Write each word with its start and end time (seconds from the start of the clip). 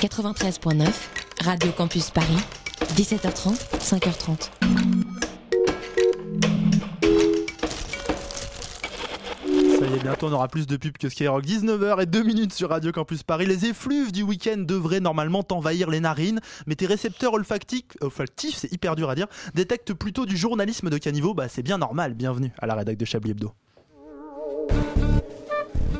93.9, 0.00 0.88
Radio 1.44 1.72
Campus 1.72 2.08
Paris, 2.08 2.38
17h30, 2.94 3.54
5h30. 3.80 4.48
Ça 9.78 9.86
y 9.86 9.94
est, 9.94 10.02
bientôt 10.02 10.28
on 10.28 10.32
aura 10.32 10.48
plus 10.48 10.66
de 10.66 10.78
pubs 10.78 10.96
que 10.96 11.10
Skyrock. 11.10 11.44
19h 11.44 12.02
et 12.02 12.06
2 12.06 12.22
minutes 12.22 12.54
sur 12.54 12.70
Radio 12.70 12.92
Campus 12.92 13.22
Paris. 13.24 13.44
Les 13.44 13.66
effluves 13.66 14.10
du 14.10 14.22
week-end 14.22 14.56
devraient 14.56 15.00
normalement 15.00 15.42
t'envahir 15.42 15.90
les 15.90 16.00
narines, 16.00 16.40
mais 16.66 16.76
tes 16.76 16.86
récepteurs 16.86 17.34
olfactifs, 17.34 17.84
olfactifs 18.00 18.56
c'est 18.56 18.72
hyper 18.72 18.96
dur 18.96 19.10
à 19.10 19.14
dire, 19.14 19.26
détectent 19.54 19.92
plutôt 19.92 20.24
du 20.24 20.38
journalisme 20.38 20.88
de 20.88 20.96
caniveau. 20.96 21.34
Bah 21.34 21.48
c'est 21.50 21.62
bien 21.62 21.76
normal, 21.76 22.14
bienvenue 22.14 22.52
à 22.58 22.66
la 22.66 22.74
rédac 22.74 22.96
de 22.96 23.04
Chablis 23.04 23.32
Hebdo. 23.32 23.52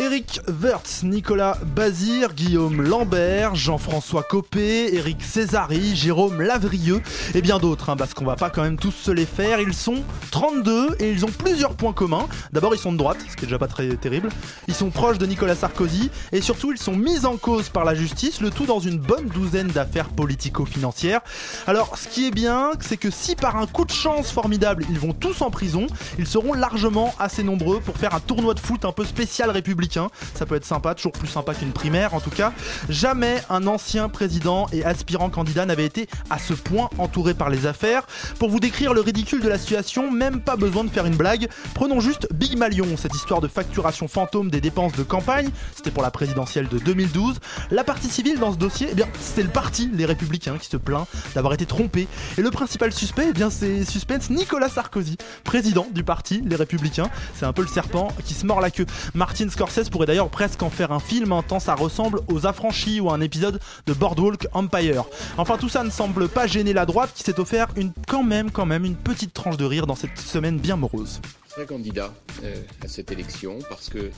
Eric 0.00 0.40
Wertz, 0.48 1.02
Nicolas 1.02 1.58
Bazir, 1.76 2.32
Guillaume 2.32 2.80
Lambert, 2.80 3.54
Jean-François 3.54 4.22
Copé, 4.22 4.94
Eric 4.94 5.22
Césari, 5.22 5.94
Jérôme 5.94 6.40
Lavrieux 6.40 7.02
et 7.34 7.42
bien 7.42 7.58
d'autres, 7.58 7.90
hein, 7.90 7.96
parce 7.96 8.14
qu'on 8.14 8.24
va 8.24 8.34
pas 8.34 8.48
quand 8.48 8.62
même 8.62 8.78
tous 8.78 8.92
se 8.92 9.10
les 9.10 9.26
faire. 9.26 9.60
Ils 9.60 9.74
sont 9.74 10.02
32 10.30 10.96
et 11.00 11.10
ils 11.10 11.26
ont 11.26 11.30
plusieurs 11.30 11.74
points 11.74 11.92
communs. 11.92 12.28
D'abord, 12.50 12.74
ils 12.74 12.78
sont 12.78 12.92
de 12.92 12.96
droite, 12.96 13.18
ce 13.28 13.36
qui 13.36 13.44
est 13.44 13.46
déjà 13.46 13.58
pas 13.58 13.66
très 13.68 13.94
terrible. 13.96 14.30
Ils 14.68 14.74
sont 14.74 14.88
proches 14.88 15.18
de 15.18 15.26
Nicolas 15.26 15.54
Sarkozy 15.54 16.10
et 16.32 16.40
surtout, 16.40 16.72
ils 16.72 16.78
sont 16.78 16.96
mis 16.96 17.26
en 17.26 17.36
cause 17.36 17.68
par 17.68 17.84
la 17.84 17.94
justice, 17.94 18.40
le 18.40 18.48
tout 18.48 18.64
dans 18.64 18.80
une 18.80 18.96
bonne 18.96 19.26
douzaine 19.26 19.68
d'affaires 19.68 20.08
politico-financières. 20.08 21.20
Alors, 21.66 21.98
ce 21.98 22.08
qui 22.08 22.26
est 22.26 22.32
bien, 22.32 22.70
c'est 22.80 22.96
que 22.96 23.10
si 23.10 23.36
par 23.36 23.56
un 23.56 23.66
coup 23.66 23.84
de 23.84 23.92
chance 23.92 24.30
formidable, 24.30 24.86
ils 24.88 24.98
vont 24.98 25.12
tous 25.12 25.42
en 25.42 25.50
prison, 25.50 25.88
ils 26.18 26.26
seront 26.26 26.54
largement 26.54 27.14
assez 27.18 27.42
nombreux 27.42 27.80
pour 27.80 27.98
faire 27.98 28.14
un 28.14 28.20
tournoi 28.20 28.54
de 28.54 28.60
foot 28.60 28.86
un 28.86 28.92
peu 28.92 29.04
spécial 29.04 29.50
républicain. 29.50 29.89
Ça 29.90 30.46
peut 30.46 30.54
être 30.54 30.64
sympa, 30.64 30.94
toujours 30.94 31.12
plus 31.12 31.28
sympa 31.28 31.54
qu'une 31.54 31.72
primaire 31.72 32.14
en 32.14 32.20
tout 32.20 32.30
cas. 32.30 32.52
Jamais 32.88 33.42
un 33.48 33.66
ancien 33.66 34.08
président 34.08 34.66
et 34.72 34.84
aspirant 34.84 35.30
candidat 35.30 35.66
n'avait 35.66 35.86
été 35.86 36.08
à 36.30 36.38
ce 36.38 36.54
point 36.54 36.88
entouré 36.98 37.34
par 37.34 37.50
les 37.50 37.66
affaires. 37.66 38.06
Pour 38.38 38.50
vous 38.50 38.60
décrire 38.60 38.94
le 38.94 39.00
ridicule 39.00 39.40
de 39.40 39.48
la 39.48 39.58
situation, 39.58 40.10
même 40.10 40.40
pas 40.40 40.56
besoin 40.56 40.84
de 40.84 40.90
faire 40.90 41.06
une 41.06 41.16
blague. 41.16 41.48
Prenons 41.74 42.00
juste 42.00 42.28
Big 42.32 42.56
Malion, 42.56 42.96
cette 42.96 43.14
histoire 43.14 43.40
de 43.40 43.48
facturation 43.48 44.08
fantôme 44.08 44.50
des 44.50 44.60
dépenses 44.60 44.92
de 44.92 45.02
campagne. 45.02 45.50
C'était 45.74 45.90
pour 45.90 46.02
la 46.02 46.10
présidentielle 46.10 46.68
de 46.68 46.78
2012. 46.78 47.40
La 47.70 47.84
partie 47.84 48.08
civile 48.08 48.38
dans 48.38 48.52
ce 48.52 48.58
dossier, 48.58 48.88
eh 48.90 48.94
bien, 48.94 49.08
c'est 49.20 49.42
le 49.42 49.48
parti, 49.48 49.90
les 49.92 50.04
Républicains, 50.04 50.58
qui 50.58 50.68
se 50.68 50.76
plaint 50.76 51.06
d'avoir 51.34 51.54
été 51.54 51.66
trompé. 51.66 52.06
Et 52.38 52.42
le 52.42 52.50
principal 52.50 52.92
suspect, 52.92 53.26
eh 53.30 53.32
bien, 53.32 53.50
c'est 53.50 53.84
suspense 53.84 54.30
Nicolas 54.30 54.68
Sarkozy, 54.68 55.16
président 55.44 55.86
du 55.92 56.04
parti, 56.04 56.42
les 56.46 56.56
Républicains. 56.56 57.10
C'est 57.34 57.46
un 57.46 57.52
peu 57.52 57.62
le 57.62 57.68
serpent 57.68 58.08
qui 58.24 58.34
se 58.34 58.46
mord 58.46 58.60
la 58.60 58.70
queue. 58.70 58.86
Martin 59.14 59.48
Scorsese 59.48 59.69
pourrait 59.90 60.06
d'ailleurs 60.06 60.28
presque 60.28 60.62
en 60.62 60.70
faire 60.70 60.92
un 60.92 61.00
film, 61.00 61.34
tant 61.46 61.60
ça 61.60 61.74
ressemble 61.74 62.20
aux 62.28 62.46
affranchis 62.46 63.00
ou 63.00 63.10
à 63.10 63.14
un 63.14 63.20
épisode 63.20 63.60
de 63.86 63.92
Boardwalk 63.92 64.48
Empire. 64.52 65.04
Enfin, 65.38 65.56
tout 65.56 65.68
ça 65.68 65.84
ne 65.84 65.90
semble 65.90 66.28
pas 66.28 66.46
gêner 66.46 66.72
la 66.72 66.86
droite 66.86 67.10
qui 67.14 67.22
s'est 67.22 67.38
offert 67.38 67.68
une, 67.76 67.92
quand 68.08 68.22
même, 68.22 68.50
quand 68.50 68.66
même, 68.66 68.84
une 68.84 68.96
petite 68.96 69.32
tranche 69.32 69.56
de 69.56 69.64
rire 69.64 69.86
dans 69.86 69.94
cette 69.94 70.18
semaine 70.18 70.58
bien 70.58 70.76
morose. 70.76 71.20
Serai 71.48 71.66
candidat 71.66 72.12
euh, 72.44 72.54
à 72.82 72.88
cette 72.88 73.12
élection 73.12 73.58
parce 73.68 73.88
que, 73.88 74.10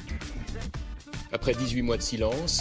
après 1.32 1.54
18 1.54 1.82
mois 1.82 1.96
de 1.96 2.02
silence, 2.02 2.60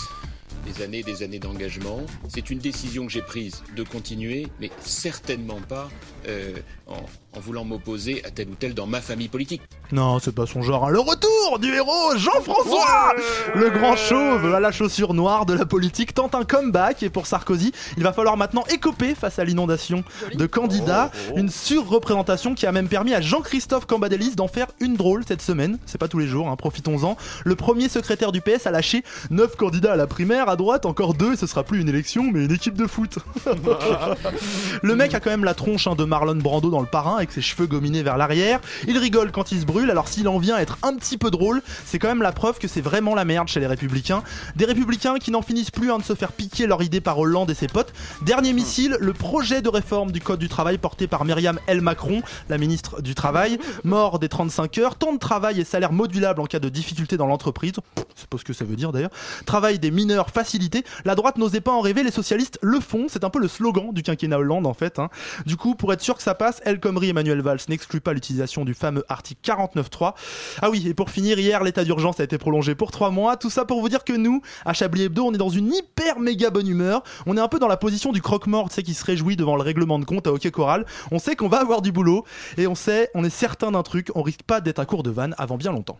des 0.65 0.83
années, 0.83 1.03
des 1.03 1.23
années 1.23 1.39
d'engagement, 1.39 2.01
c'est 2.27 2.49
une 2.49 2.59
décision 2.59 3.05
que 3.05 3.11
j'ai 3.11 3.21
prise 3.21 3.63
de 3.75 3.83
continuer, 3.83 4.47
mais 4.59 4.69
certainement 4.81 5.59
pas 5.67 5.89
euh, 6.27 6.57
en, 6.91 7.37
en 7.37 7.41
voulant 7.41 7.63
m'opposer 7.63 8.23
à 8.25 8.31
tel 8.31 8.49
ou 8.49 8.55
tel 8.55 8.73
dans 8.73 8.87
ma 8.87 9.01
famille 9.01 9.27
politique. 9.29 9.61
Non, 9.91 10.19
c'est 10.19 10.33
pas 10.33 10.45
son 10.45 10.61
genre. 10.61 10.85
hein. 10.85 10.89
Le 10.89 10.99
retour 10.99 11.59
du 11.59 11.73
héros 11.73 12.15
Jean-François 12.15 13.13
Le 13.55 13.69
grand 13.69 13.95
chauve 13.95 14.53
à 14.53 14.59
la 14.59 14.71
chaussure 14.71 15.13
noire 15.13 15.45
de 15.45 15.53
la 15.53 15.65
politique 15.65 16.13
tente 16.13 16.35
un 16.35 16.43
comeback 16.45 17.03
et 17.03 17.09
pour 17.09 17.27
Sarkozy, 17.27 17.71
il 17.97 18.03
va 18.03 18.13
falloir 18.13 18.37
maintenant 18.37 18.63
écoper 18.69 19.15
face 19.15 19.39
à 19.39 19.43
l'inondation 19.43 20.03
de 20.33 20.45
candidats. 20.45 21.11
Une 21.35 21.49
surreprésentation 21.49 22.55
qui 22.55 22.65
a 22.65 22.71
même 22.71 22.87
permis 22.87 23.13
à 23.13 23.21
Jean-Christophe 23.21 23.85
Cambadélis 23.85 24.35
d'en 24.35 24.47
faire 24.47 24.67
une 24.79 24.95
drôle 24.95 25.23
cette 25.27 25.41
semaine. 25.41 25.77
C'est 25.85 25.97
pas 25.97 26.07
tous 26.07 26.19
les 26.19 26.27
jours, 26.27 26.47
hein, 26.49 26.55
profitons-en. 26.55 27.17
Le 27.43 27.55
premier 27.55 27.89
secrétaire 27.89 28.31
du 28.31 28.41
PS 28.41 28.67
a 28.67 28.71
lâché 28.71 29.03
9 29.29 29.55
candidats 29.55 29.93
à 29.93 29.95
la 29.95 30.07
primaire, 30.07 30.47
à 30.49 30.55
droite 30.55 30.85
encore 30.85 31.13
2 31.13 31.33
et 31.33 31.35
ce 31.35 31.47
sera 31.47 31.63
plus 31.63 31.81
une 31.81 31.89
élection 31.89 32.29
mais 32.31 32.45
une 32.45 32.51
équipe 32.51 32.75
de 32.75 32.87
foot. 32.87 33.19
le 34.81 34.95
mec 34.95 35.13
a 35.13 35.19
quand 35.19 35.29
même 35.29 35.43
la 35.43 35.53
tronche 35.53 35.87
hein, 35.87 35.95
de 35.95 36.03
Marlon 36.03 36.35
Brando 36.35 36.69
dans 36.69 36.80
le 36.81 36.87
parrain 36.87 37.17
avec 37.17 37.31
ses 37.31 37.41
cheveux 37.41 37.67
gominés 37.67 38.03
vers 38.03 38.17
l'arrière. 38.17 38.59
Il 38.87 38.97
rigole 38.97 39.31
quand 39.31 39.51
il 39.51 39.61
se 39.61 39.65
brûle, 39.65 39.89
alors 39.91 40.07
s'il 40.07 40.27
en 40.27 40.37
vient 40.37 40.55
à 40.55 40.61
être 40.61 40.77
un 40.83 40.95
petit 40.95 41.17
peu 41.17 41.31
drôle, 41.31 41.61
c'est 41.85 41.99
quand 41.99 42.07
même 42.07 42.21
la 42.21 42.31
preuve 42.31 42.59
que 42.59 42.67
c'est 42.67 42.81
vraiment 42.81 43.15
la 43.15 43.25
merde 43.25 43.47
chez 43.47 43.59
les 43.59 43.67
républicains. 43.67 44.23
Des 44.55 44.65
républicains 44.65 45.17
qui 45.17 45.31
n'en 45.31 45.41
finissent 45.41 45.71
plus 45.71 45.91
hein, 45.91 45.97
de 45.97 46.03
se 46.03 46.15
faire 46.15 46.31
piquer 46.31 46.67
leur 46.67 46.81
idée 46.83 47.01
par 47.01 47.19
Hollande 47.19 47.49
et 47.51 47.55
ses 47.55 47.67
potes. 47.67 47.93
Dernier 48.21 48.53
missile, 48.53 48.97
le 48.99 49.13
projet 49.13 49.61
de 49.61 49.69
réforme 49.69 50.11
du 50.11 50.21
code 50.21 50.39
du 50.39 50.49
travail 50.49 50.77
porté 50.77 51.07
par 51.07 51.25
Myriam 51.25 51.59
El 51.67 51.81
Macron, 51.81 52.21
la 52.49 52.57
ministre 52.57 53.01
du 53.01 53.15
Travail, 53.15 53.59
mort 53.83 54.19
des 54.19 54.29
35 54.29 54.77
heures, 54.79 54.95
temps 54.95 55.13
de 55.13 55.19
travail 55.19 55.59
et 55.59 55.63
salaire 55.63 55.91
modulable 55.91 56.41
en 56.41 56.45
cas 56.45 56.59
de 56.59 56.69
difficulté 56.69 57.17
dans 57.17 57.27
l'entreprise. 57.27 57.73
C'est 58.15 58.27
pas 58.27 58.37
ce 58.37 58.43
que 58.43 58.53
ça 58.53 58.65
veut 58.65 58.75
dire 58.75 58.91
d'ailleurs. 58.91 59.11
Travail 59.45 59.79
des 59.79 59.91
mineurs 59.91 60.29
facilité. 60.29 60.83
La 61.05 61.15
droite 61.15 61.37
n'osait 61.37 61.61
pas 61.61 61.71
en 61.71 61.81
rêver, 61.81 62.03
les 62.03 62.11
socialistes 62.11 62.59
le 62.61 62.79
font. 62.79 63.05
C'est 63.09 63.23
un 63.23 63.29
peu 63.29 63.39
le 63.39 63.47
slogan 63.47 63.91
du 63.93 64.03
quinquennat 64.03 64.37
Hollande 64.37 64.67
en 64.67 64.73
fait. 64.73 64.99
hein. 64.99 65.09
Du 65.45 65.57
coup, 65.57 65.75
pour 65.75 65.91
être 65.93 66.01
sûr 66.01 66.15
que 66.15 66.23
ça 66.23 66.35
passe, 66.35 66.61
El 66.71 66.79
Khomri 66.79 67.09
Emmanuel 67.09 67.41
Valls 67.41 67.59
n'excluent 67.67 67.99
pas 67.99 68.13
l'utilisation 68.13 68.63
du 68.63 68.73
fameux 68.73 69.03
article 69.09 69.41
49.3. 69.43 70.13
Ah 70.61 70.69
oui, 70.69 70.87
et 70.87 70.93
pour 70.93 71.09
finir, 71.09 71.37
hier, 71.37 71.61
l'état 71.65 71.83
d'urgence 71.83 72.21
a 72.21 72.23
été 72.23 72.37
prolongé 72.37 72.75
pour 72.75 72.91
3 72.91 73.11
mois. 73.11 73.35
Tout 73.35 73.49
ça 73.49 73.65
pour 73.65 73.81
vous 73.81 73.89
dire 73.89 74.05
que 74.05 74.13
nous, 74.13 74.41
à 74.63 74.71
Chablis 74.71 75.03
Hebdo, 75.03 75.25
on 75.25 75.33
est 75.33 75.37
dans 75.37 75.49
une 75.49 75.73
hyper 75.73 76.19
méga 76.19 76.49
bonne 76.49 76.69
humeur. 76.69 77.03
On 77.25 77.35
est 77.35 77.41
un 77.41 77.49
peu 77.49 77.59
dans 77.59 77.67
la 77.67 77.75
position 77.75 78.13
du 78.13 78.21
croque-mort, 78.21 78.69
tu 78.69 78.75
sais, 78.75 78.83
qui 78.83 78.93
se 78.93 79.03
réjouit 79.03 79.35
devant 79.35 79.57
le 79.57 79.63
règlement 79.63 79.99
de 79.99 80.05
compte 80.05 80.27
à 80.27 80.31
Hockey 80.31 80.49
Choral. 80.49 80.85
On 81.11 81.19
sait 81.19 81.35
qu'on 81.35 81.49
va 81.49 81.59
avoir 81.59 81.81
du 81.81 81.91
boulot 81.91 82.23
et 82.57 82.67
on 82.67 82.75
sait, 82.75 83.09
on 83.15 83.25
est 83.25 83.29
certain 83.29 83.71
d'un 83.71 83.83
truc, 83.83 84.09
on 84.15 84.21
risque 84.21 84.43
pas 84.43 84.61
d'être 84.61 84.79
à 84.79 84.85
court 84.85 85.03
de 85.03 85.09
vannes 85.09 85.35
avant 85.37 85.57
bien 85.57 85.73
longtemps. 85.73 85.99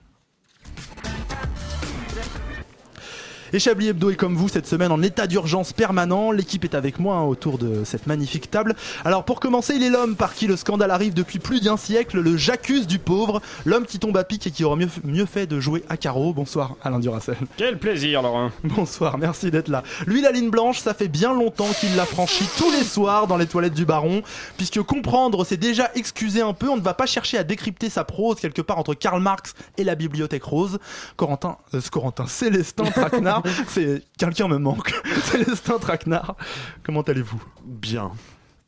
Et 3.54 3.60
Chablis 3.60 3.90
Hebdo 3.90 4.10
est 4.10 4.16
comme 4.16 4.38
vous 4.38 4.48
cette 4.48 4.66
semaine 4.66 4.94
en 4.94 5.02
état 5.02 5.28
d'urgence 5.28 5.74
permanent. 5.74 6.32
L'équipe 6.32 6.64
est 6.64 6.74
avec 6.74 7.00
moi 7.00 7.16
hein, 7.16 7.24
autour 7.24 7.58
de 7.58 7.84
cette 7.84 8.08
magnifique 8.08 8.50
table. 8.50 8.76
Alors 9.04 9.26
pour 9.26 9.42
commencer, 9.42 9.76
il 9.76 9.84
est 9.84 9.90
l'homme 9.90 10.16
par 10.16 10.34
qui 10.34 10.48
le 10.48 10.56
scandale 10.56 10.90
arrive 10.90 11.14
depuis 11.14 11.38
plus 11.38 11.62
d'un 11.62 11.76
siècle, 11.76 12.22
le 12.22 12.38
j'accuse 12.38 12.88
du 12.88 12.98
pauvre, 12.98 13.42
l'homme 13.66 13.86
qui 13.86 14.00
tombe 14.00 14.16
à 14.16 14.24
pic 14.24 14.48
et 14.48 14.52
qui 14.52 14.64
aura 14.64 14.78
mieux, 14.78 14.88
mieux 15.04 15.26
fait 15.26 15.48
de 15.48 15.60
jouer 15.60 15.84
à 15.90 15.98
carreau. 15.98 16.34
Bonsoir 16.34 16.76
Alain 16.82 17.00
Duracel. 17.00 17.36
Quel 17.58 17.78
plaisir, 17.78 18.22
Laurent. 18.22 18.52
Bonsoir, 18.64 19.18
merci 19.18 19.52
d'être 19.52 19.68
là. 19.68 19.84
Lui, 20.08 20.22
la 20.22 20.32
ligne 20.32 20.50
blanche, 20.50 20.80
ça 20.80 20.94
fait 20.94 21.10
bien 21.10 21.34
longtemps 21.34 21.72
qu'il 21.78 21.94
l'a 21.98 22.06
franchi 22.06 22.46
tous 22.58 22.72
les 22.72 22.86
soirs 22.86 23.28
dans 23.28 23.36
les 23.36 23.48
toilettes 23.48 23.74
du 23.74 23.86
baron, 23.86 24.22
puisque 24.56 24.82
comprendre, 24.82 25.46
c'est 25.46 25.58
déjà 25.58 25.92
excuser 25.96 26.42
un 26.42 26.54
peu. 26.54 26.70
On 26.70 26.78
ne 26.78 26.82
va 26.82 26.94
pas 26.94 27.06
chercher 27.06 27.38
à 27.38 27.44
décrypter 27.44 27.90
sa 27.90 28.06
prose 28.06 28.40
quelque 28.40 28.62
part 28.62 28.78
entre 28.78 28.94
Karl 28.94 29.22
Marx 29.22 29.56
et 29.78 29.84
la 29.84 29.96
bibliothèque 29.96 30.46
rose. 30.46 30.80
Corentin, 31.18 31.58
euh, 31.74 31.82
Corentin, 31.92 32.28
Célestin 32.28 32.86
Traquenard, 32.86 33.41
c'est 33.68 34.04
quelqu'un 34.18 34.48
me 34.48 34.58
manque. 34.58 34.94
Célestin 35.24 35.80
Traquenard, 35.80 36.36
comment 36.84 37.02
allez-vous? 37.02 37.42
Bien. 37.64 38.12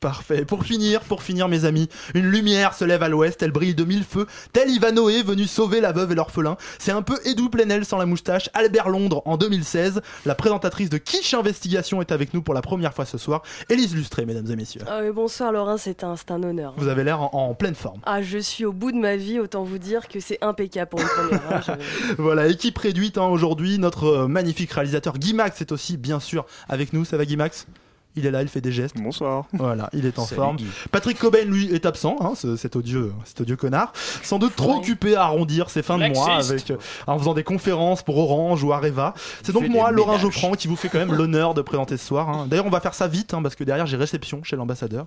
Parfait. 0.03 0.43
Pour 0.43 0.65
finir, 0.65 0.99
pour 0.99 1.23
finir, 1.23 1.47
mes 1.47 1.63
amis, 1.63 1.87
une 2.13 2.25
lumière 2.29 2.73
se 2.73 2.83
lève 2.83 3.01
à 3.03 3.07
l'ouest, 3.07 3.41
elle 3.41 3.51
brille 3.51 3.73
de 3.73 3.85
mille 3.85 4.03
feux, 4.03 4.27
tel 4.51 4.69
Ivanoé 4.69 5.23
venu 5.23 5.45
sauver 5.45 5.79
la 5.79 5.93
veuve 5.93 6.11
et 6.11 6.15
l'orphelin. 6.15 6.57
C'est 6.77 6.91
un 6.91 7.01
peu 7.01 7.17
Edou 7.23 7.47
Plenel 7.49 7.85
sans 7.85 7.97
la 7.97 8.05
moustache, 8.05 8.49
Albert 8.53 8.89
Londres 8.89 9.21
en 9.23 9.37
2016. 9.37 10.01
La 10.25 10.35
présentatrice 10.35 10.89
de 10.89 10.97
Quiche 10.97 11.33
Investigation 11.33 12.01
est 12.01 12.11
avec 12.11 12.33
nous 12.33 12.41
pour 12.41 12.53
la 12.53 12.61
première 12.61 12.93
fois 12.93 13.05
ce 13.05 13.17
soir. 13.17 13.43
Élise 13.69 13.95
Lustré, 13.95 14.25
mesdames 14.25 14.51
et 14.51 14.55
messieurs. 14.57 14.81
Ah 14.87 14.99
oui, 15.03 15.11
bonsoir 15.11 15.53
Laurent, 15.53 15.77
c'est 15.77 16.03
un, 16.03 16.15
honneur. 16.43 16.73
Vous 16.75 16.89
avez 16.89 17.05
l'air 17.05 17.21
en, 17.21 17.29
en 17.31 17.53
pleine 17.53 17.75
forme. 17.75 18.01
Ah, 18.05 18.21
je 18.21 18.39
suis 18.39 18.65
au 18.65 18.73
bout 18.73 18.91
de 18.91 18.97
ma 18.97 19.15
vie, 19.15 19.39
autant 19.39 19.63
vous 19.63 19.77
dire 19.77 20.09
que 20.09 20.19
c'est 20.19 20.37
impeccable 20.43 20.89
pour 20.89 20.99
une 20.99 21.07
première. 21.07 21.41
hein, 21.49 21.61
je- 21.65 22.15
Voilà, 22.21 22.47
équipe 22.47 22.77
réduite 22.77 23.17
hein, 23.17 23.27
aujourd'hui. 23.27 23.77
Notre 23.79 24.03
euh, 24.05 24.27
magnifique 24.27 24.71
réalisateur 24.73 25.17
Guy 25.17 25.33
Max 25.33 25.61
est 25.61 25.71
aussi 25.71 25.95
bien 25.95 26.19
sûr 26.19 26.45
avec 26.67 26.91
nous. 26.91 27.05
Ça 27.05 27.15
va 27.15 27.23
Guy 27.23 27.37
Max? 27.37 27.67
Il 28.15 28.25
est 28.25 28.31
là, 28.31 28.41
il 28.43 28.47
fait 28.47 28.61
des 28.61 28.71
gestes. 28.71 28.95
Bonsoir. 28.97 29.45
Voilà, 29.53 29.89
il 29.93 30.05
est 30.05 30.19
en 30.19 30.25
Salut, 30.25 30.39
forme. 30.41 30.57
Guy. 30.57 30.67
Patrick 30.91 31.17
Cobain, 31.17 31.45
lui, 31.45 31.73
est 31.73 31.85
absent, 31.85 32.15
hein, 32.21 32.33
ce- 32.35 32.55
cet 32.55 32.75
odieux, 32.75 33.11
cet 33.25 33.41
odieux 33.41 33.55
connard. 33.55 33.91
Sans 34.21 34.37
doute 34.39 34.55
trop 34.55 34.75
occupé 34.77 35.15
à 35.15 35.23
arrondir 35.23 35.69
ses 35.69 35.81
fins 35.81 35.97
de 35.97 36.07
mois 36.13 36.35
avec, 36.35 36.69
euh, 36.71 36.77
en 37.07 37.17
faisant 37.17 37.33
des 37.33 37.43
conférences 37.43 38.03
pour 38.03 38.17
Orange 38.19 38.63
ou 38.63 38.71
Areva. 38.71 39.13
C'est 39.41 39.51
donc 39.51 39.67
moi, 39.67 39.91
Laurent 39.91 40.11
ménages. 40.11 40.21
Geoffrand, 40.23 40.51
qui 40.53 40.67
vous 40.67 40.75
fait 40.75 40.89
quand 40.89 40.99
même 40.99 41.13
l'honneur 41.15 41.53
de 41.53 41.61
présenter 41.61 41.97
ce 41.97 42.05
soir. 42.05 42.29
hein. 42.29 42.45
D'ailleurs, 42.47 42.65
on 42.65 42.69
va 42.69 42.79
faire 42.81 42.93
ça 42.93 43.07
vite, 43.07 43.33
hein, 43.33 43.41
parce 43.41 43.55
que 43.55 43.63
derrière, 43.63 43.85
j'ai 43.87 43.97
réception 43.97 44.43
chez 44.43 44.55
l'ambassadeur. 44.55 45.05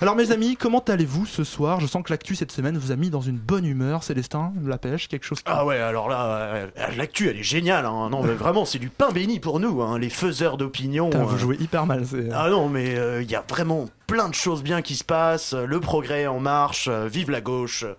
Alors, 0.00 0.16
mes 0.16 0.32
amis, 0.32 0.56
comment 0.56 0.80
allez-vous 0.80 1.26
ce 1.26 1.44
soir? 1.44 1.80
Je 1.80 1.86
sens 1.86 2.02
que 2.02 2.10
l'actu 2.12 2.34
cette 2.34 2.52
semaine 2.52 2.78
vous 2.78 2.90
a 2.92 2.96
mis 2.96 3.10
dans 3.10 3.20
une 3.20 3.36
bonne 3.38 3.66
humeur. 3.66 4.02
Célestin, 4.02 4.52
la 4.64 4.78
pêche, 4.78 5.08
quelque 5.08 5.24
chose 5.24 5.38
qui... 5.38 5.44
Ah 5.46 5.66
ouais, 5.66 5.78
alors 5.78 6.08
là, 6.08 6.24
euh, 6.24 6.66
l'actu, 6.96 7.28
elle 7.28 7.36
est 7.38 7.42
géniale. 7.42 7.84
Hein. 7.86 8.08
Non, 8.10 8.22
mais 8.22 8.32
vraiment, 8.34 8.64
c'est 8.64 8.78
du 8.78 8.88
pain 8.88 9.10
béni 9.10 9.40
pour 9.40 9.60
nous, 9.60 9.82
hein, 9.82 9.98
les 9.98 10.08
faiseurs 10.10 10.56
d'opinion. 10.56 11.10
Putain, 11.10 11.24
vous 11.24 11.34
euh. 11.34 11.38
jouez 11.38 11.56
hyper 11.60 11.84
mal. 11.86 12.06
c'est- 12.06 12.29
Ah 12.32 12.48
non, 12.50 12.68
mais 12.68 12.94
il 13.22 13.30
y 13.30 13.34
a 13.34 13.44
vraiment 13.48 13.86
plein 14.06 14.28
de 14.28 14.34
choses 14.34 14.62
bien 14.62 14.82
qui 14.82 14.96
se 14.96 15.04
passent. 15.04 15.54
euh, 15.54 15.66
Le 15.66 15.78
progrès 15.78 16.26
en 16.26 16.40
marche, 16.40 16.88
euh, 16.90 17.06
vive 17.06 17.30
la 17.30 17.40
gauche. 17.40 17.84
euh, 17.84 17.94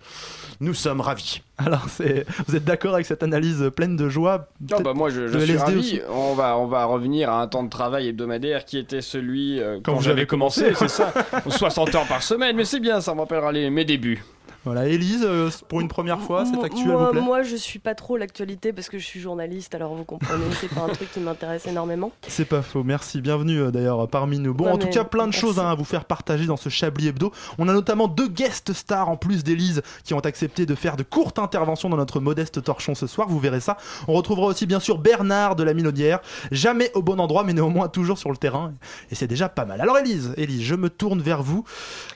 Nous 0.60 0.74
sommes 0.74 1.00
ravis. 1.00 1.40
Alors, 1.56 1.86
c'est... 1.88 2.26
vous 2.46 2.54
êtes 2.56 2.64
d'accord 2.64 2.92
avec 2.94 3.06
cette 3.06 3.22
analyse 3.22 3.70
pleine 3.74 3.96
de 3.96 4.08
joie 4.10 4.48
Non, 4.70 4.80
bah 4.80 4.92
moi 4.94 5.08
je, 5.10 5.26
suis 5.28 5.38
LSD 5.38 5.58
ravi. 5.58 6.00
On 6.10 6.34
va, 6.34 6.58
on 6.58 6.66
va 6.66 6.84
revenir 6.84 7.30
à 7.30 7.40
un 7.40 7.46
temps 7.48 7.62
de 7.64 7.70
travail 7.70 8.08
hebdomadaire 8.08 8.64
qui 8.66 8.76
était 8.78 9.00
celui 9.00 9.58
euh, 9.60 9.76
Quand 9.82 9.92
quand, 9.92 9.98
vous 9.98 10.02
j'avais 10.04 10.20
avez 10.20 10.26
commencé, 10.26 10.72
commencé. 10.72 10.88
c'est 10.88 10.88
ça 10.88 11.12
60 11.48 11.94
heures 11.94 12.06
par 12.06 12.22
semaine, 12.22 12.56
mais 12.56 12.64
c'est 12.66 12.80
bien, 12.80 13.00
ça 13.00 13.14
me 13.14 13.20
rappellera 13.20 13.50
les, 13.52 13.70
mes 13.70 13.84
débuts. 13.86 14.22
Voilà, 14.64 14.86
Élise, 14.86 15.24
euh, 15.24 15.50
pour 15.68 15.80
une 15.80 15.88
première 15.88 16.20
fois, 16.20 16.44
cette 16.44 16.54
Moi- 16.54 16.66
actu, 16.66 16.82
elle 16.82 16.86
moi, 16.88 17.06
vous 17.06 17.10
plaît 17.10 17.20
moi, 17.20 17.42
je 17.42 17.56
suis 17.56 17.80
pas 17.80 17.96
trop 17.96 18.16
l'actualité 18.16 18.72
parce 18.72 18.88
que 18.88 18.96
je 18.96 19.04
suis 19.04 19.18
journaliste, 19.18 19.74
alors 19.74 19.92
vous 19.92 20.04
comprenez, 20.04 20.44
c'est 20.60 20.68
pas 20.72 20.82
un 20.82 20.88
truc 20.88 21.10
qui 21.12 21.18
m'intéresse 21.18 21.66
énormément. 21.66 22.12
C'est 22.28 22.44
pas 22.44 22.62
faux, 22.62 22.84
merci, 22.84 23.20
bienvenue 23.20 23.60
euh, 23.60 23.70
d'ailleurs 23.72 24.06
parmi 24.06 24.38
nous. 24.38 24.54
Bon, 24.54 24.66
Ouais, 24.66 24.70
en 24.70 24.78
tout 24.78 24.86
cas, 24.88 25.02
plein 25.02 25.24
de 25.24 25.30
merci. 25.30 25.40
choses 25.40 25.58
hein, 25.58 25.68
à 25.68 25.74
vous 25.74 25.82
faire 25.84 26.04
partager 26.04 26.46
dans 26.46 26.56
ce 26.56 26.68
Chablis 26.68 27.08
Hebdo. 27.08 27.32
On 27.58 27.66
a 27.68 27.72
notamment 27.72 28.06
deux 28.06 28.28
guest 28.28 28.72
stars 28.72 29.08
en 29.08 29.16
plus 29.16 29.42
d'Élise 29.42 29.82
qui 30.04 30.14
ont 30.14 30.20
accepté 30.20 30.64
de 30.64 30.76
faire 30.76 30.96
de 30.96 31.02
courtes 31.02 31.40
interventions 31.40 31.88
dans 31.88 31.96
notre 31.96 32.20
modeste 32.20 32.62
torchon 32.62 32.94
ce 32.94 33.08
soir, 33.08 33.26
vous 33.28 33.40
verrez 33.40 33.58
ça. 33.60 33.76
On 34.06 34.12
retrouvera 34.12 34.46
aussi 34.46 34.66
bien 34.66 34.78
sûr 34.78 34.98
Bernard 34.98 35.56
de 35.56 35.64
la 35.64 35.74
Minaudière, 35.74 36.20
jamais 36.52 36.92
au 36.94 37.02
bon 37.02 37.18
endroit 37.18 37.42
mais 37.42 37.52
néanmoins 37.52 37.88
toujours 37.88 38.18
sur 38.18 38.30
le 38.30 38.36
terrain 38.36 38.72
et 39.10 39.16
c'est 39.16 39.26
déjà 39.26 39.48
pas 39.48 39.64
mal. 39.64 39.80
Alors 39.80 39.98
Élise, 39.98 40.34
Élise, 40.36 40.62
je 40.62 40.76
me 40.76 40.88
tourne 40.88 41.20
vers 41.20 41.42
vous. 41.42 41.64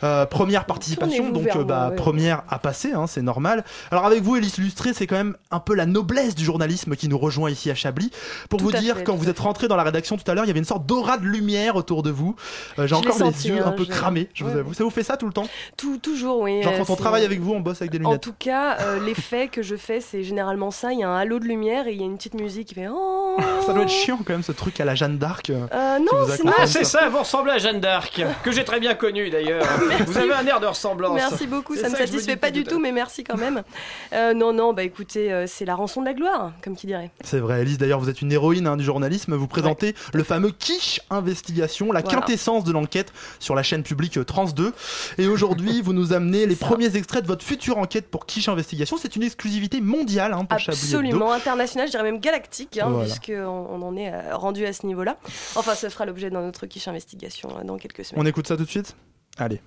Euh, 0.04 0.26
première 0.26 0.64
participation, 0.66 1.30
donc 1.30 1.52
moi, 1.52 1.64
bah, 1.64 1.88
ouais. 1.90 1.96
première 1.96 2.35
à 2.48 2.58
passer, 2.58 2.92
hein, 2.92 3.06
c'est 3.06 3.22
normal. 3.22 3.64
Alors 3.90 4.04
avec 4.06 4.22
vous, 4.22 4.36
Élise 4.36 4.58
Lustré, 4.58 4.92
c'est 4.92 5.06
quand 5.06 5.16
même 5.16 5.36
un 5.50 5.60
peu 5.60 5.74
la 5.74 5.86
noblesse 5.86 6.34
du 6.34 6.44
journalisme 6.44 6.96
qui 6.96 7.08
nous 7.08 7.18
rejoint 7.18 7.50
ici 7.50 7.70
à 7.70 7.74
Chablis. 7.74 8.10
Pour 8.48 8.58
Tout 8.60 8.66
vous 8.66 8.72
dire, 8.72 8.96
fait, 8.96 9.04
quand 9.04 9.14
vous 9.16 9.28
êtes 9.28 9.38
rentré 9.38 9.68
dans 9.68 9.76
la 9.76 9.82
rédaction 9.82 10.16
tout 10.16 10.28
à 10.30 10.34
l'heure, 10.34 10.44
il 10.44 10.48
y 10.48 10.50
avait 10.50 10.58
une 10.58 10.64
sorte 10.64 10.86
d'aura 10.86 11.18
de 11.18 11.24
lumière 11.26 11.76
autour 11.76 12.02
de 12.02 12.10
vous. 12.10 12.34
Euh, 12.78 12.86
J'ai 12.86 12.94
encore 12.94 13.12
les 13.14 13.18
senti, 13.18 13.48
yeux 13.48 13.60
hein, 13.62 13.68
un 13.68 13.72
peu 13.72 13.84
cramés, 13.84 14.28
je 14.34 14.44
vous 14.44 14.50
Ouais. 14.50 14.60
avoue. 14.60 14.74
Ça 14.74 14.84
vous 14.84 14.90
fait 14.90 15.02
ça 15.02 15.16
tout 15.16 15.26
le 15.26 15.32
temps? 15.32 15.48
Tout, 15.76 15.98
toujours, 15.98 16.40
oui. 16.40 16.62
Genre 16.62 16.72
euh, 16.72 16.78
quand 16.78 16.90
on 16.92 16.96
travaille 16.96 17.24
avec 17.24 17.40
vous, 17.40 17.52
on 17.52 17.60
bosse 17.60 17.80
avec 17.82 17.90
des 17.90 17.98
En 17.98 18.10
lunettes. 18.10 18.22
tout 18.22 18.34
cas, 18.38 18.78
euh, 18.80 19.04
l'effet 19.04 19.48
que 19.48 19.62
je 19.62 19.76
fais, 19.76 20.00
c'est 20.00 20.22
généralement 20.22 20.70
ça. 20.70 20.92
Il 20.92 21.00
y 21.00 21.02
a 21.04 21.08
un 21.08 21.16
halo 21.16 21.38
de 21.38 21.44
lumière 21.44 21.86
et 21.86 21.92
il 21.92 22.00
y 22.00 22.02
a 22.02 22.06
une 22.06 22.16
petite 22.16 22.34
musique 22.34 22.68
qui 22.68 22.74
fait. 22.74 22.86
Oh 23.38 23.38
Ça 23.66 23.72
doit 23.74 23.82
être 23.82 23.90
chiant 23.90 24.16
quand 24.24 24.32
même 24.32 24.42
ce 24.42 24.52
truc 24.52 24.80
à 24.80 24.84
la 24.84 24.94
Jeanne 24.94 25.18
d'Arc. 25.18 25.50
euh. 25.50 25.98
Non, 25.98 26.26
c'est. 26.28 26.42
Ah, 26.58 26.66
c'est 26.66 26.84
ça, 26.84 27.08
vous 27.08 27.18
ressemblez 27.18 27.52
à 27.52 27.58
Jeanne 27.58 27.80
d'Arc, 27.80 28.22
que 28.42 28.50
j'ai 28.52 28.64
très 28.64 28.80
bien 28.80 28.94
connue 28.94 29.28
d'ailleurs. 29.30 29.64
Vous 30.06 30.16
avez 30.16 30.32
un 30.32 30.46
air 30.46 30.60
de 30.60 30.66
ressemblance. 30.66 31.14
Merci 31.14 31.46
beaucoup, 31.46 31.74
ça 31.74 31.88
me 31.88 31.94
ça 31.94 32.00
me 32.02 32.06
satisfait 32.06 32.25
dis 32.26 32.36
pas 32.36 32.50
du 32.50 32.64
tout 32.64 32.78
mais 32.78 32.92
merci 32.92 33.24
quand 33.24 33.36
même. 33.36 33.62
Euh, 34.12 34.34
non, 34.34 34.52
non, 34.52 34.72
bah 34.72 34.82
écoutez, 34.84 35.32
euh, 35.32 35.46
c'est 35.46 35.64
la 35.64 35.74
rançon 35.74 36.00
de 36.00 36.06
la 36.06 36.14
gloire, 36.14 36.52
comme 36.62 36.76
qui 36.76 36.86
dirait. 36.86 37.10
C'est 37.24 37.38
vrai, 37.40 37.62
Elise, 37.62 37.76
d'ailleurs, 37.76 37.98
vous 37.98 38.08
êtes 38.08 38.22
une 38.22 38.30
héroïne 38.32 38.66
hein, 38.66 38.76
du 38.76 38.84
journalisme. 38.84 39.34
Vous 39.34 39.48
présentez 39.48 39.94
le 40.12 40.22
fameux 40.22 40.52
Quiche 40.52 41.00
Investigation, 41.10 41.92
la 41.92 42.00
Voilà. 42.00 42.20
quintessence 42.20 42.64
de 42.64 42.72
l'enquête 42.72 43.12
sur 43.40 43.54
la 43.54 43.62
chaîne 43.62 43.82
publique 43.82 44.16
euh, 44.16 44.24
Trans 44.24 44.44
2. 44.46 44.72
Et 45.18 45.26
aujourd'hui, 45.26 45.80
vous 45.82 45.92
nous 45.92 46.12
amenez 46.12 46.46
les 46.46 46.54
ça. 46.54 46.66
premiers 46.66 46.96
extraits 46.96 47.22
de 47.22 47.26
votre 47.28 47.44
future 47.44 47.78
enquête 47.78 48.08
pour 48.10 48.26
Quiche 48.26 48.48
Investigation. 48.48 48.96
C'est 48.96 49.16
une 49.16 49.22
exclusivité 49.24 49.80
mondiale 49.80 50.32
hein, 50.32 50.44
pour. 50.44 50.56
Absolument 50.56 51.32
international, 51.32 51.86
je 51.88 51.92
dirais 51.92 52.04
même 52.04 52.20
galactique, 52.20 52.78
hein, 52.78 52.88
Voilà. 52.88 53.04
puisqu'on 53.06 53.66
on 53.70 53.82
en 53.82 53.96
est 53.96 54.32
rendu 54.32 54.64
à 54.66 54.72
ce 54.72 54.86
niveau-là. 54.86 55.18
Enfin, 55.56 55.74
ça 55.74 55.90
fera 55.90 56.06
l'objet 56.06 56.30
d'un 56.30 56.46
autre 56.48 56.66
quiche 56.66 56.88
investigation 56.88 57.48
dans 57.64 57.76
quelques 57.76 58.04
semaines. 58.04 58.22
On 58.22 58.26
écoute 58.26 58.46
ça 58.46 58.56
tout 58.56 58.64
de 58.64 58.70
suite? 58.70 58.96
Allez. 59.38 59.60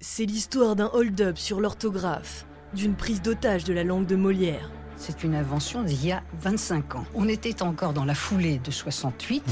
C'est 0.00 0.26
l'histoire 0.26 0.76
d'un 0.76 0.90
hold-up 0.92 1.38
sur 1.38 1.60
l'orthographe, 1.60 2.46
d'une 2.74 2.94
prise 2.94 3.22
d'otage 3.22 3.64
de 3.64 3.72
la 3.72 3.84
langue 3.84 4.06
de 4.06 4.16
Molière. 4.16 4.70
C'est 4.96 5.24
une 5.24 5.34
invention 5.34 5.82
d'il 5.82 6.04
y 6.04 6.12
a 6.12 6.22
25 6.40 6.96
ans. 6.96 7.06
On 7.14 7.28
était 7.28 7.62
encore 7.62 7.92
dans 7.92 8.04
la 8.04 8.14
foulée 8.14 8.58
de 8.58 8.70
68 8.70 9.44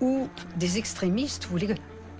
où 0.00 0.28
des 0.56 0.78
extrémistes 0.78 1.46
voulaient, 1.46 1.74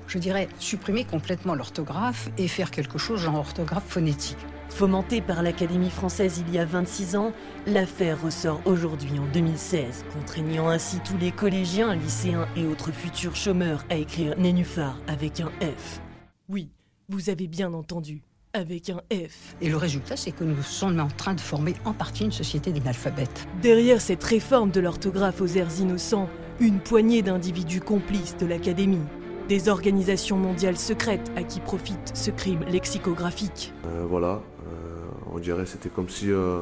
je 0.06 0.19
dirais, 0.19 0.49
supprimer 0.58 1.05
complètement 1.05 1.55
l'orthographe 1.55 2.31
et 2.38 2.49
faire 2.49 2.70
quelque 2.70 2.99
chose 2.99 3.28
en 3.28 3.34
orthographe 3.34 3.87
phonétique. 3.87 4.38
Fomentée 4.70 5.20
par 5.20 5.43
l'Académie 5.43 5.90
française 5.90 6.43
il 6.46 6.52
y 6.52 6.58
a 6.58 6.64
26 6.64 7.16
ans, 7.16 7.32
l'affaire 7.66 8.20
ressort 8.22 8.61
aujourd'hui 8.64 9.19
en 9.19 9.26
2016, 9.32 10.04
contraignant 10.12 10.69
ainsi 10.69 11.00
tous 11.00 11.16
les 11.19 11.32
collégiens, 11.32 11.94
lycéens 11.94 12.49
et 12.56 12.66
autres 12.66 12.93
futurs 12.93 13.37
chômeurs 13.37 13.84
à 13.90 13.96
écrire 13.96 14.38
Nénuphar 14.38 14.99
avec 15.06 15.40
un 15.40 15.50
F. 15.61 16.00
Oui, 16.49 16.70
vous 17.10 17.31
avez 17.31 17.46
bien 17.46 17.72
entendu, 17.72 18.20
avec 18.52 18.90
un 18.90 19.00
F. 19.10 19.56
Et 19.62 19.70
le 19.70 19.78
résultat, 19.78 20.16
c'est 20.16 20.31
que 20.31 20.44
nous 20.44 20.62
sommes 20.62 21.00
en 21.00 21.08
train 21.08 21.32
de 21.32 21.40
former 21.40 21.75
en 21.87 21.94
partie 21.94 22.25
une 22.25 22.32
société 22.32 22.70
d'analphabètes. 22.70 23.49
Derrière 23.62 24.02
cette 24.02 24.22
réforme 24.22 24.70
de 24.70 24.81
l'orthographe 24.81 25.40
aux 25.40 25.46
airs 25.46 25.81
innocents, 25.81 26.28
une 26.60 26.81
poignée 26.81 27.22
d'individus 27.22 27.81
complices 27.81 28.37
de 28.37 28.44
l'Académie, 28.44 29.06
des 29.49 29.70
organisations 29.70 30.37
mondiales 30.37 30.76
secrètes 30.76 31.32
à 31.34 31.44
qui 31.44 31.60
profite 31.60 32.12
ce 32.14 32.31
crime 32.31 32.62
lexicographique. 32.64 33.72
Euh, 33.87 34.04
voilà, 34.06 34.43
euh, 34.66 35.06
on 35.32 35.38
dirait 35.38 35.64
que 35.64 35.70
c'était 35.70 35.88
comme 35.88 36.11
si 36.11 36.31
euh, 36.31 36.61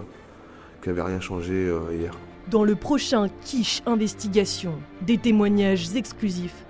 qu'il 0.81 0.92
n'y 0.92 1.00
avait 1.00 1.08
rien 1.10 1.20
changé 1.20 1.54
euh, 1.54 1.92
hier. 1.92 2.16
Dans 2.49 2.62
le 2.62 2.76
prochain 2.76 3.28
Quiche 3.44 3.82
Investigation, 3.87 4.75
des 5.02 5.19
témoignages 5.19 5.96
exclusifs 5.96 6.65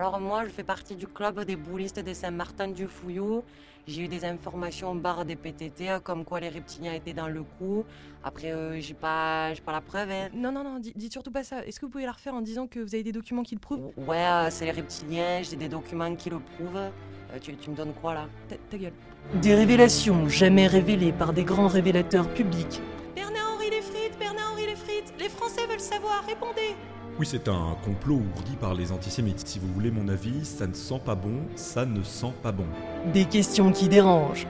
Alors 0.00 0.18
moi, 0.18 0.44
je 0.46 0.48
fais 0.50 0.62
partie 0.64 0.96
du 0.96 1.06
club 1.06 1.44
des 1.44 1.56
boulistes 1.56 2.00
de 2.02 2.14
Saint-Martin-du-Fouillou. 2.14 3.42
J'ai 3.86 4.04
eu 4.04 4.08
des 4.08 4.24
informations 4.24 4.94
barre 4.94 5.26
des 5.26 5.36
PTT, 5.36 5.88
comme 6.02 6.24
quoi 6.24 6.40
les 6.40 6.48
reptiliens 6.48 6.94
étaient 6.94 7.12
dans 7.12 7.28
le 7.28 7.42
coup. 7.42 7.84
Après, 8.24 8.50
euh, 8.50 8.80
j'ai 8.80 8.94
pas, 8.94 9.52
j'ai 9.52 9.60
pas 9.60 9.72
la 9.72 9.82
preuve. 9.82 10.10
hein. 10.10 10.28
Non, 10.32 10.52
non, 10.52 10.64
non, 10.64 10.78
di- 10.78 10.94
dites 10.96 11.12
surtout 11.12 11.30
pas 11.30 11.44
ça. 11.44 11.66
Est-ce 11.66 11.78
que 11.78 11.84
vous 11.84 11.92
pouvez 11.92 12.06
la 12.06 12.12
refaire 12.12 12.32
en 12.32 12.40
disant 12.40 12.66
que 12.66 12.80
vous 12.80 12.94
avez 12.94 13.02
des 13.04 13.12
documents 13.12 13.42
qui 13.42 13.54
le 13.54 13.60
prouvent? 13.60 13.92
Ouais, 13.98 14.16
euh, 14.24 14.48
c'est 14.48 14.64
les 14.64 14.70
reptiliens, 14.70 15.42
j'ai 15.42 15.56
des 15.56 15.68
documents 15.68 16.16
qui 16.16 16.30
le 16.30 16.38
prouvent. 16.38 16.76
Euh, 16.78 17.38
tu, 17.42 17.54
tu 17.56 17.68
me 17.68 17.76
donnes 17.76 17.92
quoi 17.92 18.14
là? 18.14 18.26
Ta, 18.48 18.56
ta 18.70 18.78
gueule. 18.78 18.94
Des 19.42 19.54
révélations 19.54 20.30
jamais 20.30 20.66
révélées 20.66 21.12
par 21.12 21.34
des 21.34 21.44
grands 21.44 21.68
révélateurs 21.68 22.32
publics. 22.32 22.80
Bernard-Henri 23.14 23.68
les 23.68 23.82
frites, 23.82 24.18
Bernard-Henri 24.18 24.64
les 24.66 24.76
frites, 24.76 25.12
les 25.18 25.28
Français 25.28 25.66
veulent 25.66 25.78
savoir, 25.78 26.24
répondez 26.26 26.74
Oui, 27.20 27.28
c'est 27.30 27.48
un 27.48 27.76
complot 27.84 28.22
ourdi 28.34 28.56
par 28.58 28.72
les 28.72 28.92
antisémites. 28.92 29.46
Si 29.46 29.58
vous 29.58 29.70
voulez 29.74 29.90
mon 29.90 30.08
avis, 30.08 30.42
ça 30.42 30.66
ne 30.66 30.72
sent 30.72 31.02
pas 31.04 31.14
bon, 31.14 31.42
ça 31.54 31.84
ne 31.84 32.02
sent 32.02 32.32
pas 32.42 32.50
bon. 32.50 32.64
Des 33.12 33.26
questions 33.26 33.72
qui 33.72 33.90
dérangent. 33.90 34.46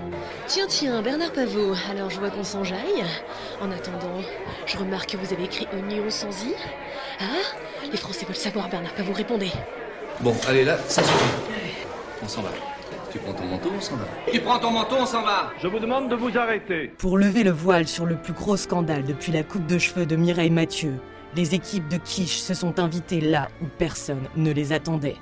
Tiens, 0.47 0.67
tiens, 0.69 1.03
Bernard 1.03 1.33
Pavot, 1.33 1.75
alors 1.91 2.11
je 2.11 2.21
vois 2.21 2.31
qu'on 2.31 2.45
s'enjaille. 2.45 3.05
En 3.61 3.73
attendant, 3.73 4.21
je 4.67 4.79
remarque 4.79 5.11
que 5.11 5.17
vous 5.17 5.33
avez 5.33 5.47
écrit 5.47 5.67
Oignon 5.73 6.09
sans 6.11 6.29
i. 6.45 6.55
Hein 7.19 7.43
Les 7.91 7.97
Français 7.97 8.25
veulent 8.25 8.37
savoir, 8.37 8.69
Bernard 8.69 8.95
Pavot, 8.95 9.15
répondez. 9.15 9.51
Bon, 10.21 10.37
allez 10.47 10.65
là, 10.65 10.79
ça 10.87 11.03
suffit. 11.03 11.25
On 12.23 12.29
s'en 12.29 12.43
va. 12.43 12.51
Tu 13.11 13.19
prends 13.19 13.33
ton 13.33 13.47
manteau, 13.47 13.71
on 13.77 13.81
s'en 13.81 13.97
va. 13.97 14.05
Tu 14.33 14.39
prends 14.39 14.61
ton 14.61 14.71
manteau, 14.71 14.95
on 15.01 15.07
s'en 15.07 15.23
va. 15.23 15.51
Je 15.61 15.67
vous 15.67 15.81
demande 15.81 16.09
de 16.09 16.15
vous 16.15 16.39
arrêter. 16.39 16.93
Pour 16.99 17.19
lever 17.19 17.43
le 17.43 17.51
voile 17.51 17.89
sur 17.89 18.07
le 18.07 18.15
plus 18.15 18.33
gros 18.33 18.57
scandale 18.57 19.03
depuis 19.03 19.33
la 19.33 19.43
coupe 19.43 19.67
de 19.67 19.77
cheveux 19.77 20.07
de 20.07 20.15
Mireille 20.15 20.51
Mathieu, 20.51 21.01
les 21.37 21.55
équipes 21.55 21.89
de 21.89 21.97
quiche 21.97 22.41
se 22.41 22.55
sont 22.55 22.79
invitées 22.81 23.21
là 23.21 23.49
où 23.63 23.67
personne 23.79 24.29
ne 24.37 24.51
les 24.51 24.73
attendait. 24.73 25.17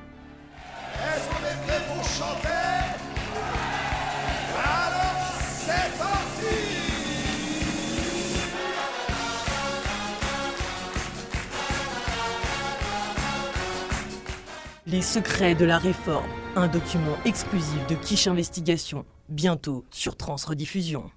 Est-ce 0.94 1.28
qu'on 1.28 1.44
est 1.44 1.66
prêt 1.66 1.82
pour 1.94 2.04
chanter? 2.04 2.48
Alors, 4.56 5.40
c'est 5.50 5.98
parti 5.98 6.54
Les 14.86 15.02
secrets 15.02 15.54
de 15.54 15.66
la 15.66 15.78
réforme, 15.78 16.30
un 16.56 16.68
document 16.68 17.16
exclusif 17.26 17.86
de 17.88 17.94
Quiche 17.94 18.26
Investigation, 18.26 19.04
bientôt 19.28 19.84
sur 19.90 20.16
Transrediffusion. 20.16 21.10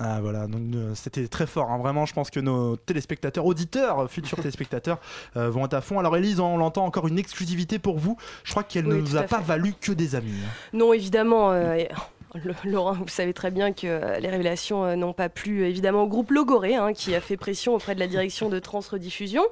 Ah 0.00 0.20
voilà, 0.20 0.46
donc 0.46 0.62
euh, 0.74 0.94
c'était 0.94 1.26
très 1.26 1.46
fort, 1.46 1.70
hein. 1.72 1.78
vraiment 1.78 2.06
je 2.06 2.14
pense 2.14 2.30
que 2.30 2.38
nos 2.38 2.76
téléspectateurs, 2.76 3.44
auditeurs, 3.46 4.00
euh, 4.04 4.06
futurs 4.06 4.38
téléspectateurs 4.42 4.98
euh, 5.36 5.50
vont 5.50 5.64
être 5.64 5.74
à 5.74 5.80
fond. 5.80 5.98
Alors 5.98 6.16
Elise, 6.16 6.38
on 6.38 6.56
l'entend 6.56 6.84
encore 6.84 7.08
une 7.08 7.18
exclusivité 7.18 7.78
pour 7.80 7.98
vous, 7.98 8.16
je 8.44 8.50
crois 8.52 8.62
qu'elle 8.62 8.86
Oui, 8.86 8.94
ne 8.94 9.00
nous 9.00 9.16
a 9.16 9.22
pas 9.24 9.38
fait. 9.38 9.44
valu 9.44 9.74
que 9.80 9.90
des 9.92 10.14
amis. 10.14 10.30
hein. 10.44 10.50
Non, 10.72 10.92
évidemment. 10.92 11.50
euh, 11.52 11.82
Le- 12.34 12.54
Laurent, 12.64 12.92
vous 12.92 13.08
savez 13.08 13.32
très 13.32 13.50
bien 13.50 13.72
que 13.72 14.20
les 14.20 14.28
révélations 14.28 14.94
n'ont 14.96 15.14
pas 15.14 15.30
plu 15.30 15.64
évidemment 15.64 16.02
au 16.02 16.06
groupe 16.08 16.30
Logoré, 16.30 16.74
hein, 16.76 16.92
qui 16.92 17.14
a 17.14 17.22
fait 17.22 17.38
pression 17.38 17.74
auprès 17.74 17.94
de 17.94 18.00
la 18.00 18.06
direction 18.06 18.50
de 18.50 18.58
Transrediffusion. 18.58 19.42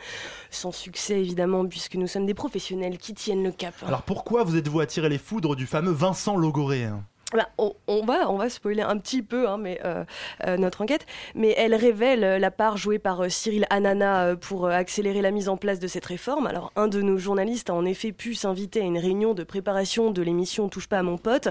Sans 0.50 0.72
succès 0.72 1.18
évidemment, 1.18 1.64
puisque 1.66 1.94
nous 1.94 2.06
sommes 2.06 2.26
des 2.26 2.34
professionnels 2.34 2.98
qui 2.98 3.14
tiennent 3.14 3.42
le 3.42 3.50
cap. 3.50 3.72
Alors 3.86 4.02
pourquoi 4.02 4.44
vous 4.44 4.56
êtes-vous 4.58 4.80
attiré 4.80 5.08
les 5.08 5.16
foudres 5.18 5.56
du 5.56 5.66
fameux 5.66 5.90
Vincent 5.90 6.36
Logoré 6.36 6.86
Bah, 7.32 7.48
on, 7.58 8.04
va, 8.04 8.30
on 8.30 8.48
spoiler 8.48 8.82
un 8.82 8.96
petit 8.98 9.20
peu 9.20 9.48
hein, 9.48 9.60
euh, 9.84 10.04
euh, 10.46 10.56
notre 10.58 10.82
enquête, 10.82 11.04
mais 11.34 11.54
elle 11.56 11.74
révèle 11.74 12.22
euh, 12.22 12.38
la 12.38 12.52
part 12.52 12.76
jouée 12.76 13.00
par 13.00 13.28
Cyril 13.28 13.66
Hanouna 13.68 14.36
pour 14.36 14.68
accélérer 14.68 15.22
la 15.22 15.32
mise 15.32 15.48
en 15.48 15.56
place 15.56 15.80
de 15.80 15.88
cette 15.88 16.06
réforme. 16.06 16.46
Alors, 16.46 16.72
un 16.76 16.86
de 16.86 17.02
nos 17.02 17.18
journalistes 17.18 17.68
a 17.68 17.74
en 17.74 17.84
effet 17.84 18.12
pu 18.12 18.34
s'inviter 18.34 18.80
à 18.80 18.84
une 18.84 18.96
réunion 18.96 19.34
de 19.34 19.42
préparation 19.42 20.12
de 20.12 20.22
l'émission 20.22 20.68
Touche 20.68 20.86
pas 20.86 21.00
à 21.00 21.02
mon 21.02 21.18
pote, 21.18 21.48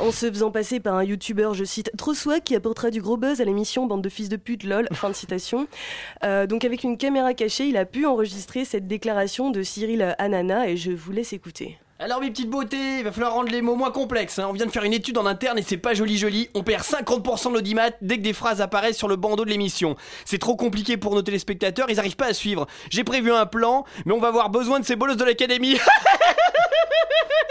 en 0.00 0.10
se 0.10 0.28
faisant 0.28 0.50
passer 0.50 0.80
par 0.80 0.96
un 0.96 1.04
youtubeur, 1.04 1.54
je 1.54 1.62
cite, 1.62 1.92
trop 1.96 2.14
swag 2.14 2.42
qui 2.42 2.56
apportera 2.56 2.90
du 2.90 3.00
gros 3.00 3.16
buzz 3.16 3.40
à 3.40 3.44
l'émission 3.44 3.86
Bande 3.86 4.02
de 4.02 4.08
fils 4.08 4.28
de 4.28 4.36
pute, 4.36 4.64
lol. 4.64 4.88
Fin 4.92 5.08
de 5.08 5.14
citation. 5.14 5.68
Donc, 6.22 6.64
avec 6.64 6.82
une 6.82 6.98
caméra 6.98 7.32
cachée, 7.32 7.66
il 7.66 7.76
a 7.76 7.84
pu 7.84 8.06
enregistrer 8.06 8.64
cette 8.64 8.88
déclaration 8.88 9.50
de 9.50 9.62
Cyril 9.62 10.16
Hanouna 10.18 10.68
et 10.68 10.76
je 10.76 10.90
vous 10.90 11.12
laisse 11.12 11.32
écouter. 11.32 11.78
Alors 12.04 12.20
mes 12.20 12.30
petites 12.30 12.50
beautés, 12.50 12.98
il 12.98 13.04
va 13.04 13.12
falloir 13.12 13.32
rendre 13.32 13.52
les 13.52 13.62
mots 13.62 13.76
moins 13.76 13.92
complexes. 13.92 14.40
hein. 14.40 14.46
On 14.50 14.52
vient 14.52 14.66
de 14.66 14.72
faire 14.72 14.82
une 14.82 14.92
étude 14.92 15.16
en 15.18 15.24
interne 15.24 15.56
et 15.60 15.62
c'est 15.62 15.76
pas 15.76 15.94
joli 15.94 16.18
joli. 16.18 16.48
On 16.52 16.64
perd 16.64 16.82
50% 16.82 17.50
de 17.50 17.54
l'audimat 17.54 17.90
dès 18.00 18.16
que 18.16 18.22
des 18.22 18.32
phrases 18.32 18.60
apparaissent 18.60 18.96
sur 18.98 19.06
le 19.06 19.14
bandeau 19.14 19.44
de 19.44 19.50
l'émission. 19.50 19.94
C'est 20.24 20.38
trop 20.38 20.56
compliqué 20.56 20.96
pour 20.96 21.14
nos 21.14 21.22
téléspectateurs, 21.22 21.90
ils 21.90 22.00
arrivent 22.00 22.16
pas 22.16 22.26
à 22.26 22.34
suivre. 22.34 22.66
J'ai 22.90 23.04
prévu 23.04 23.30
un 23.30 23.46
plan, 23.46 23.84
mais 24.04 24.12
on 24.12 24.18
va 24.18 24.26
avoir 24.28 24.50
besoin 24.50 24.80
de 24.80 24.84
ces 24.84 24.96
bolosses 24.96 25.16
de 25.16 25.24
l'académie. 25.24 25.78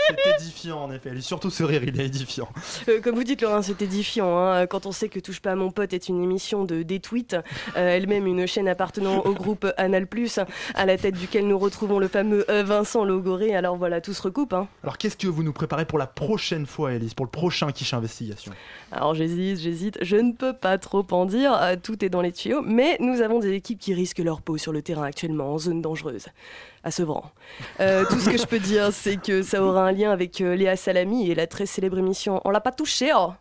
C'est 0.10 0.42
édifiant 0.42 0.84
en 0.84 0.92
effet, 0.92 1.12
et 1.16 1.22
surtout 1.22 1.50
ce 1.50 1.64
rire, 1.64 1.84
il 1.86 2.00
est 2.00 2.06
édifiant. 2.06 2.50
Euh, 2.90 3.00
comme 3.00 3.16
vous 3.16 3.24
dites, 3.24 3.42
Laurent, 3.42 3.62
c'est 3.62 3.82
édifiant. 3.82 4.38
hein. 4.38 4.68
Quand 4.68 4.86
on 4.86 4.92
sait 4.92 5.08
que 5.08 5.20
Touche 5.20 5.40
pas 5.40 5.52
à 5.52 5.56
mon 5.56 5.72
pote 5.72 5.94
est 5.94 6.10
une 6.10 6.22
émission 6.22 6.66
de 6.66 6.84
des 6.84 7.00
tweets, 7.00 7.34
euh, 7.34 7.96
elle-même 7.96 8.28
une 8.28 8.46
chaîne 8.46 8.68
appartenant 8.68 9.20
au 9.22 9.34
groupe 9.34 9.66
Anal 9.78 10.08
Plus, 10.08 10.40
à 10.76 10.86
la 10.86 10.98
tête 10.98 11.16
duquel 11.16 11.48
nous 11.48 11.58
retrouvons 11.58 11.98
le 11.98 12.10
fameux 12.10 12.46
euh, 12.52 12.64
Vincent 12.64 13.06
Logoré. 13.06 13.56
Alors 13.56 13.78
voilà, 13.78 14.02
tout 14.02 14.14
se 14.14 14.22
recoupe. 14.22 14.52
hein. 14.54 14.68
Alors 14.84 14.98
qu'est-ce 14.98 15.16
que 15.16 15.28
vous 15.28 15.44
nous 15.44 15.54
préparez 15.54 15.86
pour 15.86 15.98
la 15.98 16.08
prochaine 16.08 16.66
fois, 16.66 16.92
Elise, 16.94 17.14
pour 17.14 17.26
le 17.26 17.32
prochain 17.32 17.72
quiche 17.72 17.94
investigation? 17.94 18.52
Alors 18.92 19.16
j'hésite, 19.16 19.60
j'hésite. 19.60 19.98
Je 20.02 20.18
ne 20.18 20.34
peux 20.34 20.54
pas 20.54 20.78
trop 20.78 21.06
en 21.12 21.26
dire. 21.26 21.58
Tout 21.84 22.04
est 22.04 22.10
dans 22.10 22.22
les 22.22 22.34
tuyaux. 22.34 22.62
Mais 22.66 22.98
nous 23.00 23.22
avons 23.22 23.40
des 23.40 23.54
équipes 23.54 23.80
qui 23.80 23.94
risquent 23.94 24.20
leur 24.20 24.42
peau 24.42 24.58
sur 24.58 24.74
le 24.74 24.82
terrain 24.82 25.04
actuellement, 25.04 25.54
en 25.54 25.58
zone 25.58 25.82
dangereuse. 25.82 26.26
À 26.84 26.90
Sevran. 26.90 27.26
Euh, 27.80 28.06
tout 28.10 28.20
ce 28.20 28.30
que 28.30 28.38
je 28.38 28.46
peux 28.46 28.60
dire, 28.60 28.92
c'est 28.92 29.18
que 29.18 29.44
ça 29.44 29.64
aura 29.64 29.86
un 29.88 29.92
lien 29.92 30.12
avec 30.12 30.42
euh, 30.42 30.56
Léa 30.56 30.76
Salami 30.76 31.30
et 31.30 31.36
la 31.36 31.46
très 31.46 31.68
célèbre 31.68 32.00
émission 32.00 32.42
On 32.44 32.50
l'a 32.50 32.62
pas 32.62 32.72
touché, 32.72 33.12
oh 33.16 33.34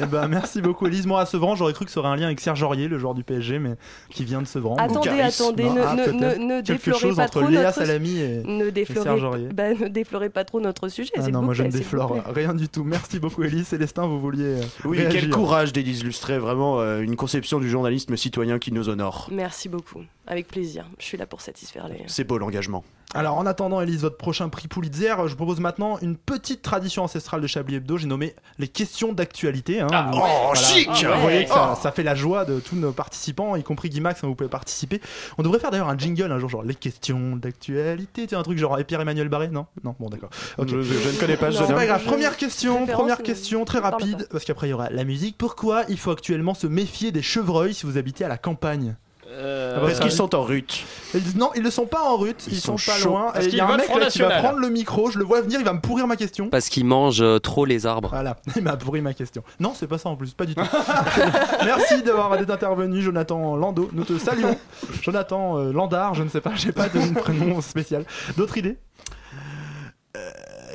Eh 0.00 0.06
ben, 0.06 0.28
merci 0.28 0.60
beaucoup, 0.60 0.86
Elise. 0.86 1.06
Moi, 1.06 1.20
à 1.20 1.26
Sevran, 1.26 1.54
j'aurais 1.56 1.72
cru 1.72 1.84
que 1.84 1.90
ça 1.90 2.00
aurait 2.00 2.10
un 2.10 2.16
lien 2.16 2.26
avec 2.26 2.40
Serge 2.40 2.62
Aurier, 2.62 2.88
le 2.88 2.98
joueur 2.98 3.14
du 3.14 3.24
PSG, 3.24 3.58
mais 3.58 3.74
qui 4.10 4.24
vient 4.24 4.42
de 4.42 4.46
Sevran. 4.46 4.76
Attendez, 4.76 5.08
attendez, 5.20 5.64
Non, 5.64 5.74
ne, 5.74 5.80
ah, 5.80 5.94
ne, 5.94 6.04
peut-être. 6.04 6.14
ne, 6.14 6.44
ne 6.44 6.60
Quelque 6.60 6.72
déflorez 6.72 7.00
chose 7.00 7.16
pas 7.16 7.22
entre 7.24 7.40
trop 7.40 7.48
Léa 7.48 7.62
notre... 7.64 7.74
Salami 7.78 8.18
et, 8.18 8.42
ne 8.44 8.66
et 8.66 8.72
déflorez, 8.72 9.02
Serge 9.02 9.24
Aurier. 9.24 9.48
bah, 9.52 9.72
ne 9.74 9.88
déflorez 9.88 10.28
pas 10.30 10.44
trop 10.44 10.60
notre 10.60 10.88
sujet. 10.88 11.10
Ah 11.16 11.28
non, 11.28 11.40
vous 11.40 11.44
moi 11.46 11.54
je 11.54 11.62
ne 11.62 11.70
déflore 11.70 12.16
rien 12.34 12.54
du 12.54 12.68
tout. 12.68 12.84
Merci 12.84 13.18
beaucoup, 13.18 13.42
Elise. 13.44 13.66
Célestin, 13.68 14.06
vous 14.06 14.20
vouliez. 14.20 14.42
euh, 14.44 14.62
Oui, 14.84 14.98
réagir. 14.98 15.20
quel 15.22 15.30
courage 15.30 15.72
d'illustrer 15.72 16.38
vraiment 16.38 16.80
euh, 16.80 17.00
une 17.00 17.16
conception 17.16 17.60
du 17.60 17.70
journalisme 17.70 18.16
citoyen 18.16 18.58
qui 18.58 18.72
nous 18.72 18.88
honore. 18.88 19.28
Merci 19.32 19.68
beaucoup, 19.68 20.00
avec 20.26 20.48
plaisir. 20.48 20.86
Je 20.98 21.04
suis 21.04 21.16
là 21.16 21.26
pour 21.26 21.40
satisfaire 21.40 21.88
les. 21.88 22.02
C'est 22.08 22.24
beau 22.24 22.36
l'engagement. 22.38 22.84
Alors 23.14 23.36
en 23.36 23.44
attendant, 23.44 23.82
Elise, 23.82 24.00
votre 24.00 24.16
prochain 24.16 24.48
prix 24.48 24.68
Pulitzer, 24.68 25.14
je 25.26 25.30
vous 25.32 25.36
propose 25.36 25.60
maintenant 25.60 25.98
une 26.00 26.16
petite 26.16 26.62
tradition 26.62 27.04
ancestrale 27.04 27.42
de 27.42 27.46
Chablis 27.46 27.74
Hebdo. 27.74 27.98
J'ai 27.98 28.06
nommé 28.06 28.34
les 28.58 28.68
questions 28.68 29.12
d'actualité. 29.12 29.80
hein. 29.82 29.88
Ah, 29.92 30.10
Vous- 30.14 30.18
oh, 30.22 30.54
chic 30.54 30.88
Vous 30.88 30.94
Ah, 31.12 31.16
voyez 31.18 31.38
ouais. 31.40 31.44
que 31.44 31.50
ça, 31.50 31.74
Oh. 31.74 31.78
ça 31.82 31.92
fait 31.92 32.04
la 32.04 32.14
joie 32.14 32.46
de 32.46 32.58
tous 32.58 32.74
nos 32.74 32.92
participants, 32.92 33.54
y 33.56 33.62
compris 33.62 33.90
Guy 33.90 34.00
Max, 34.00 34.24
hein, 34.24 34.28
vous 34.28 34.34
pouvez 34.34 34.48
participer. 34.48 34.98
On 35.36 35.42
devrait 35.42 35.58
faire 35.58 35.70
d'ailleurs 35.70 35.90
un 35.90 35.98
jingle 35.98 36.32
un 36.32 36.38
jour, 36.38 36.48
genre 36.48 36.62
les 36.62 36.74
questions 36.74 37.36
d'actualité. 37.36 38.22
Tu 38.22 38.28
sais, 38.30 38.36
un 38.36 38.42
truc 38.42 38.56
genre 38.56 38.78
et 38.78 38.84
Pierre-Emmanuel 38.84 39.28
Barré 39.28 39.48
Non? 39.48 39.66
Non, 39.84 39.94
bon 40.00 40.08
d'accord. 40.08 40.30
Je- 40.58 40.66
je- 40.66 40.80
je 40.82 41.08
ne 41.10 41.20
connais 41.20 41.36
pas 41.36 41.52
ce 41.52 41.64
C'est 41.66 41.74
pas 41.74 41.84
grave. 41.84 42.02
Première 42.04 42.38
question, 42.38 42.86
première 42.86 43.22
question, 43.22 43.66
très 43.66 43.80
rapide, 43.80 44.26
parce 44.30 44.44
qu'après 44.46 44.68
il 44.68 44.70
y 44.70 44.74
aura 44.74 44.88
la 44.88 45.04
musique. 45.04 45.36
Pourquoi 45.36 45.84
il 45.90 45.98
faut 45.98 46.12
actuellement 46.12 46.54
se 46.54 46.66
méfier 46.66 47.12
des 47.12 47.20
chevreuils 47.22 47.74
si 47.74 47.84
vous 47.84 47.98
habitez 47.98 48.24
à 48.24 48.28
la 48.28 48.38
campagne? 48.38 48.96
Euh, 49.34 49.80
Parce 49.80 49.98
qu'ils 50.00 50.12
sont 50.12 50.34
en. 50.34 50.46
Ils- 51.14 51.36
Non, 51.36 51.50
ils 51.54 51.62
ne 51.62 51.70
sont 51.70 51.86
pas 51.86 52.02
en 52.02 52.16
rute, 52.16 52.44
ils, 52.46 52.54
Ils 52.54 52.60
sont, 52.60 52.76
sont 52.76 52.90
pas 52.90 52.98
chauds. 52.98 53.08
loin. 53.10 53.32
Il 53.36 53.42
y 53.42 53.46
a 53.46 53.48
qu'ils 53.50 53.60
un 53.62 53.76
mec 53.76 53.88
là 53.98 54.06
qui 54.06 54.18
va 54.20 54.38
prendre 54.42 54.58
le 54.58 54.68
micro, 54.68 55.10
je 55.10 55.18
le 55.18 55.24
vois 55.24 55.40
venir, 55.40 55.58
il 55.58 55.64
va 55.64 55.72
me 55.72 55.80
pourrir 55.80 56.06
ma 56.06 56.16
question. 56.16 56.48
Parce 56.50 56.68
qu'ils 56.68 56.84
mangent 56.84 57.22
euh, 57.22 57.38
trop 57.38 57.64
les 57.64 57.86
arbres. 57.86 58.10
Voilà, 58.10 58.36
il 58.56 58.62
m'a 58.62 58.76
pourri 58.76 59.00
ma 59.00 59.14
question. 59.14 59.42
Non, 59.58 59.72
c'est 59.74 59.86
pas 59.86 59.98
ça 59.98 60.08
en 60.10 60.16
plus, 60.16 60.32
pas 60.34 60.44
du 60.44 60.54
tout. 60.54 60.62
Merci 61.64 62.02
d'avoir 62.02 62.34
été 62.40 62.52
intervenu, 62.52 63.00
Jonathan 63.00 63.56
Lando. 63.56 63.88
Nous 63.92 64.04
te 64.04 64.18
saluons. 64.18 64.56
Jonathan 65.02 65.58
euh, 65.58 65.72
Landard, 65.72 66.14
je 66.14 66.22
ne 66.22 66.28
sais 66.28 66.40
pas, 66.40 66.54
j'ai 66.54 66.72
pas 66.72 66.88
de 66.88 67.14
prénom 67.14 67.60
spécial. 67.60 68.04
D'autres 68.36 68.58
idées? 68.58 68.76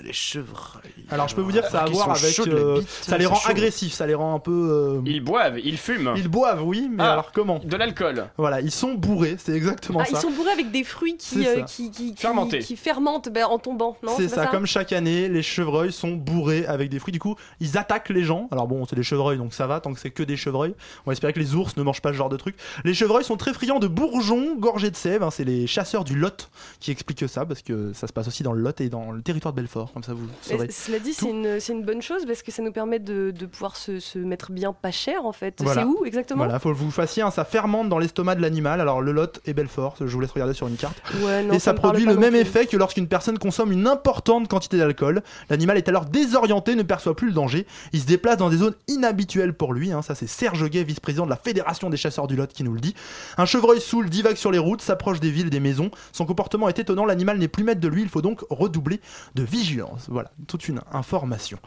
Les 0.03 0.13
chevreuils. 0.13 0.96
Alors 1.11 1.27
je 1.27 1.35
peux 1.35 1.41
vous 1.41 1.51
dire 1.51 1.63
que 1.63 1.69
ça 1.71 1.81
a 1.81 1.83
à 1.83 1.89
voir 1.89 2.11
avec. 2.11 2.39
euh, 2.47 2.81
ça 3.01 3.17
les 3.17 3.25
rend 3.25 3.35
chaud. 3.35 3.49
agressifs, 3.51 3.93
ça 3.93 4.05
les 4.07 4.13
rend 4.13 4.35
un 4.35 4.39
peu. 4.39 4.51
euh, 4.51 5.01
Ils 5.05 5.21
boivent, 5.21 5.59
ils 5.63 5.77
fument. 5.77 6.13
Ils 6.15 6.27
boivent, 6.27 6.63
oui, 6.65 6.87
mais 6.91 7.03
Ah. 7.03 7.13
alors 7.13 7.31
comment? 7.31 7.59
De 7.59 7.75
l'alcool. 7.77 8.25
Voilà, 8.37 8.61
ils 8.61 8.71
sont 8.71 8.93
bourrés, 8.93 9.35
c'est 9.39 9.53
exactement 9.53 9.99
Ah, 10.01 10.05
ça. 10.05 10.11
ils 10.17 10.21
sont 10.21 10.31
bourrés 10.31 10.51
avec 10.51 10.71
des 10.71 10.83
fruits 10.83 11.17
qui, 11.17 11.45
euh, 11.47 11.61
qui, 11.63 11.91
qui, 11.91 12.13
qui- 12.13 12.21
Fermentés. 12.21 12.59
qui 12.59 12.75
fermentent 12.75 13.29
ben, 13.29 13.45
en 13.45 13.59
tombant, 13.59 13.97
non 14.03 14.13
C'est 14.17 14.27
ça, 14.27 14.47
comme 14.47 14.65
chaque 14.65 14.91
année, 14.93 15.27
les 15.29 15.41
chevreuils 15.43 15.91
sont 15.91 16.11
bourrés 16.11 16.65
avec 16.65 16.89
des 16.89 16.99
fruits. 16.99 17.11
Du 17.13 17.19
coup, 17.19 17.35
ils 17.59 17.77
attaquent 17.77 18.09
les 18.09 18.23
gens. 18.23 18.47
Alors 18.51 18.67
bon, 18.67 18.85
c'est 18.85 18.95
des 18.95 19.03
chevreuils, 19.03 19.37
donc 19.37 19.53
ça 19.53 19.67
va, 19.67 19.79
tant 19.79 19.93
que 19.93 19.99
c'est 19.99 20.11
que 20.11 20.23
des 20.23 20.37
chevreuils. 20.37 20.75
On 21.05 21.09
va 21.09 21.13
espérer 21.13 21.33
que 21.33 21.39
les 21.39 21.55
ours 21.55 21.77
ne 21.77 21.83
mangent 21.83 22.01
pas 22.01 22.11
ce 22.11 22.17
genre 22.17 22.29
de 22.29 22.37
trucs. 22.37 22.55
Les 22.83 22.93
chevreuils 22.93 23.23
sont 23.23 23.37
très 23.37 23.53
friands 23.53 23.79
de 23.79 23.87
bourgeons 23.87 24.55
gorgés 24.57 24.91
de 24.91 24.95
sève. 24.95 25.23
hein. 25.23 25.29
C'est 25.31 25.43
les 25.45 25.67
chasseurs 25.67 26.03
du 26.03 26.15
Lot 26.17 26.49
qui 26.79 26.91
expliquent 26.91 27.27
ça, 27.29 27.45
parce 27.45 27.61
que 27.61 27.91
ça 27.93 28.07
se 28.07 28.13
passe 28.13 28.27
aussi 28.27 28.43
dans 28.43 28.53
le 28.53 28.61
Lot 28.61 28.79
et 28.81 28.89
dans 28.89 29.11
le 29.11 29.21
territoire 29.21 29.53
de 29.53 29.61
Belfort. 29.61 29.91
Comme 29.93 30.03
ça, 30.03 30.13
vous 30.13 30.25
Mais 30.49 30.55
saurez. 30.57 30.67
Dit, 30.99 31.13
c'est 31.13 31.29
une, 31.29 31.83
bonne 31.83 32.01
chose 32.01 32.25
parce 32.25 32.41
que 32.41 32.51
ça 32.51 32.61
nous 32.61 32.71
permet 32.71 32.99
de, 32.99 33.31
de 33.31 33.45
pouvoir 33.45 33.75
se, 33.75 33.99
se 33.99 34.19
mettre 34.19 34.51
bien 34.51 34.73
pas 34.73 34.91
cher 34.91 35.25
en 35.25 35.31
fait. 35.31 35.61
Voilà. 35.61 35.81
C'est 35.81 35.87
où 35.87 36.05
exactement 36.05 36.43
Voilà, 36.43 36.59
faut 36.59 36.69
que 36.71 36.77
vous 36.77 36.91
fassiez, 36.91 37.23
hein, 37.23 37.31
ça 37.31 37.45
fermente 37.45 37.89
dans 37.89 37.99
l'estomac 37.99 38.35
de 38.35 38.41
l'animal. 38.41 38.81
Alors 38.81 39.01
le 39.01 39.11
Lot 39.11 39.39
et 39.45 39.53
Belfort, 39.53 39.95
je 39.99 40.05
vous 40.05 40.19
laisse 40.19 40.31
regarder 40.31 40.53
sur 40.53 40.67
une 40.67 40.75
carte. 40.75 41.01
Ouais, 41.21 41.43
non, 41.43 41.53
et 41.53 41.59
ça, 41.59 41.73
produit 41.73 42.05
le 42.05 42.15
même 42.15 42.35
effet 42.35 42.65
que 42.65 42.77
lorsqu'une 42.77 43.07
personne 43.07 43.37
consomme 43.39 43.71
une 43.71 43.87
importante 43.87 44.47
quantité 44.47 44.77
d'alcool. 44.77 45.21
L'animal 45.49 45.77
est 45.77 45.87
alors 45.89 46.05
désorienté, 46.05 46.75
ne 46.75 46.83
perçoit 46.83 47.15
plus 47.15 47.27
le 47.27 47.33
danger. 47.33 47.65
Il 47.93 48.01
se 48.01 48.05
déplace 48.05 48.37
dans 48.37 48.49
des 48.49 48.57
zones 48.57 48.75
inhabituelles 48.87 49.53
pour 49.53 49.73
lui. 49.73 49.91
hein. 49.91 50.01
Ça, 50.01 50.15
c'est 50.15 50.27
Serge 50.27 50.69
Gay, 50.69 50.83
vice-président 50.83 51.25
de 51.25 51.29
la 51.29 51.37
Fédération 51.37 51.89
des 51.89 51.97
chasseurs 51.97 52.27
du 52.27 52.35
Lot, 52.35 52.51
qui 52.51 52.63
nous 52.63 52.73
le 52.73 52.79
dit. 52.79 52.95
Un 53.37 53.45
chevreuil 53.45 53.79
saoul 53.81 54.09
divague 54.09 54.35
sur 54.37 54.51
les 54.51 54.59
routes, 54.59 54.81
s'approche 54.81 55.19
des 55.19 55.31
villes, 55.31 55.49
des 55.49 55.59
maisons. 55.59 55.91
Son 56.11 56.25
comportement 56.25 56.67
est 56.69 56.79
étonnant. 56.79 57.05
L'animal 57.05 57.37
n'est 57.37 57.47
plus 57.47 57.63
maître 57.63 57.81
de 57.81 57.87
lui. 57.87 58.01
Il 58.01 58.09
faut 58.09 58.21
donc 58.21 58.41
redoubler 58.49 58.99
de 59.35 59.43
vigilance. 59.43 60.05
Voilà, 60.09 60.31
toute 60.47 60.67
une 60.67 60.81
information. 60.94 61.60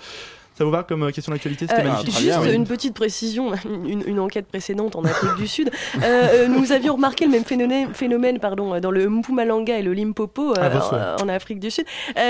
Ça 0.61 0.65
vous 0.67 0.71
va 0.71 0.83
comme 0.83 1.05
euh, 1.05 1.11
question 1.11 1.33
d'actualité 1.33 1.67
C'était 1.67 1.81
Euh, 1.81 1.91
magnifique. 1.91 2.19
juste 2.19 2.39
une 2.53 2.67
petite 2.67 2.93
précision, 2.93 3.53
une, 3.87 4.03
une 4.07 4.21
enquête 4.21 4.45
précédente 4.47 4.95
en 4.95 5.03
Afrique 5.07 5.35
du 5.39 5.49
Sud. 5.49 5.71
Euh, 6.03 6.49
nous 6.49 6.71
avions 6.73 6.97
remarqué 6.97 7.25
le 7.25 7.31
même 7.31 7.47
phénomène, 7.47 7.95
phénomène 7.95 8.39
pardon, 8.39 8.79
dans 8.79 8.91
le 8.91 9.09
Mpumalanga 9.09 9.79
et 9.79 9.83
le 9.83 9.95
Limpopo 9.95 10.55
souhaits. 10.55 10.93
en, 11.19 11.25
en 11.25 11.29
Afrique 11.31 11.61
du 11.61 11.71
Sud, 11.71 11.87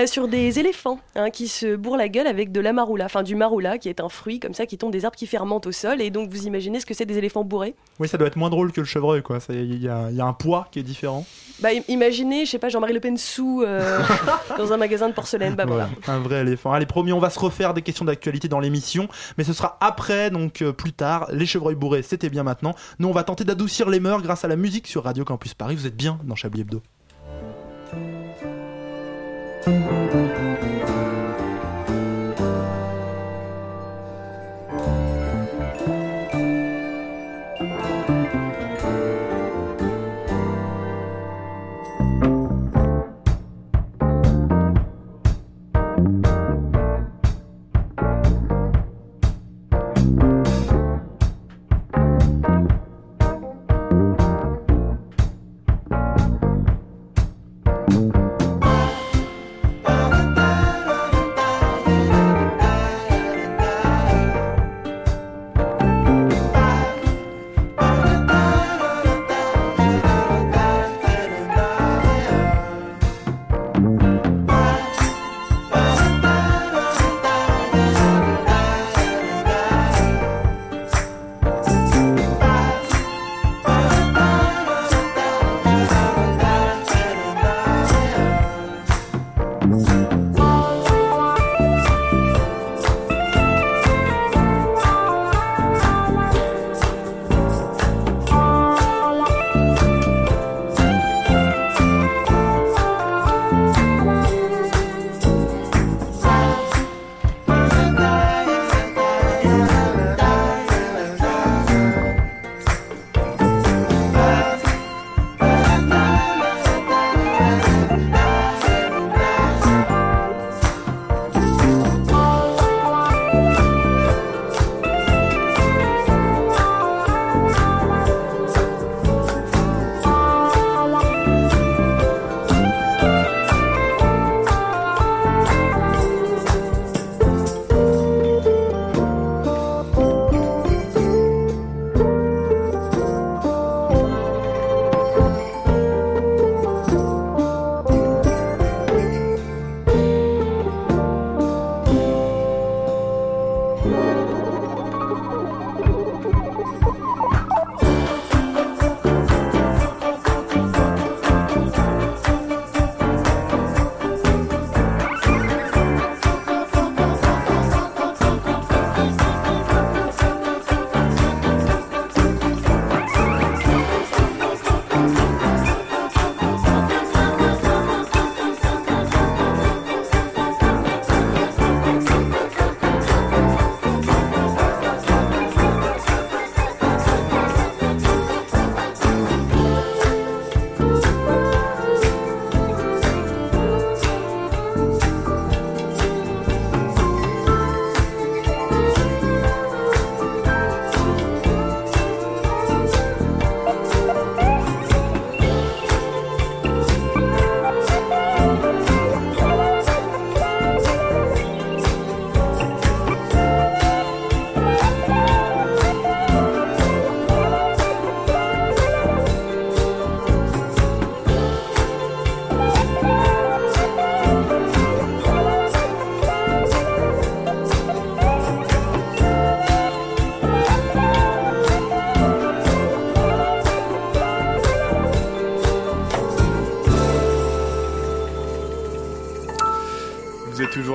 sur 0.07 0.29
des 0.29 0.61
éléphants 0.61 1.01
hein, 1.17 1.31
qui 1.31 1.49
se 1.49 1.75
bourrent 1.75 1.97
la 1.97 2.07
gueule 2.09 2.29
avec 2.29 2.53
de 2.53 2.61
la 2.61 2.73
maroula, 2.73 3.07
enfin 3.07 3.25
du 3.25 3.35
maroula 3.35 3.79
qui 3.79 3.89
est 3.89 3.99
un 4.01 4.09
fruit 4.09 4.39
comme 4.39 4.55
ça 4.55 4.65
qui 4.65 4.79
tombe 4.79 4.93
des 4.93 5.05
arbres 5.05 5.17
qui 5.17 5.27
fermentent 5.27 5.67
au 5.67 5.73
sol. 5.73 6.01
Et 6.01 6.11
donc 6.11 6.31
vous 6.31 6.47
imaginez 6.47 6.79
ce 6.79 6.87
que 6.87 6.95
c'est 6.95 7.07
des 7.07 7.19
éléphants 7.19 7.43
bourrés? 7.43 7.75
Oui, 7.99 8.07
ça 8.07 8.17
doit 8.17 8.29
être 8.29 8.37
moins 8.37 8.51
drôle 8.51 8.71
que 8.71 8.81
le 8.81 8.87
chevreuil, 8.87 9.23
quoi. 9.23 9.39
Il 9.49 9.83
y, 9.83 9.89
a- 9.89 10.07
il 10.09 10.17
y 10.17 10.21
a 10.21 10.25
un 10.27 10.35
poids 10.35 10.69
qui 10.71 10.79
est 10.79 10.85
différent. 10.85 11.27
Bah 11.61 11.71
im- 11.75 11.83
imaginez, 11.89 12.45
je 12.47 12.53
sais 12.53 12.59
pas, 12.59 12.69
Jean-Marie 12.69 12.93
Le 12.95 13.01
Pen 13.01 13.17
sous 13.19 13.63
euh, 13.67 13.99
dans 14.57 14.73
un 14.73 14.77
magasin 14.77 15.09
de 15.09 15.15
porcelaine. 15.15 15.57
Bah 15.57 15.65
voilà. 15.67 15.89
Voilà, 16.05 16.19
un 16.21 16.23
vrai 16.23 16.41
éléphant. 16.43 16.73
Allez, 16.73 16.87
promis, 16.87 17.13
on 17.13 17.19
va 17.19 17.29
se 17.29 17.39
refaire 17.41 17.75
des 17.75 17.83
questions 17.83 18.05
d'actualité 18.05 18.20
dans 18.49 18.61
l'émission, 18.61 19.09
mais 19.39 19.45
ce 19.45 19.53
sera 19.53 19.77
après, 19.81 20.31
donc 20.31 20.63
euh, 20.63 20.73
plus 20.73 20.93
tard. 20.93 21.27
Les 21.33 21.47
chevreuils 21.47 21.75
bourrés, 21.75 22.03
c'était 22.03 22.31
bien 22.31 22.43
maintenant. 22.43 22.75
Nous, 22.99 23.09
on 23.09 23.13
va 23.13 23.25
tenter 23.25 23.45
d'adoucir 23.45 23.89
les 23.89 24.01
mœurs 24.01 24.23
grâce 24.23 24.45
à 24.45 24.49
la 24.49 24.57
musique 24.57 24.87
sur 24.87 25.05
Radio 25.05 25.25
Campus 25.25 25.55
Paris. 25.55 25.77
Vous 25.77 25.87
êtes 25.87 25.97
bien 25.97 26.19
dans 26.25 26.37
Chablis 26.37 26.63
Hebdo. 26.63 26.83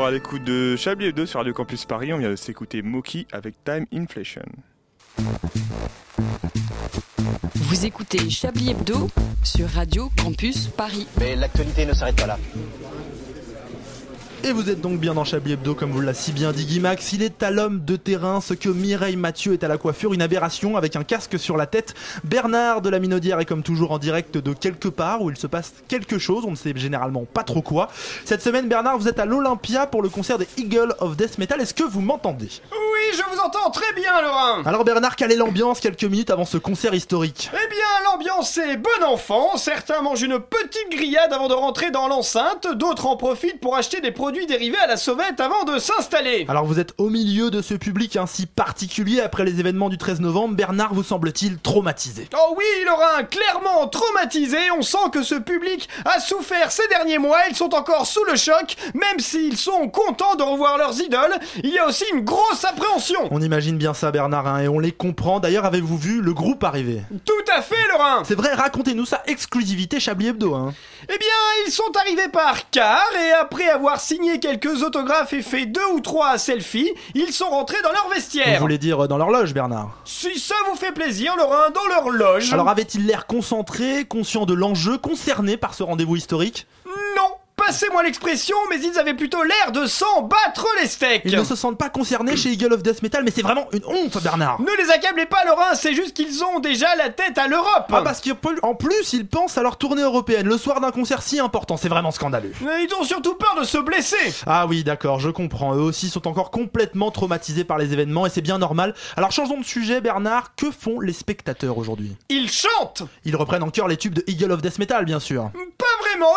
Toujours 0.05 0.07
à 0.07 0.11
l'écoute 0.11 0.43
de 0.43 0.75
Chablis 0.75 1.07
Hebdo 1.07 1.25
sur 1.25 1.39
Radio 1.39 1.53
Campus 1.53 1.85
Paris. 1.85 2.13
On 2.13 2.17
vient 2.17 2.29
de 2.29 2.35
s'écouter 2.35 2.81
Moki 2.81 3.27
avec 3.31 3.55
Time 3.63 3.85
Inflation. 3.93 4.45
Vous 7.55 7.85
écoutez 7.85 8.29
Chablis 8.29 8.71
Hebdo 8.71 9.09
sur 9.43 9.67
Radio 9.67 10.11
Campus 10.21 10.67
Paris. 10.67 11.07
Mais 11.19 11.35
l'actualité 11.35 11.85
ne 11.85 11.93
s'arrête 11.93 12.17
pas 12.17 12.27
là. 12.27 12.37
Et 14.47 14.51
vous 14.51 14.69
êtes 14.69 14.79
donc 14.79 14.99
bien 14.99 15.15
dans 15.15 15.23
Chablis 15.23 15.53
Hebdo, 15.53 15.73
comme 15.73 15.89
vous 15.89 16.01
l'a 16.01 16.13
si 16.13 16.31
bien 16.31 16.51
dit 16.51 16.65
Guy 16.65 16.79
Max. 16.79 17.13
Il 17.13 17.23
est 17.23 17.41
à 17.41 17.49
l'homme 17.49 17.83
de 17.83 17.95
terrain, 17.95 18.41
ce 18.41 18.53
que 18.53 18.69
Mireille 18.69 19.15
Mathieu 19.15 19.53
est 19.53 19.63
à 19.63 19.67
la 19.67 19.79
coiffure, 19.79 20.13
une 20.13 20.21
aberration 20.21 20.77
avec 20.77 20.95
un 20.95 21.03
casque 21.03 21.39
sur 21.39 21.57
la 21.57 21.65
tête. 21.65 21.95
Bernard 22.23 22.81
de 22.81 22.89
la 22.89 22.99
Minaudière 22.99 23.39
est 23.39 23.45
comme 23.45 23.63
toujours 23.63 23.91
en 23.91 23.97
direct 23.97 24.37
de 24.37 24.53
quelque 24.53 24.87
part 24.87 25.23
où 25.23 25.31
il 25.31 25.35
se 25.35 25.47
passe 25.47 25.73
quelque 25.87 26.19
chose, 26.19 26.43
on 26.45 26.51
ne 26.51 26.55
sait 26.55 26.73
généralement 26.75 27.25
pas 27.25 27.41
trop 27.41 27.63
quoi. 27.63 27.87
Cette 28.23 28.43
semaine, 28.43 28.67
Bernard, 28.67 28.99
vous 28.99 29.07
êtes 29.07 29.17
à 29.17 29.25
l'Olympia 29.25 29.87
pour 29.87 30.03
le 30.03 30.09
concert 30.09 30.37
des 30.37 30.47
Eagle 30.57 30.93
of 30.99 31.17
Death 31.17 31.39
Metal. 31.39 31.59
Est-ce 31.59 31.73
que 31.73 31.83
vous 31.83 32.01
m'entendez? 32.01 32.49
Oui, 32.71 33.17
je 33.17 33.23
vous 33.33 33.41
entends 33.41 33.71
très 33.71 33.93
bien, 33.93 34.21
Laurent. 34.21 34.61
Alors 34.63 34.83
Bernard, 34.83 35.15
quelle 35.15 35.31
est 35.31 35.37
l'ambiance 35.37 35.79
quelques 35.79 36.03
minutes 36.03 36.29
avant 36.29 36.45
ce 36.45 36.59
concert 36.59 36.93
historique? 36.93 37.49
Eh 37.51 37.67
bien, 37.69 38.11
l'ambiance 38.11 38.59
est 38.59 38.77
bon 38.77 39.05
enfant. 39.07 39.57
Certains 39.57 40.03
mangent 40.03 40.21
une 40.21 40.37
petite 40.37 40.91
grillade 40.91 41.33
avant 41.33 41.47
de 41.47 41.55
rentrer 41.55 41.89
dans 41.89 42.07
l'enceinte, 42.07 42.67
d'autres 42.75 43.07
en 43.07 43.17
profitent 43.17 43.59
pour 43.59 43.75
acheter 43.75 44.01
des 44.01 44.11
produits 44.11 44.34
dérivés 44.45 44.77
à 44.77 44.87
la 44.87 44.97
sauvette 44.97 45.39
avant 45.39 45.63
de 45.63 45.79
s'installer. 45.79 46.45
Alors 46.49 46.65
vous 46.65 46.79
êtes 46.79 46.93
au 46.97 47.09
milieu 47.09 47.49
de 47.49 47.61
ce 47.61 47.73
public 47.73 48.17
ainsi 48.17 48.45
particulier 48.45 49.21
après 49.21 49.45
les 49.45 49.59
événements 49.61 49.87
du 49.87 49.97
13 49.97 50.19
novembre. 50.19 50.55
Bernard 50.55 50.93
vous 50.93 51.03
semble-t-il 51.03 51.57
traumatisé 51.59 52.27
Oh 52.35 52.55
oui, 52.57 52.65
Laurent, 52.85 53.23
clairement 53.29 53.87
traumatisé. 53.87 54.57
On 54.77 54.81
sent 54.81 55.09
que 55.13 55.23
ce 55.23 55.35
public 55.35 55.87
a 56.03 56.19
souffert 56.19 56.71
ces 56.71 56.87
derniers 56.89 57.17
mois. 57.17 57.37
Ils 57.49 57.55
sont 57.55 57.73
encore 57.73 58.05
sous 58.05 58.23
le 58.25 58.35
choc, 58.35 58.75
même 58.93 59.19
s'ils 59.19 59.57
sont 59.57 59.87
contents 59.87 60.35
de 60.35 60.43
revoir 60.43 60.77
leurs 60.77 60.99
idoles. 60.99 61.35
Il 61.63 61.69
y 61.69 61.79
a 61.79 61.87
aussi 61.87 62.03
une 62.13 62.25
grosse 62.25 62.65
appréhension. 62.65 63.29
On 63.31 63.41
imagine 63.41 63.77
bien 63.77 63.93
ça 63.93 64.11
Bernard 64.11 64.47
hein, 64.47 64.59
et 64.59 64.67
on 64.67 64.79
les 64.79 64.91
comprend. 64.91 65.39
D'ailleurs, 65.39 65.65
avez-vous 65.65 65.97
vu 65.97 66.21
le 66.21 66.33
groupe 66.33 66.63
arriver? 66.63 67.01
Tout 67.25 67.33
à 67.55 67.61
fait, 67.61 67.87
Laurent. 67.89 68.23
C'est 68.25 68.35
vrai, 68.35 68.53
racontez-nous 68.53 69.05
ça, 69.05 69.23
exclusivité 69.27 69.99
Chablis 69.99 70.27
Hebdo. 70.27 70.53
Hein. 70.55 70.73
Eh 71.03 71.17
bien, 71.17 71.65
ils 71.65 71.71
sont 71.71 71.91
arrivés 72.01 72.29
par 72.29 72.69
car 72.71 73.05
et 73.15 73.31
après 73.33 73.69
avoir 73.69 73.99
signé 73.99 74.14
quelques 74.41 74.83
autographes 74.83 75.33
et 75.33 75.41
fait 75.41 75.65
deux 75.65 75.85
ou 75.93 75.99
trois 75.99 76.37
selfies, 76.37 76.91
ils 77.13 77.31
sont 77.31 77.49
rentrés 77.49 77.81
dans 77.83 77.91
leur 77.91 78.05
Vous 78.07 78.13
vestiaire. 78.13 78.59
voulez 78.59 78.77
dire 78.77 79.03
euh, 79.03 79.07
dans 79.07 79.17
l'horloge, 79.17 79.53
Bernard? 79.53 79.89
Si 80.05 80.39
ça 80.39 80.55
vous 80.69 80.75
fait 80.75 80.91
plaisir, 80.91 81.35
Laurent, 81.37 81.69
dans 81.73 81.85
leur 81.87 82.09
loge. 82.09 82.51
Alors 82.53 82.69
avait-il 82.69 83.05
l'air 83.05 83.25
concentré, 83.27 84.05
conscient 84.05 84.45
de 84.45 84.53
l'enjeu, 84.53 84.97
concerné 84.97 85.57
par 85.57 85.73
ce 85.73 85.83
rendez-vous 85.83 86.15
historique? 86.15 86.67
Non, 86.85 87.29
passez-moi 87.55 88.03
l'expression, 88.03 88.55
mais 88.69 88.79
ils 88.81 88.97
avaient 88.99 89.13
plutôt 89.13 89.43
l'air 89.43 89.71
de 89.71 89.85
s'en 89.85 90.21
battre 90.21 90.65
les 90.81 90.87
steaks. 90.87 91.23
Ils 91.25 91.37
ne 91.37 91.43
se 91.43 91.55
sentent 91.55 91.77
pas 91.77 91.89
concernés 91.89 92.37
chez 92.37 92.51
Eagle 92.51 92.73
of 92.73 92.83
Death 92.83 93.01
Metal, 93.01 93.23
mais 93.23 93.31
c'est 93.31 93.41
vraiment 93.41 93.67
une 93.71 93.85
honte, 93.85 94.21
Bernard 94.21 94.61
Ne 94.61 94.83
les 94.83 94.91
accablez 94.91 95.25
pas, 95.25 95.43
Laurent, 95.45 95.73
c'est 95.75 95.93
juste 95.93 96.13
qu'ils 96.15 96.43
ont 96.43 96.59
déjà 96.59 96.93
la 96.95 97.09
tête 97.09 97.37
à 97.37 97.47
l'Europe. 97.47 97.85
Ah 97.91 98.01
parce 98.03 98.21
qu'en 98.21 98.75
plus 98.75 99.13
ils 99.13 99.27
pensent 99.27 99.57
à 99.57 99.61
leur 99.63 99.77
tournée 99.77 100.01
européenne 100.01 100.47
le 100.47 100.57
soir 100.57 100.81
d'un 100.81 100.91
concert 100.91 101.21
si 101.21 101.39
important, 101.39 101.77
c'est 101.77 101.89
vraiment 101.89 102.11
scandaleux. 102.11 102.51
Mais 102.61 102.83
Ils 102.85 102.93
ont 102.95 103.03
surtout 103.03 103.35
peur 103.35 103.55
de 103.59 103.65
se 103.65 103.77
blesser. 103.77 104.15
Ah 104.45 104.67
oui 104.67 104.83
d'accord, 104.83 105.19
je 105.19 105.29
comprends, 105.29 105.75
eux 105.75 105.81
aussi 105.81 106.09
sont 106.09 106.27
encore 106.27 106.51
complètement 106.51 107.11
traumatisés 107.11 107.63
par 107.63 107.77
les 107.77 107.93
événements 107.93 108.25
et 108.25 108.29
c'est 108.29 108.41
bien 108.41 108.57
normal. 108.57 108.93
Alors 109.17 109.31
changeons 109.31 109.59
de 109.59 109.65
sujet 109.65 110.01
Bernard, 110.01 110.55
que 110.55 110.71
font 110.71 110.99
les 110.99 111.13
spectateurs 111.13 111.77
aujourd'hui? 111.77 112.15
Ils 112.29 112.49
chantent 112.51 113.03
Ils 113.23 113.35
reprennent 113.35 113.63
en 113.63 113.69
chœur 113.69 113.87
les 113.87 113.97
tubes 113.97 114.13
de 114.13 114.23
Eagle 114.27 114.51
of 114.51 114.61
Death 114.61 114.79
Metal 114.79 115.05
bien 115.05 115.19
sûr. 115.19 115.51
Pas 115.77 115.85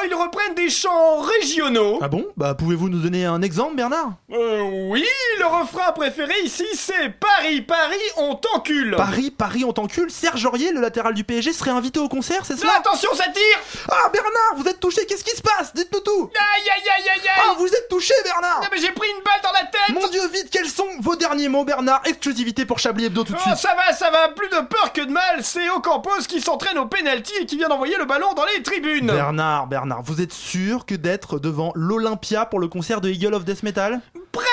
ils 0.07 0.14
reprennent 0.14 0.55
des 0.55 0.71
chants 0.71 1.21
régionaux. 1.21 1.99
Ah 2.03 2.09
bon? 2.09 2.27
Bah 2.37 2.55
pouvez-vous 2.55 2.88
nous 2.88 2.99
donner 3.01 3.25
un 3.25 3.43
exemple 3.43 3.77
Bernard? 3.77 4.12
Euh, 4.33 4.62
oui, 4.91 5.05
le 5.38 5.47
refrain 5.47 5.93
préféré 5.93 6.35
ici, 6.45 6.64
c'est 6.75 7.11
Paris, 7.11 7.62
Paris, 7.62 7.97
on 8.17 8.35
t'encule. 8.35 8.95
Paris, 8.97 9.31
Paris 9.31 9.64
on 9.64 9.73
t'encule, 9.73 10.11
Serge 10.11 10.45
Aurier, 10.45 10.73
le 10.73 10.81
latéral 10.81 11.14
du 11.14 11.25
PSG, 11.25 11.53
serait 11.53 11.71
invité 11.71 12.01
au 12.01 12.09
concert, 12.09 12.43
c'est 12.45 12.57
cela? 12.59 12.73
Attention, 12.79 13.11
ça 13.14 13.25
tire! 13.29 13.85
Ah 13.91 14.09
Bernard, 14.12 14.55
vous 14.57 14.67
êtes 14.69 14.81
touché, 14.81 15.05
qu'est-ce 15.07 15.25
qui 15.25 15.37
se 15.37 15.43
passe? 15.43 15.75
Dites-nous 15.75 16.01
tout! 16.01 16.31
Aïe, 16.38 16.62
aïe, 16.71 16.88
aïe, 16.99 17.09
aïe, 17.11 17.29
aïe! 17.29 17.43
Ah 17.51 17.55
vous 17.59 17.67
êtes 17.69 17.88
touché 17.88 18.14
Bernard! 18.25 18.62
Ah, 18.64 18.69
mais 18.73 18.79
j'ai 18.81 18.93
pris 18.93 19.09
une 19.09 19.23
balle 19.25 19.41
dans 19.43 19.53
la 19.53 19.64
tête! 19.67 19.95
Mon 19.95 20.09
dieu 20.09 20.27
vite, 20.33 20.49
quels 20.51 20.69
sont 20.69 20.88
vos 21.01 21.17
derniers 21.17 21.49
mots 21.49 21.64
Bernard? 21.64 22.03
Exclusivité 22.05 22.64
pour 22.67 22.79
Chablis 22.79 23.07
Hebdo 23.07 23.25
tout 23.25 23.33
de 23.33 23.38
Oh, 23.38 23.43
suite. 23.47 23.57
ça 23.57 23.75
va, 23.75 23.93
ça 23.95 24.11
va, 24.11 24.29
plus 24.29 24.49
de 24.49 24.61
peur 24.67 24.93
que 24.93 25.03
de 25.03 25.11
mal, 25.11 25.43
c'est 25.43 25.69
Ocampos 25.71 26.27
qui 26.29 26.41
s'entraîne 26.41 26.79
au 26.79 26.87
penalty 26.87 27.33
et 27.41 27.47
qui 27.47 27.57
vient 27.57 27.69
d'envoyer 27.69 27.97
le 27.97 28.05
ballon 28.05 28.33
dans 28.35 28.45
les 28.45 28.62
tribunes. 28.62 29.07
Bernard, 29.07 29.67
Bernard, 29.68 30.02
vous 30.02 30.20
êtes 30.20 30.33
sûr 30.33 30.87
que 30.87 30.94
d'être 30.94 31.38
devant 31.38 31.72
l'Olympia 31.74 32.46
pour 32.46 32.59
le 32.59 32.68
concert 32.68 33.00
de 33.00 33.11
Eagle 33.11 33.35
of 33.35 33.44
Death 33.44 33.62
Metal? 33.62 34.00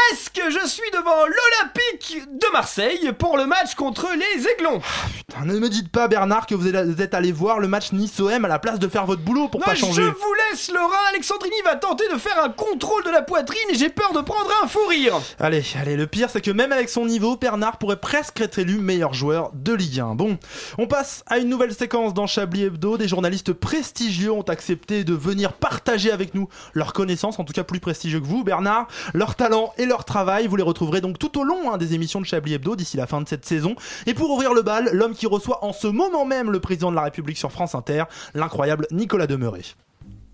Presque, 0.09 0.41
je 0.49 0.67
suis 0.67 0.89
devant 0.91 1.25
l'Olympique 1.25 2.21
de 2.31 2.51
Marseille 2.53 3.11
pour 3.17 3.37
le 3.37 3.45
match 3.45 3.75
contre 3.75 4.07
les 4.13 4.47
Aiglons? 4.47 4.81
Putain, 5.17 5.45
Ne 5.45 5.57
me 5.59 5.69
dites 5.69 5.89
pas 5.91 6.07
Bernard 6.07 6.45
que 6.47 6.53
vous 6.55 6.67
êtes- 6.67 7.13
allé 7.13 7.31
voir 7.31 7.59
le 7.59 7.67
match 7.67 7.91
Nice-OM 7.91 8.45
à 8.45 8.47
la 8.47 8.59
place 8.59 8.77
de 8.79 8.87
faire 8.87 9.05
votre 9.05 9.21
boulot 9.21 9.47
pour 9.47 9.61
Non, 9.61 9.65
pas 9.65 9.73
je 9.75 9.81
changer. 9.81 10.03
vous 10.03 10.33
laisse, 10.51 10.69
Laurent. 10.71 10.89
Alexandrini 11.09 11.55
va 11.63 11.75
tenter 11.75 12.07
de 12.11 12.17
faire 12.17 12.43
un 12.43 12.49
contrôle 12.49 13.03
de 13.03 13.09
la 13.09 13.21
poitrine 13.21 13.57
et 13.69 13.75
j'ai 13.75 13.89
peur 13.89 14.11
de 14.13 14.21
prendre 14.21 14.49
un 14.63 14.67
fou 14.67 14.79
rire. 14.87 15.15
Allez, 15.39 15.63
allez, 15.79 15.95
le 15.95 16.07
pire 16.07 16.29
c'est 16.29 16.41
que 16.41 16.51
même 16.51 16.71
avec 16.71 16.89
son 16.89 17.05
niveau, 17.05 17.35
Bernard 17.37 17.77
pourrait 17.77 17.99
presque 17.99 18.41
être 18.41 18.59
élu 18.59 18.79
meilleur 18.79 19.13
joueur 19.13 19.51
de 19.53 19.73
Ligue 19.73 19.99
1. 20.01 20.15
Bon, 20.15 20.37
on 20.77 20.87
passe 20.87 21.23
à 21.27 21.37
une 21.37 21.49
nouvelle 21.49 21.73
séquence 21.73 22.13
dans 22.13 22.27
Chablis 22.27 22.63
Hebdo. 22.65 22.97
Des 22.97 23.07
journalistes 23.07 23.53
prestigieux 23.53 24.31
ont 24.31 24.41
accepté 24.43 25.03
de 25.03 25.13
venir 25.13 25.53
partager 25.53 26.11
avec 26.11 26.33
nous 26.35 26.47
leurs 26.73 26.93
connaissances, 26.93 27.39
en 27.39 27.43
tout 27.43 27.53
cas 27.53 27.63
plus 27.63 27.79
prestigieux 27.79 28.19
que 28.19 28.25
vous, 28.27 28.43
Bernard, 28.43 28.87
leur 29.13 29.35
talent 29.35 29.73
et 29.77 29.85
leur 29.85 29.94
travail. 30.03 30.47
Vous 30.47 30.57
les 30.57 30.63
retrouverez 30.63 30.99
donc 30.99 31.17
tout 31.17 31.39
au 31.39 31.43
long 31.43 31.71
hein, 31.71 31.77
des 31.77 31.93
émissions 31.93 32.19
de 32.19 32.25
Chablis 32.25 32.55
Hebdo 32.55 32.75
d'ici 32.75 32.97
la 32.97 33.07
fin 33.07 33.21
de 33.21 33.27
cette 33.29 33.45
saison. 33.45 33.75
Et 34.05 34.13
pour 34.13 34.29
ouvrir 34.31 34.53
le 34.53 34.61
bal, 34.61 34.89
l'homme 34.91 35.13
qui 35.13 35.27
reçoit 35.27 35.63
en 35.63 35.71
ce 35.71 35.87
moment 35.87 36.25
même 36.25 36.51
le 36.51 36.59
président 36.59 36.91
de 36.91 36.95
la 36.95 37.03
République 37.03 37.37
sur 37.37 37.51
France 37.51 37.75
Inter, 37.75 38.03
l'incroyable 38.33 38.87
Nicolas 38.91 39.27
Demeuré. 39.27 39.61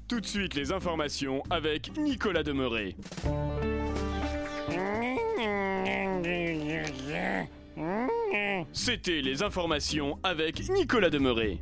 Tout 0.08 0.20
de 0.20 0.26
suite 0.26 0.56
les 0.56 0.72
informations 0.72 1.44
avec 1.50 1.96
Nicolas 1.98 2.44
Demeuré. 2.44 2.96
C'était 8.74 9.22
les 9.22 9.44
informations 9.44 10.18
avec 10.24 10.70
Nicolas 10.70 11.10
Demeuré. 11.10 11.60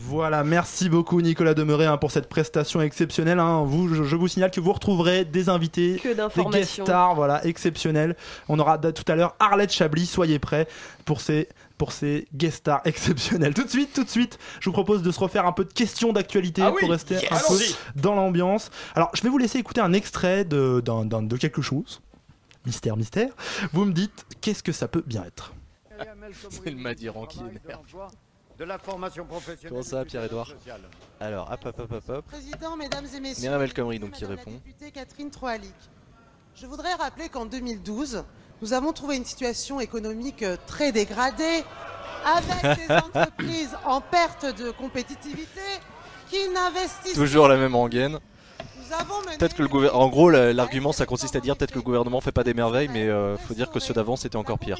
Voilà, 0.00 0.44
merci 0.44 0.88
beaucoup 0.88 1.20
Nicolas 1.20 1.54
Demeuré 1.54 1.84
hein, 1.86 1.96
pour 1.96 2.12
cette 2.12 2.28
prestation 2.28 2.80
exceptionnelle. 2.80 3.40
hein. 3.40 3.64
Vous, 3.64 3.92
je, 3.92 4.04
je 4.04 4.14
vous 4.16 4.28
signale 4.28 4.52
que 4.52 4.60
vous 4.60 4.72
retrouverez 4.72 5.24
des 5.24 5.48
invités, 5.48 5.98
des 6.28 6.58
guest 6.60 6.70
stars, 6.84 7.14
voilà, 7.16 7.44
exceptionnels. 7.44 8.16
On 8.48 8.58
aura 8.60 8.78
d- 8.78 8.92
tout 8.92 9.02
à 9.10 9.16
l'heure 9.16 9.34
Arlette 9.40 9.72
Chablis, 9.72 10.06
soyez 10.06 10.38
prêts 10.38 10.68
pour 11.04 11.20
ces 11.20 11.48
pour 11.78 11.90
ces 11.92 12.26
guest 12.34 12.58
stars 12.58 12.80
exceptionnels. 12.84 13.54
Tout 13.54 13.64
de 13.64 13.68
suite, 13.70 13.92
tout 13.92 14.04
de 14.04 14.08
suite, 14.08 14.38
je 14.60 14.66
vous 14.70 14.72
propose 14.72 15.02
de 15.02 15.10
se 15.10 15.18
refaire 15.20 15.46
un 15.46 15.52
peu 15.52 15.64
de 15.64 15.72
questions 15.72 16.12
d'actualité 16.12 16.62
Ah 16.62 16.70
oui, 16.72 16.80
pour 16.80 16.90
rester 16.90 17.14
yes. 17.14 17.24
un 17.32 17.36
peu 17.36 18.00
dans 18.00 18.14
l'ambiance. 18.14 18.70
Alors, 18.94 19.10
je 19.14 19.22
vais 19.22 19.28
vous 19.28 19.38
laisser 19.38 19.58
écouter 19.58 19.80
un 19.80 19.92
extrait 19.92 20.44
de, 20.44 20.80
d'un- 20.84 21.04
d'un- 21.06 21.22
de 21.22 21.36
quelque 21.36 21.62
chose. 21.62 22.00
Mystère, 22.66 22.96
mystère. 22.96 23.30
Vous 23.72 23.84
me 23.84 23.92
dites 23.92 24.26
qu'est-ce 24.40 24.62
que 24.62 24.72
ça 24.72 24.86
peut 24.88 25.02
bien 25.06 25.24
être? 25.24 25.54
C'est 26.50 26.70
le 26.70 26.76
Madiran 26.76 27.26
qui 27.26 27.40
énerve. 27.40 27.80
De 28.58 28.64
la 28.64 28.78
formation 28.78 29.24
professionnelle. 29.24 29.70
Comment 29.70 29.82
ça, 29.82 30.04
Pierre-Edouard 30.04 30.52
Alors, 31.20 31.48
hop, 31.52 31.60
hop, 31.64 31.78
hop, 31.78 31.92
hop, 31.92 32.08
hop. 32.08 32.24
Président, 32.26 32.76
mesdames 32.76 33.06
et 33.14 33.20
messieurs, 33.20 33.42
Myriam 33.42 33.62
El 33.62 33.72
Khomri, 33.72 33.98
donc, 34.00 34.10
qui 34.10 34.24
répond. 34.24 34.50
Députée 34.50 34.90
Catherine 34.90 35.30
Troalic. 35.30 35.74
Je 36.56 36.66
voudrais 36.66 36.94
rappeler 36.94 37.28
qu'en 37.28 37.46
2012, 37.46 38.24
nous 38.60 38.72
avons 38.72 38.92
trouvé 38.92 39.16
une 39.16 39.24
situation 39.24 39.78
économique 39.78 40.42
euh, 40.42 40.56
très 40.66 40.90
dégradée, 40.90 41.62
avec 42.24 42.78
des 42.88 42.94
entreprises 42.94 43.76
en 43.84 44.00
perte 44.00 44.46
de 44.46 44.72
compétitivité 44.72 45.60
qui 46.28 46.48
n'investissent 46.48 47.14
Toujours 47.14 47.46
la 47.46 47.56
même 47.56 47.76
rengaine. 47.76 48.18
Peut-être 49.38 49.54
que 49.54 49.62
le 49.62 49.68
gouvernement. 49.68 50.02
En 50.04 50.08
gros, 50.08 50.30
la- 50.30 50.52
l'argument, 50.52 50.92
ça 50.92 51.06
consiste 51.06 51.36
à 51.36 51.40
dire 51.40 51.56
peut-être 51.56 51.70
que 51.72 51.78
le 51.78 51.82
gouvernement 51.82 52.20
fait 52.20 52.32
pas 52.32 52.44
des 52.44 52.54
merveilles, 52.54 52.88
mais 52.92 53.08
euh, 53.08 53.36
faut 53.36 53.54
dire 53.54 53.70
que 53.70 53.78
ceux 53.80 53.94
d'avant 53.94 54.16
c'était 54.16 54.36
encore 54.36 54.58
pire. 54.58 54.78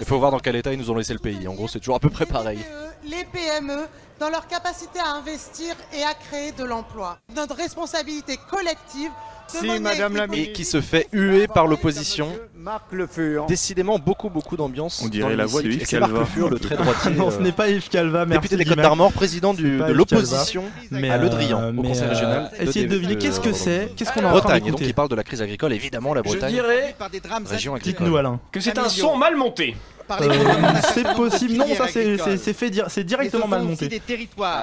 Il 0.00 0.06
faut 0.06 0.18
voir 0.18 0.30
dans 0.30 0.38
quel 0.38 0.56
état 0.56 0.72
ils 0.72 0.78
nous 0.78 0.90
ont 0.90 0.94
laissé 0.96 1.12
le 1.12 1.18
pays. 1.18 1.46
En 1.48 1.54
gros, 1.54 1.68
c'est 1.68 1.78
toujours 1.78 1.96
à 1.96 2.00
peu 2.00 2.10
près 2.10 2.26
pareil. 2.26 2.58
les 3.04 3.24
PME 3.32 3.86
dans 4.22 4.30
leur 4.30 4.46
capacité 4.46 5.00
à 5.00 5.14
investir 5.16 5.74
et 5.92 6.04
à 6.04 6.14
créer 6.14 6.52
de 6.52 6.62
l'emploi. 6.62 7.18
Notre 7.34 7.56
responsabilité 7.56 8.38
collective 8.48 9.10
de 9.52 9.66
mener 9.66 10.42
Et 10.42 10.52
qui 10.52 10.64
se 10.64 10.80
fait 10.80 11.08
huer 11.12 11.48
par 11.48 11.66
l'opposition. 11.66 12.28
Marc 12.54 12.84
Le 12.92 13.08
Fur. 13.08 13.46
Décidément, 13.46 13.98
beaucoup, 13.98 14.30
beaucoup 14.30 14.56
d'ambiance. 14.56 15.02
On 15.04 15.08
dirait 15.08 15.34
la 15.34 15.46
voix 15.46 15.60
de. 15.60 15.72
Yves 15.72 15.82
Et 15.82 15.84
c'est 15.84 15.98
Marc 15.98 16.12
Calva. 16.12 16.20
Le 16.20 16.26
Fur, 16.26 16.48
le 16.50 16.60
très 16.60 16.76
droitier. 16.76 17.10
non, 17.16 17.32
ce 17.32 17.38
euh, 17.38 17.40
n'est 17.40 17.50
pas 17.50 17.68
Yves 17.68 17.88
Calva, 17.88 18.24
merci. 18.24 18.42
Député 18.48 18.56
des. 18.56 18.64
Côtes 18.64 18.78
d'Armor, 18.78 19.12
président 19.12 19.54
du- 19.54 19.78
de 19.78 19.92
l'opposition 19.92 20.62
Calva. 20.88 21.14
à 21.14 21.16
Le 21.18 21.26
euh, 21.26 21.28
Drian, 21.28 21.68
au 21.70 21.72
mais, 21.72 21.88
Conseil 21.88 22.04
euh, 22.04 22.10
régional. 22.10 22.50
Essayez 22.60 22.86
de 22.86 22.92
deviner 22.92 23.16
de- 23.16 23.20
qu'est-ce 23.20 23.40
que 23.40 23.52
c'est, 23.52 23.92
qu'est-ce 23.96 24.12
qu'on 24.12 24.20
train 24.20 24.30
Bretagne, 24.30 24.66
et 24.66 24.70
donc 24.70 24.80
il 24.80 24.94
parle 24.94 25.08
de 25.08 25.16
la 25.16 25.24
crise 25.24 25.42
agricole, 25.42 25.72
évidemment, 25.72 26.14
la 26.14 26.22
Je 26.22 26.28
Bretagne. 26.28 26.52
dirais 26.52 26.94
Région 27.50 27.74
agricole. 27.74 28.04
Dites-nous 28.04 28.16
Alain. 28.16 28.40
que 28.52 28.60
c'est 28.60 28.78
un 28.78 28.88
son 28.88 29.16
mal 29.16 29.34
monté. 29.34 29.74
Euh, 30.10 30.74
c'est 30.94 31.14
possible. 31.16 31.54
Non, 31.54 31.66
ça 31.74 31.86
c'est 31.88 32.52
fait 32.52 32.70
dire, 32.70 32.86
c'est 32.88 33.04
directement 33.04 33.46
mal 33.48 33.62
monté. 33.62 33.72
aussi 33.72 33.88
des 33.88 34.00
territoires. 34.00 34.62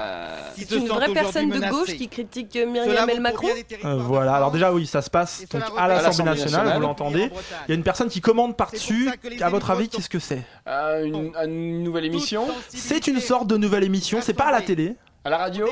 qui 0.55 0.65
C'est 0.67 0.75
une 0.75 0.87
vraie 0.87 1.13
personne 1.13 1.49
de 1.49 1.59
gauche 1.69 1.95
qui 1.95 2.07
critique 2.07 2.55
euh, 2.55 2.65
Myriam 2.65 3.09
El 3.09 3.21
Macron. 3.21 3.47
Euh, 3.85 3.95
voilà, 3.99 4.35
alors 4.35 4.51
déjà 4.51 4.71
oui, 4.73 4.85
ça 4.85 5.01
se 5.01 5.09
passe 5.09 5.43
donc, 5.51 5.61
à 5.77 5.87
l'Assemblée 5.87 6.31
nationale, 6.31 6.73
vous 6.75 6.81
l'entendez. 6.81 7.29
Il 7.67 7.71
y 7.71 7.71
a 7.71 7.75
une 7.75 7.83
personne 7.83 8.09
qui 8.09 8.21
commande 8.21 8.55
par-dessus. 8.55 9.09
À 9.41 9.49
votre 9.49 9.71
avis, 9.71 9.89
qu'est-ce 9.89 10.09
que 10.09 10.19
c'est 10.19 10.43
Euh, 10.67 11.03
une, 11.05 11.31
une 11.43 11.83
nouvelle 11.83 12.05
émission 12.05 12.47
C'est 12.69 13.07
une 13.07 13.19
sorte 13.19 13.47
de 13.47 13.57
nouvelle 13.57 13.83
émission, 13.83 14.19
c'est 14.21 14.33
pas 14.33 14.45
à 14.47 14.51
la 14.51 14.61
télé. 14.61 14.95
À 15.29 15.33
la 15.33 15.37
radio 15.37 15.67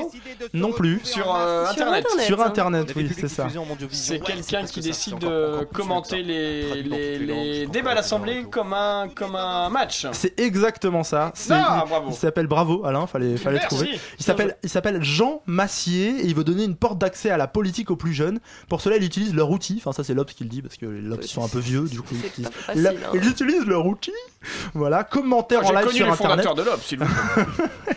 Non 0.54 0.72
plus. 0.72 1.00
Sur 1.04 1.36
euh, 1.36 1.66
internet. 1.66 2.06
Sur 2.28 2.42
internet, 2.44 2.94
oui, 2.96 3.10
c'est 3.20 3.28
ça. 3.28 3.48
C'est 3.90 4.20
quelqu'un 4.20 4.64
qui 4.66 4.82
décide 4.82 5.18
de 5.18 5.64
commenter 5.74 6.22
les, 6.22 6.84
les, 6.84 7.18
les 7.18 7.66
débats 7.66 7.90
à 7.92 7.96
l'Assemblée 7.96 8.46
comme 8.52 8.74
un, 8.74 9.08
comme 9.16 9.36
un 9.36 9.70
match. 9.70 10.06
C'est 10.12 10.40
exactement 10.40 11.04
ça. 11.04 11.34
Ah, 11.50 11.82
il- 11.86 11.90
bravo. 11.90 12.10
il 12.12 12.14
s'appelle 12.16 12.46
Bravo, 12.46 12.86
Alain, 12.86 13.08
fallait, 13.08 13.36
fallait 13.36 13.58
Merci. 13.58 13.68
trouver. 13.76 14.00
Il 14.20 14.24
s'appelle, 14.26 14.48
joué. 14.50 14.56
il 14.62 14.70
s'appelle 14.70 15.02
Jean 15.04 15.42
Massier 15.48 16.10
et 16.20 16.26
il 16.26 16.36
veut 16.36 16.44
donner 16.44 16.64
une 16.64 16.76
porte 16.76 17.00
d'accès 17.00 17.32
à 17.32 17.38
la 17.38 17.48
politique 17.48 17.90
aux 17.90 17.96
plus 17.96 18.14
jeunes. 18.14 18.40
Pour 18.70 18.82
cela, 18.82 18.98
il 18.98 19.04
utilise 19.04 19.34
leur 19.34 19.50
outil. 19.50 19.78
Enfin, 19.80 19.92
ça, 19.92 20.04
c'est 20.04 20.14
l'Obs 20.14 20.32
qui 20.36 20.44
le 20.44 20.52
dit 20.52 20.62
parce 20.62 20.78
que 20.78 20.86
les 20.86 21.12
Obs 21.12 21.26
sont 21.26 21.44
un 21.44 21.48
peu 21.48 21.58
vieux, 21.60 21.86
du 21.88 22.00
coup, 22.02 22.14
ils 22.14 22.28
utilisent, 22.28 22.52
facile, 22.52 22.84
la- 22.84 22.92
hein. 22.92 22.94
ils 23.16 23.28
utilisent 23.28 23.66
leur 23.66 23.88
outil. 23.88 24.12
Voilà, 24.76 25.04
commentaire 25.04 25.66
en 25.66 25.72
live 25.72 25.90
sur 25.90 26.12
internet. 26.12 26.46
de 26.56 26.62
l'Obs, 26.62 26.84
s'il 26.84 27.00
vous 27.00 27.06
plaît. 27.06 27.44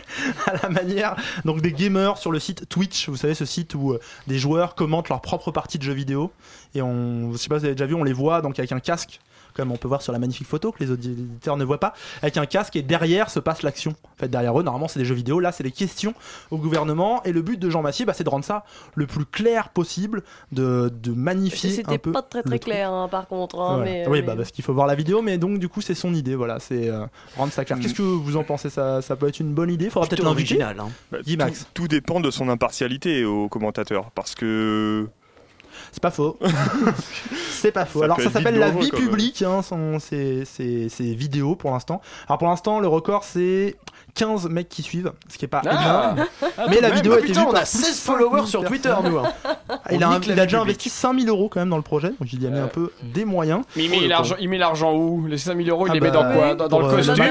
à 0.45 0.53
la 0.61 0.69
manière 0.69 1.15
donc 1.45 1.61
des 1.61 1.71
gamers 1.71 2.17
sur 2.17 2.31
le 2.31 2.39
site 2.39 2.67
Twitch, 2.69 3.09
vous 3.09 3.17
savez 3.17 3.33
ce 3.33 3.45
site 3.45 3.75
où 3.75 3.91
euh, 3.91 3.99
des 4.27 4.39
joueurs 4.39 4.75
commentent 4.75 5.09
leur 5.09 5.21
propre 5.21 5.51
partie 5.51 5.77
de 5.77 5.83
jeux 5.83 5.93
vidéo. 5.93 6.31
Et 6.75 6.81
on 6.81 7.31
je 7.31 7.37
sais 7.37 7.49
pas 7.49 7.55
si 7.55 7.61
vous 7.61 7.65
avez 7.65 7.75
déjà 7.75 7.85
vu, 7.85 7.95
on 7.95 8.03
les 8.03 8.13
voit 8.13 8.41
donc 8.41 8.59
avec 8.59 8.71
un 8.71 8.79
casque 8.79 9.19
comme 9.53 9.71
on 9.71 9.77
peut 9.77 9.87
voir 9.87 10.01
sur 10.01 10.13
la 10.13 10.19
magnifique 10.19 10.47
photo 10.47 10.71
que 10.71 10.83
les 10.83 10.91
auditeurs 10.91 11.57
ne 11.57 11.63
voient 11.63 11.79
pas, 11.79 11.93
avec 12.21 12.37
un 12.37 12.45
casque 12.45 12.75
et 12.75 12.81
derrière 12.81 13.29
se 13.29 13.39
passe 13.39 13.61
l'action. 13.63 13.91
En 14.03 14.19
fait, 14.19 14.27
derrière 14.27 14.59
eux, 14.59 14.63
normalement, 14.63 14.87
c'est 14.87 14.99
des 14.99 15.05
jeux 15.05 15.15
vidéo, 15.15 15.39
là, 15.39 15.51
c'est 15.51 15.63
des 15.63 15.71
questions 15.71 16.13
au 16.51 16.57
gouvernement. 16.57 17.21
Et 17.23 17.31
le 17.31 17.41
but 17.41 17.57
de 17.59 17.69
Jean 17.69 17.81
Massier, 17.81 18.05
bah, 18.05 18.13
c'est 18.13 18.23
de 18.23 18.29
rendre 18.29 18.45
ça 18.45 18.63
le 18.95 19.07
plus 19.07 19.25
clair 19.25 19.69
possible, 19.69 20.23
de, 20.51 20.91
de 21.01 21.11
magnifier 21.11 21.69
un 21.71 21.73
C'était 21.75 21.97
peu. 21.97 22.11
pas 22.11 22.21
très 22.21 22.43
très 22.43 22.59
clair 22.59 22.91
hein, 22.91 23.07
par 23.09 23.27
contre. 23.27 23.59
hein, 23.59 23.77
Voilà. 23.77 23.91
mais, 23.91 24.07
oui, 24.07 24.19
mais- 24.21 24.27
bah, 24.27 24.33
parce 24.37 24.51
qu'il 24.51 24.63
faut 24.63 24.73
voir 24.73 24.87
la 24.87 24.95
vidéo, 24.95 25.21
mais 25.21 25.37
donc 25.37 25.59
du 25.59 25.69
coup 25.69 25.81
c'est 25.81 25.95
son 25.95 26.13
idée, 26.13 26.35
voilà, 26.35 26.59
c'est 26.59 26.89
euh, 26.89 27.05
rendre 27.37 27.51
ça 27.51 27.65
clair. 27.65 27.79
Qu'est-ce 27.79 27.93
que 27.93 28.01
vous 28.01 28.37
en 28.37 28.43
pensez? 28.43 28.69
Ça, 28.69 29.01
ça 29.01 29.15
peut 29.15 29.27
être 29.27 29.39
une 29.39 29.53
bonne 29.53 29.69
idée? 29.71 29.89
Faudra 29.89 30.07
peut-être 30.07 30.23
l'inviter. 30.23 30.55
original, 30.61 30.79
hein. 30.79 30.89
Bah. 31.11 31.17
Tout, 31.47 31.53
tout 31.73 31.87
dépend 31.87 32.19
de 32.19 32.29
son 32.31 32.49
impartialité 32.49 33.25
au 33.25 33.49
commentateur. 33.49 34.11
Parce 34.11 34.35
que. 34.35 35.07
C'est 35.91 36.01
pas 36.01 36.11
faux. 36.11 36.37
c'est 37.51 37.71
pas 37.71 37.85
faux. 37.85 37.99
Ça 37.99 38.05
Alors 38.05 38.19
ça 38.21 38.29
s'appelle 38.29 38.57
la 38.57 38.69
vie 38.69 38.89
publique, 38.91 39.41
hein, 39.41 39.61
son- 39.61 39.99
c'est 39.99 40.43
c'est- 40.45 40.87
c'est 40.89 41.03
vidéo 41.03 41.55
pour 41.55 41.71
l'instant. 41.71 42.01
Alors 42.27 42.37
pour 42.37 42.47
l'instant, 42.47 42.79
le 42.79 42.87
record 42.87 43.23
c'est 43.23 43.75
15 44.15 44.49
mecs 44.49 44.67
qui 44.69 44.81
suivent, 44.83 45.11
ce 45.29 45.37
qui 45.37 45.45
est 45.45 45.47
pas 45.47 45.61
Ah. 45.65 46.13
énorme. 46.15 46.27
Ah, 46.57 46.65
mais 46.69 46.81
la 46.81 46.89
vidéo 46.89 47.11
même. 47.13 47.21
a 47.21 47.23
été 47.23 47.27
Putain, 47.33 47.41
vue 47.41 47.47
on 47.47 47.53
a 47.53 47.61
plus 47.61 47.61
de 47.61 47.83
16 47.83 47.95
50 47.95 48.17
followers 48.19 48.35
000 48.37 48.45
sur 48.47 48.63
Twitter, 48.65 48.93
nous, 49.03 49.17
hein. 49.17 49.33
il, 49.91 50.03
a, 50.03 50.19
il 50.25 50.35
déjà 50.35 50.61
investi 50.61 50.89
5000 50.89 51.29
euros 51.29 51.49
quand 51.49 51.59
même 51.61 51.69
dans 51.69 51.77
le 51.77 51.81
projet, 51.83 52.09
donc 52.09 52.31
il 52.33 52.41
y 52.43 52.47
a 52.47 52.49
mis 52.49 52.59
un 52.59 52.67
peu 52.67 52.91
des 53.03 53.25
moyens. 53.25 53.63
Mais 53.75 53.85
il 53.85 53.89
met 53.91 54.07
l'argent- 54.07 54.35
il 54.39 54.49
met 54.49 54.57
l'argent 54.57 54.93
où? 54.93 55.25
Les 55.27 55.37
5000 55.37 55.69
euros, 55.69 55.87
il 55.87 55.91
Ah 55.91 55.93
les 55.93 55.99
met 56.01 56.11
bah, 56.11 56.23
dans 56.23 56.33
quoi 56.33 56.55
Dans, 56.55 56.67
dans 56.67 56.79
le 56.79 56.85
euh, 56.87 56.95
costume 56.95 57.15
le 57.15 57.21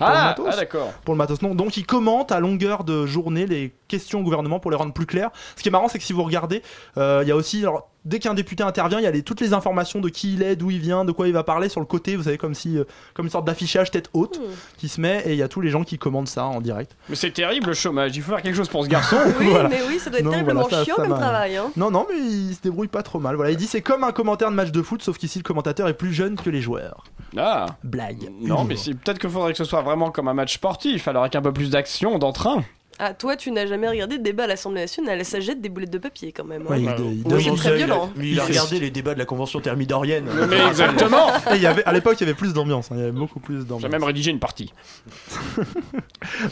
Ah, 0.00 0.24
matos. 0.28 0.46
ah, 0.50 0.56
d'accord. 0.56 0.92
Pour 1.04 1.14
le 1.14 1.18
matos, 1.18 1.42
non. 1.42 1.54
Donc 1.54 1.76
il 1.76 1.84
commente 1.86 2.32
à 2.32 2.40
longueur 2.40 2.84
de 2.84 3.06
journée 3.06 3.46
les 3.46 3.74
questions 3.88 4.20
au 4.20 4.22
gouvernement 4.22 4.60
pour 4.60 4.70
les 4.70 4.76
rendre 4.76 4.92
plus 4.92 5.06
claires. 5.06 5.30
Ce 5.56 5.62
qui 5.62 5.68
est 5.68 5.72
marrant, 5.72 5.88
c'est 5.88 5.98
que 5.98 6.04
si 6.04 6.12
vous 6.12 6.22
regardez, 6.22 6.62
euh, 6.96 7.20
il 7.22 7.28
y 7.28 7.32
a 7.32 7.36
aussi, 7.36 7.60
alors, 7.60 7.88
dès 8.04 8.18
qu'un 8.18 8.34
député 8.34 8.62
intervient, 8.62 8.98
il 8.98 9.04
y 9.04 9.06
a 9.06 9.10
les- 9.10 9.22
toutes 9.22 9.40
les 9.40 9.52
informations 9.52 10.00
de 10.00 10.08
qui 10.08 10.34
il 10.34 10.42
est, 10.42 10.56
d'où 10.56 10.70
il 10.70 10.78
vient, 10.80 11.04
de 11.04 11.12
quoi 11.12 11.26
il 11.28 11.32
va 11.32 11.42
parler 11.44 11.68
sur 11.68 11.80
le 11.80 11.86
côté. 11.86 12.16
Vous 12.16 12.24
savez, 12.24 12.38
comme 12.38 12.54
si, 12.54 12.78
euh, 12.78 12.84
comme 13.14 13.26
une 13.26 13.30
sorte 13.30 13.46
d'affichage 13.46 13.90
tête 13.90 14.08
haute 14.12 14.40
qui 14.76 14.88
se 14.88 15.00
met, 15.00 15.22
et 15.26 15.32
il 15.32 15.36
y 15.38 15.42
a 15.42 15.48
tous 15.48 15.60
les 15.60 15.70
gens 15.70 15.84
qui 15.84 15.98
commandent 15.98 16.28
ça 16.28 16.44
en 16.46 16.60
direct. 16.60 16.96
Mais 17.08 17.16
c'est 17.16 17.30
terrible 17.32 17.68
le 17.68 17.74
chômage, 17.74 18.16
il 18.16 18.22
faut 18.22 18.32
faire 18.32 18.42
quelque 18.42 18.56
chose 18.56 18.68
pour 18.68 18.84
ce 18.84 18.88
garçon. 18.88 19.16
Oui, 19.40 19.46
Voilà. 19.50 19.68
mais 19.68 19.80
oui, 19.88 19.98
ça 19.98 20.10
doit 20.10 20.18
être 20.20 20.24
Non, 20.24 20.30
terriblement 20.32 20.62
voilà, 20.62 20.78
ça- 20.78 20.84
chiant 20.84 20.96
ça 20.96 21.02
comme 21.02 21.18
travail. 21.18 21.56
Hein. 21.56 21.70
Non, 21.76 21.90
non, 21.90 22.06
mais 22.10 22.18
il 22.18 22.54
se 22.54 22.60
débrouille 22.60 22.88
pas 22.88 23.02
trop 23.02 23.18
mal. 23.20 23.36
Voilà, 23.36 23.50
il 23.50 23.56
dit 23.56 23.66
c'est 23.66 23.82
comme 23.82 24.04
un 24.04 24.12
commentaire 24.12 24.50
de 24.50 24.54
match 24.56 24.70
de 24.70 24.82
foot, 24.82 25.02
sauf 25.02 25.18
qu'ici 25.18 25.38
le 25.38 25.42
commentateur 25.44 25.88
est 25.88 25.94
plus 25.94 26.12
jeune 26.12 26.36
que 26.36 26.50
les 26.50 26.60
joueurs. 26.60 27.04
Ah. 27.36 27.66
Blague. 27.82 28.30
Non, 28.40 28.56
Humour. 28.56 28.64
mais 28.66 28.76
c'est- 28.76 28.94
peut-être 28.94 29.18
qu'il 29.18 29.30
faudrait 29.30 29.52
que 29.52 29.58
ce 29.58 29.64
soit 29.64 29.82
vraiment 29.82 30.10
comme 30.10 30.28
un 30.28 30.34
match 30.34 30.54
sportif, 30.54 31.08
alors 31.08 31.22
avec 31.22 31.34
un 31.34 31.42
peu 31.42 31.52
plus 31.52 31.70
d'action, 31.70 32.18
d'entrain. 32.18 32.62
Ah, 33.00 33.12
toi, 33.12 33.34
tu 33.36 33.50
n'as 33.50 33.66
jamais 33.66 33.88
regardé 33.88 34.18
de 34.18 34.22
débat 34.22 34.44
à 34.44 34.46
l'Assemblée 34.46 34.82
nationale. 34.82 35.24
Ça 35.24 35.40
jette 35.40 35.60
des 35.60 35.68
boulettes 35.68 35.90
de 35.90 35.98
papier 35.98 36.30
quand 36.32 36.44
même. 36.44 36.62
hein. 36.62 36.70
Ouais, 36.70 36.80
il- 36.80 36.84
il 36.84 36.90
Oui, 36.90 37.22
donne- 37.24 37.40
c'est 37.40 37.46
il- 37.50 37.56
très 37.56 37.70
il- 37.72 37.76
violent. 37.78 38.10
Lui, 38.16 38.32
il 38.32 38.40
a 38.40 38.44
regardé 38.44 38.78
les 38.78 38.90
débats 38.90 39.14
de 39.14 39.18
la 39.18 39.24
convention 39.24 39.60
thermidorienne. 39.60 40.26
Mais 40.48 40.64
exactement. 40.68 41.26
Et 41.52 41.56
il 41.56 41.62
y 41.62 41.66
avait, 41.66 41.84
à 41.84 41.92
l'époque, 41.92 42.14
il 42.18 42.20
y 42.20 42.24
avait 42.24 42.34
plus 42.34 42.52
d'ambiance. 42.52 42.92
hein, 42.92 42.94
il 42.96 43.00
y 43.00 43.02
avait 43.02 43.10
beaucoup 43.12 43.40
plus 43.40 43.60
d'ambiance. 43.66 43.82
J'ai 43.82 43.88
même 43.88 44.04
rédigé 44.04 44.30
une 44.30 44.38
partie. 44.38 44.72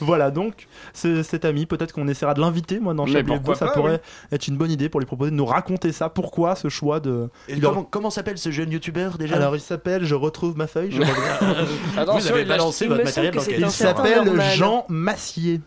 Voilà, 0.00 0.30
donc 0.30 0.66
ce- 0.92 1.22
cet 1.22 1.44
ami, 1.44 1.66
peut-être 1.66 1.92
qu'on 1.92 2.08
essaiera 2.08 2.34
de 2.34 2.40
l'inviter, 2.40 2.78
moi, 2.80 2.94
dans 2.94 3.06
Mais 3.06 3.12
chaque 3.12 3.26
pourquoi 3.26 3.54
ça 3.54 3.66
pas, 3.66 3.72
pourrait 3.72 3.92
oui. 4.04 4.28
être 4.32 4.48
une 4.48 4.56
bonne 4.56 4.70
idée 4.70 4.88
pour 4.88 5.00
lui 5.00 5.06
proposer 5.06 5.30
de 5.30 5.36
nous 5.36 5.46
raconter 5.46 5.92
ça. 5.92 6.08
Pourquoi 6.08 6.56
ce 6.56 6.68
choix 6.68 7.00
de. 7.00 7.28
Et 7.48 7.54
Il 7.54 7.60
comment, 7.60 7.82
comment 7.84 8.10
s'appelle 8.10 8.38
ce 8.38 8.50
jeune 8.50 8.70
youtubeur 8.70 9.16
déjà? 9.18 9.36
Alors 9.36 9.56
il 9.56 9.60
s'appelle, 9.60 10.04
je 10.04 10.14
retrouve 10.14 10.56
ma 10.56 10.66
feuille, 10.66 10.90
je 10.90 10.98
regarde. 11.00 12.18
Vous 12.20 12.26
avez 12.28 12.44
balancé 12.44 12.86
votre 12.86 13.04
matériel 13.04 13.34
Il 13.58 13.70
s'appelle 13.70 14.40
Jean 14.56 14.84
Massier. 14.88 15.60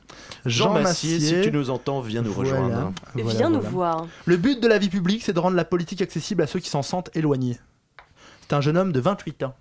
Jean 0.45 0.64
Massier, 0.73 1.19
si 1.19 1.41
tu 1.41 1.51
nous 1.51 1.69
entends, 1.69 2.01
viens 2.01 2.21
nous 2.21 2.32
Voilà. 2.32 2.51
rejoindre. 2.51 2.93
Voilà, 3.13 3.38
Viens 3.38 3.49
nous 3.49 3.62
voir. 3.62 4.08
Le 4.25 4.38
but 4.38 4.62
de 4.62 4.67
la 4.67 4.78
vie 4.78 4.89
publique, 4.89 5.23
c'est 5.23 5.34
de 5.34 5.39
rendre 5.39 5.56
la 5.56 5.65
politique 5.65 6.01
accessible 6.01 6.41
à 6.41 6.47
ceux 6.47 6.60
qui 6.60 6.69
s'en 6.69 6.82
sentent 6.82 7.10
éloignés. 7.15 7.58
C'est 8.41 8.54
un 8.54 8.62
jeune 8.62 8.78
homme 8.78 8.91
de 8.91 8.99
28 8.99 9.43
ans. 9.43 9.56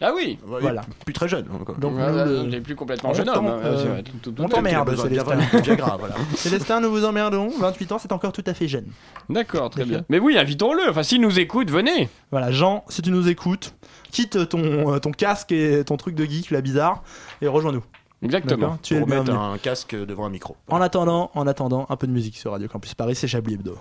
Ah 0.00 0.12
oui 0.14 0.38
Voilà. 0.44 0.82
Plus 1.04 1.12
très 1.12 1.26
jeune. 1.26 1.46
encore. 1.52 1.74
Donc, 1.76 1.94
le- 1.98 2.44
il 2.46 2.54
est 2.54 2.60
plus 2.60 2.76
complètement 2.76 3.10
on 3.10 3.14
jeune 3.14 3.28
homme, 3.28 3.46
hein, 3.48 3.58
euh, 3.64 4.00
tout- 4.22 4.30
tout- 4.30 4.40
on 4.42 4.48
t'emmerde, 4.48 4.94
Célestin. 4.96 5.36
Viagra, 5.60 5.96
voilà. 5.98 6.14
Célestin, 6.36 6.80
nous 6.80 6.88
vous 6.90 7.04
emmerdons. 7.04 7.50
28 7.58 7.90
ans, 7.90 7.98
c'est 7.98 8.12
encore 8.12 8.30
tout 8.30 8.44
à 8.46 8.54
fait 8.54 8.68
jeune. 8.68 8.86
D'accord, 9.28 9.70
très 9.70 9.84
bien. 9.84 10.04
Mais 10.08 10.20
oui, 10.20 10.38
invitons-le. 10.38 10.88
Enfin, 10.88 11.02
s'il 11.02 11.20
nous 11.20 11.40
écoute, 11.40 11.68
venez. 11.72 12.08
Voilà, 12.30 12.52
Jean, 12.52 12.84
si 12.88 13.02
tu 13.02 13.10
nous 13.10 13.28
écoutes, 13.28 13.74
quitte 14.12 14.48
ton, 14.48 14.94
euh, 14.94 14.98
ton 15.00 15.10
casque 15.10 15.50
et 15.50 15.82
ton 15.84 15.96
truc 15.96 16.14
de 16.14 16.24
geek, 16.24 16.52
la 16.52 16.60
bizarre, 16.60 17.02
et 17.42 17.48
rejoins-nous. 17.48 17.82
Exactement. 18.21 18.57
D'accord 18.57 18.77
Tu 18.81 18.93
es 18.93 18.99
le 18.99 19.05
Pour 19.05 19.09
mettre 19.09 19.23
bienvenu. 19.25 19.43
un 19.53 19.57
casque 19.57 19.95
devant 19.95 20.25
un 20.25 20.29
micro. 20.29 20.55
En 20.69 20.79
attendant, 20.81 21.29
en 21.35 21.45
attendant, 21.45 21.85
un 21.89 21.95
peu 21.97 22.07
de 22.07 22.11
musique 22.13 22.37
sur 22.37 22.51
Radio 22.51 22.67
Campus 22.67 22.93
Paris, 22.93 23.15
c'est 23.15 23.27
Chablis 23.27 23.55
Hebdo. 23.55 23.77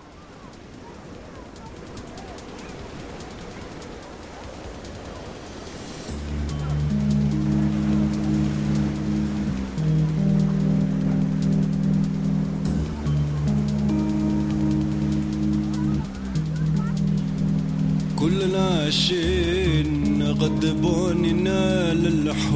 كلنا 18.19 18.69
عايشين 18.69 20.23
غضبوننا 20.23 21.95
للحب 21.95 22.56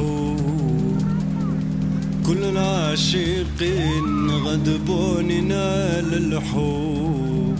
كل 2.26 2.44
العاشقين 2.44 4.30
غدبون 4.30 5.48
نال 5.48 6.14
الحب 6.14 7.56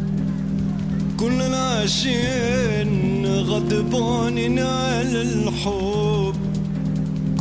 كل 1.20 1.42
العاشقين 1.42 3.26
غدبون 3.26 4.34
نال 4.54 5.16
الحب 5.16 6.34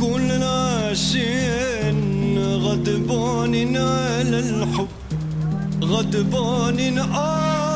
كل 0.00 0.30
العاشقين 0.32 1.98
غدبون 2.38 3.72
نال 3.72 4.34
الحب 4.34 4.88
غدبون 5.82 6.76
نال 6.76 6.98
آه. 7.12 7.71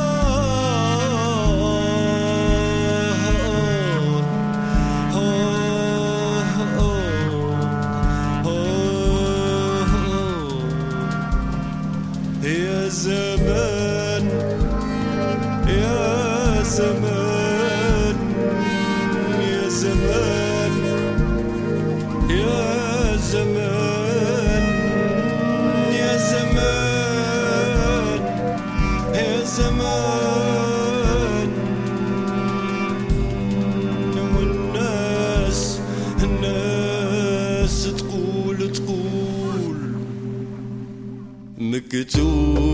زمان 16.77 18.17
يا 19.41 19.69
زمان 19.69 20.73
يا 22.31 23.17
زمان 23.17 24.63
يا 26.01 26.17
زمان 26.17 28.21
يا 29.15 29.45
زمان 29.45 31.49
والناس 34.37 35.81
الناس 36.25 37.89
تقول 37.99 38.73
تقول 38.73 39.77
مكتوب 41.59 42.66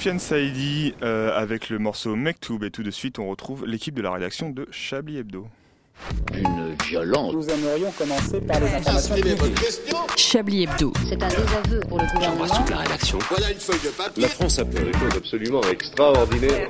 Sofiane 0.00 0.18
Saïdi 0.18 0.94
euh, 1.02 1.30
avec 1.36 1.68
le 1.68 1.78
morceau 1.78 2.16
Mektoub 2.16 2.64
et 2.64 2.70
tout 2.70 2.82
de 2.82 2.90
suite 2.90 3.18
on 3.18 3.28
retrouve 3.28 3.66
l'équipe 3.66 3.94
de 3.94 4.00
la 4.00 4.10
rédaction 4.10 4.48
de 4.48 4.66
Chablis 4.70 5.18
Hebdo. 5.18 5.46
Une 6.32 6.74
violence. 6.86 7.34
Nous 7.34 7.46
aimerions 7.50 7.90
commencer 7.92 8.40
par 8.40 8.60
les 8.60 8.68
informations 8.68 9.14
Chablis 10.16 10.62
Hebdo. 10.62 10.94
C'est 11.06 11.22
un 11.22 11.28
désaveu 11.28 11.80
pour 11.86 11.98
le 11.98 12.06
gouvernement. 12.14 12.46
toute 12.46 12.70
la 12.70 12.78
rédaction. 12.78 13.18
Voilà 13.28 13.50
une 13.50 13.60
feuille 13.60 13.80
de 13.84 13.90
papier. 13.90 14.22
La 14.22 14.28
France 14.30 14.58
a 14.58 14.64
fait 14.64 14.84
des 14.84 14.98
choses 14.98 15.16
absolument 15.18 15.60
extraordinaires. 15.70 16.68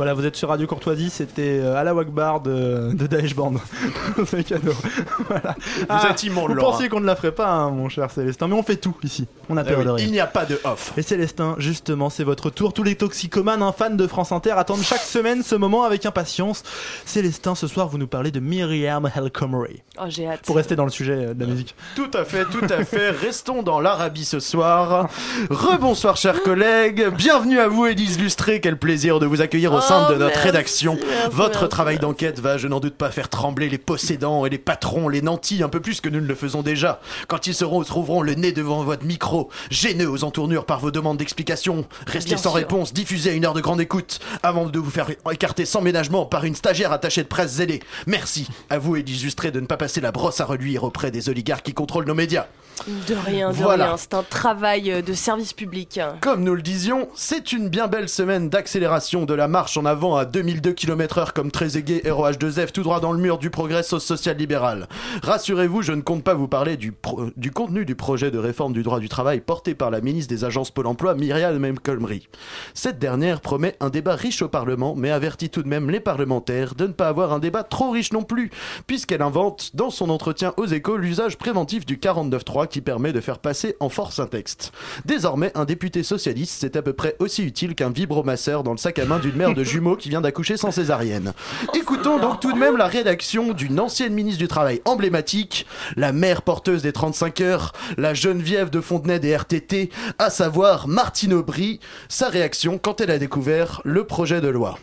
Voilà, 0.00 0.14
vous 0.14 0.24
êtes 0.24 0.34
sur 0.36 0.48
Radio 0.48 0.66
Courtoisie, 0.66 1.10
c'était 1.10 1.60
euh, 1.60 1.76
Ala 1.76 1.94
Wakbar 1.94 2.40
de, 2.40 2.94
de 2.94 3.06
Daesh 3.06 3.36
Band. 3.36 3.52
C'est 4.26 4.44
cadeau. 4.44 4.72
Voilà. 5.28 5.54
Vous 5.90 6.06
êtes 6.10 6.22
immonde, 6.22 6.52
Vous 6.52 6.56
pensiez 6.58 6.88
qu'on 6.88 7.00
ne 7.00 7.06
la 7.06 7.14
ferait 7.16 7.32
pas, 7.32 7.50
hein, 7.50 7.70
mon 7.70 7.90
cher 7.90 8.10
Célestin, 8.10 8.48
mais 8.48 8.54
on 8.54 8.62
fait 8.62 8.76
tout 8.76 8.94
ici. 9.04 9.28
On 9.50 9.58
a 9.58 9.62
Eh 9.62 9.68
oui, 9.68 9.74
peur 9.74 9.84
de 9.84 9.90
rien. 9.90 10.06
il 10.06 10.10
n'y 10.10 10.18
a 10.18 10.26
pas 10.26 10.46
de 10.46 10.58
off. 10.64 10.94
Et 10.96 11.02
Célestin, 11.02 11.54
justement, 11.58 12.08
c'est 12.08 12.24
votre 12.24 12.48
tour. 12.48 12.72
Tous 12.72 12.82
les 12.82 12.94
toxicomanes, 12.94 13.62
hein, 13.62 13.74
fans 13.76 13.90
de 13.90 14.06
France 14.06 14.32
Inter, 14.32 14.52
attendent 14.52 14.82
chaque 14.82 15.02
semaine 15.02 15.42
ce 15.42 15.54
moment 15.54 15.84
avec 15.84 16.06
impatience. 16.06 16.62
Célestin, 17.04 17.54
ce 17.54 17.66
soir, 17.66 17.88
vous 17.88 17.98
nous 17.98 18.06
parlez 18.06 18.30
de 18.30 18.40
Myriam 18.40 19.10
Helcomery. 19.14 19.82
Oh, 20.00 20.04
j'ai 20.08 20.26
hâte. 20.26 20.40
Pour 20.46 20.56
rester 20.56 20.76
dans 20.76 20.84
le 20.84 20.90
sujet 20.90 21.26
euh, 21.26 21.34
de 21.34 21.44
la 21.44 21.50
musique. 21.50 21.74
Tout 21.94 22.10
à 22.14 22.24
fait, 22.24 22.46
tout 22.46 22.64
à 22.70 22.84
fait. 22.86 23.10
Restons 23.10 23.62
dans 23.62 23.80
l'Arabie 23.80 24.24
ce 24.24 24.40
soir. 24.40 25.10
Rebonsoir, 25.50 26.16
chers 26.16 26.42
collègues. 26.42 27.06
Bienvenue 27.14 27.60
à 27.60 27.68
vous, 27.68 27.84
Élise 27.84 28.18
Lustré. 28.18 28.60
Quel 28.62 28.78
plaisir 28.78 29.20
de 29.20 29.26
vous 29.26 29.42
accueillir 29.42 29.74
au 29.74 29.80
sein 29.90 30.06
Oh, 30.08 30.12
de 30.12 30.18
notre 30.18 30.34
merci, 30.34 30.46
rédaction. 30.46 30.94
merci, 31.06 31.28
Votre 31.36 31.60
merci. 31.60 31.68
travail 31.68 31.98
d'enquête 31.98 32.38
va, 32.40 32.58
je 32.58 32.68
n'en 32.68 32.80
doute 32.80 32.94
pas, 32.94 33.10
faire 33.10 33.28
trembler 33.28 33.68
les 33.68 33.78
possédants 33.78 34.46
et 34.46 34.50
les 34.50 34.58
patrons, 34.58 35.08
les 35.08 35.20
nantis, 35.22 35.62
un 35.62 35.68
peu 35.68 35.80
plus 35.80 36.00
que 36.00 36.08
nous 36.08 36.20
ne 36.20 36.26
le 36.26 36.34
faisons 36.34 36.62
déjà. 36.62 37.00
Quand 37.28 37.46
ils 37.46 37.54
seront, 37.54 37.82
trouveront 37.82 38.22
le 38.22 38.34
nez 38.34 38.52
devant 38.52 38.82
votre 38.84 39.04
micro, 39.04 39.50
gêneux 39.70 40.08
aux 40.08 40.24
entournures 40.24 40.64
par 40.64 40.78
vos 40.80 40.90
demandes 40.90 41.16
d'explication, 41.18 41.84
restez 42.06 42.30
Bien 42.30 42.36
sans 42.38 42.50
sûr. 42.50 42.54
réponse, 42.54 42.92
diffusez 42.92 43.30
à 43.30 43.32
une 43.32 43.44
heure 43.44 43.54
de 43.54 43.60
grande 43.60 43.80
écoute, 43.80 44.20
avant 44.42 44.66
de 44.66 44.78
vous 44.78 44.90
faire 44.90 45.08
écarter 45.32 45.64
sans 45.64 45.80
ménagement 45.80 46.24
par 46.26 46.44
une 46.44 46.54
stagiaire 46.54 46.92
attachée 46.92 47.22
de 47.22 47.28
presse 47.28 47.52
zélée. 47.52 47.80
Merci 48.06 48.46
à 48.70 48.78
vous, 48.78 48.96
Élise 48.96 49.24
Lustré, 49.24 49.50
de 49.50 49.60
ne 49.60 49.66
pas 49.66 49.76
passer 49.76 50.00
la 50.00 50.12
brosse 50.12 50.40
à 50.40 50.44
reluire 50.44 50.84
auprès 50.84 51.10
des 51.10 51.28
oligarques 51.28 51.64
qui 51.66 51.74
contrôlent 51.74 52.06
nos 52.06 52.14
médias. 52.14 52.46
De 52.86 53.14
rien, 53.14 53.50
de 53.50 53.54
Voilà. 53.56 53.86
rien. 53.88 53.96
C'est 53.96 54.14
un 54.14 54.22
travail 54.22 54.90
euh, 54.90 55.02
de 55.02 55.12
service 55.12 55.52
public. 55.52 56.00
Comme 56.20 56.42
nous 56.44 56.54
le 56.54 56.62
disions, 56.62 57.08
c'est 57.14 57.52
une 57.52 57.68
bien 57.68 57.86
belle 57.88 58.08
semaine 58.08 58.48
d'accélération 58.48 59.24
de 59.24 59.34
la 59.34 59.48
marche 59.48 59.76
en 59.76 59.84
avant 59.84 60.16
à 60.16 60.24
2002 60.24 60.72
km/h 60.72 61.32
comme 61.32 61.50
Trezeguet 61.50 62.02
et 62.04 62.10
ROH2F 62.10 62.72
tout 62.72 62.82
droit 62.82 63.00
dans 63.00 63.12
le 63.12 63.18
mur 63.18 63.38
du 63.38 63.50
progrès 63.50 63.82
social-libéral. 63.82 64.88
Rassurez-vous, 65.22 65.82
je 65.82 65.92
ne 65.92 66.00
compte 66.00 66.24
pas 66.24 66.34
vous 66.34 66.48
parler 66.48 66.76
du, 66.76 66.92
pro- 66.92 67.26
du 67.36 67.50
contenu 67.50 67.84
du 67.84 67.94
projet 67.94 68.30
de 68.30 68.38
réforme 68.38 68.72
du 68.72 68.82
droit 68.82 69.00
du 69.00 69.08
travail 69.08 69.40
porté 69.40 69.74
par 69.74 69.90
la 69.90 70.00
ministre 70.00 70.32
des 70.34 70.44
Agences 70.44 70.70
Pôle 70.70 70.86
emploi, 70.86 71.14
Myriam 71.14 71.64
El 71.64 71.78
Khomri. 71.80 72.28
Cette 72.74 72.98
dernière 72.98 73.40
promet 73.40 73.76
un 73.80 73.90
débat 73.90 74.14
riche 74.14 74.42
au 74.42 74.48
Parlement, 74.48 74.94
mais 74.96 75.10
avertit 75.10 75.50
tout 75.50 75.62
de 75.62 75.68
même 75.68 75.90
les 75.90 76.00
parlementaires 76.00 76.74
de 76.74 76.86
ne 76.86 76.92
pas 76.92 77.08
avoir 77.08 77.32
un 77.32 77.38
débat 77.38 77.62
trop 77.62 77.90
riche 77.90 78.12
non 78.12 78.22
plus, 78.22 78.50
puisqu'elle 78.86 79.22
invente 79.22 79.70
dans 79.74 79.90
son 79.90 80.10
entretien 80.10 80.52
aux 80.56 80.66
échos 80.66 80.96
l'usage 80.96 81.36
préventif 81.36 81.84
du 81.86 81.96
49.3 81.98 82.68
qui 82.70 82.80
permet 82.80 83.12
de 83.12 83.20
faire 83.20 83.38
passer 83.38 83.76
en 83.80 83.88
force 83.88 84.18
un 84.18 84.26
texte. 84.26 84.72
Désormais, 85.04 85.52
un 85.54 85.64
député 85.64 86.02
socialiste, 86.02 86.56
c'est 86.58 86.76
à 86.76 86.82
peu 86.82 86.92
près 86.92 87.16
aussi 87.18 87.42
utile 87.44 87.74
qu'un 87.74 87.90
vibromasseur 87.90 88.62
dans 88.62 88.72
le 88.72 88.78
sac 88.78 88.98
à 88.98 89.04
main 89.04 89.18
d'une 89.18 89.36
mère 89.36 89.54
de 89.54 89.64
jumeaux 89.64 89.96
qui 89.96 90.08
vient 90.08 90.20
d'accoucher 90.20 90.56
sans 90.56 90.70
césarienne. 90.70 91.32
Écoutons 91.74 92.18
donc 92.18 92.40
tout 92.40 92.52
de 92.52 92.58
même 92.58 92.76
la 92.76 92.86
rédaction 92.86 93.52
d'une 93.52 93.80
ancienne 93.80 94.14
ministre 94.14 94.38
du 94.38 94.48
Travail 94.48 94.80
emblématique, 94.84 95.66
la 95.96 96.12
mère 96.12 96.42
porteuse 96.42 96.82
des 96.82 96.92
35 96.92 97.40
heures, 97.40 97.72
la 97.98 98.14
Geneviève 98.14 98.70
de 98.70 98.80
Fontenay 98.80 99.18
des 99.18 99.36
RTT, 99.36 99.90
à 100.18 100.30
savoir 100.30 100.88
Martine 100.88 101.34
Aubry, 101.34 101.80
sa 102.08 102.28
réaction 102.28 102.78
quand 102.78 103.00
elle 103.00 103.10
a 103.10 103.18
découvert 103.18 103.82
le 103.84 104.04
projet 104.04 104.40
de 104.40 104.48
loi. 104.48 104.78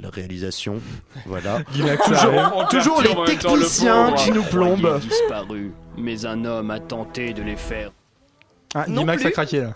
La 0.00 0.10
réalisation, 0.10 0.80
voilà. 1.26 1.60
Toujours 2.04 2.68
toujours 2.68 3.02
les 3.02 3.14
techniciens 3.26 4.12
qui 4.12 4.30
nous 4.30 4.44
plombent. 4.44 5.00
disparu, 5.00 5.72
mais 5.96 6.24
un 6.24 6.44
homme 6.44 6.70
a 6.70 6.78
tenté 6.78 7.32
de 7.32 7.42
les 7.42 7.56
faire. 7.56 7.90
Ah, 8.74 8.84
Guimax 8.86 9.24
a 9.24 9.30
craqué 9.32 9.60
là. 9.62 9.72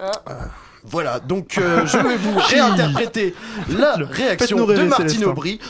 Voilà, 0.85 1.21
donc 1.21 1.59
euh, 1.59 1.87
je 1.87 1.97
vais 1.97 2.17
vous 2.17 2.37
réinterpréter 2.39 3.35
la 3.71 3.95
réaction 3.95 4.57
de 4.57 4.63
rêver, 4.63 4.85
Martine 4.85 5.09
Célestin. 5.09 5.31
Aubry. 5.31 5.61